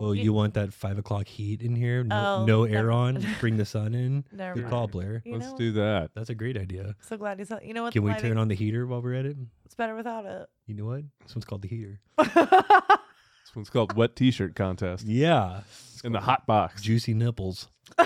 Oh, 0.00 0.12
you 0.12 0.32
want 0.32 0.54
that 0.54 0.72
5 0.72 0.98
o'clock 0.98 1.26
heat 1.28 1.62
in 1.62 1.76
here? 1.76 2.02
No, 2.02 2.16
Oh, 2.40 2.44
no 2.46 2.64
air 2.64 2.72
never- 2.74 2.92
on? 2.92 3.26
Bring 3.40 3.56
the 3.58 3.64
sun 3.64 3.94
in? 3.94 4.24
Never 4.32 4.54
Good 4.54 4.62
mind. 4.64 4.70
call, 4.70 4.86
Blair. 4.88 5.22
You 5.24 5.34
Let's 5.34 5.50
know, 5.52 5.56
do 5.58 5.72
that. 5.72 6.10
That's 6.14 6.30
a 6.30 6.34
great 6.34 6.56
idea. 6.56 6.94
So 7.02 7.16
glad 7.16 7.38
he's 7.38 7.50
not. 7.50 7.64
You 7.64 7.74
know 7.74 7.82
what? 7.82 7.92
Can 7.92 8.02
we 8.02 8.10
lighting- 8.10 8.30
turn 8.30 8.38
on 8.38 8.48
the 8.48 8.54
heater 8.54 8.86
while 8.86 9.02
we're 9.02 9.14
at 9.14 9.26
it? 9.26 9.36
It's 9.66 9.74
better 9.74 9.94
without 9.94 10.24
it. 10.24 10.48
You 10.66 10.74
know 10.74 10.86
what? 10.86 11.02
This 11.22 11.34
one's 11.34 11.44
called 11.44 11.62
the 11.62 11.68
heater. 11.68 12.00
This 13.46 13.56
one's 13.56 13.70
called 13.70 13.96
Wet 13.96 14.14
T-shirt 14.14 14.54
contest 14.54 15.04
Yeah. 15.08 15.62
in 16.04 16.12
the 16.12 16.20
hot 16.20 16.46
box. 16.46 16.82
Juicy 16.82 17.14
nipples. 17.14 17.66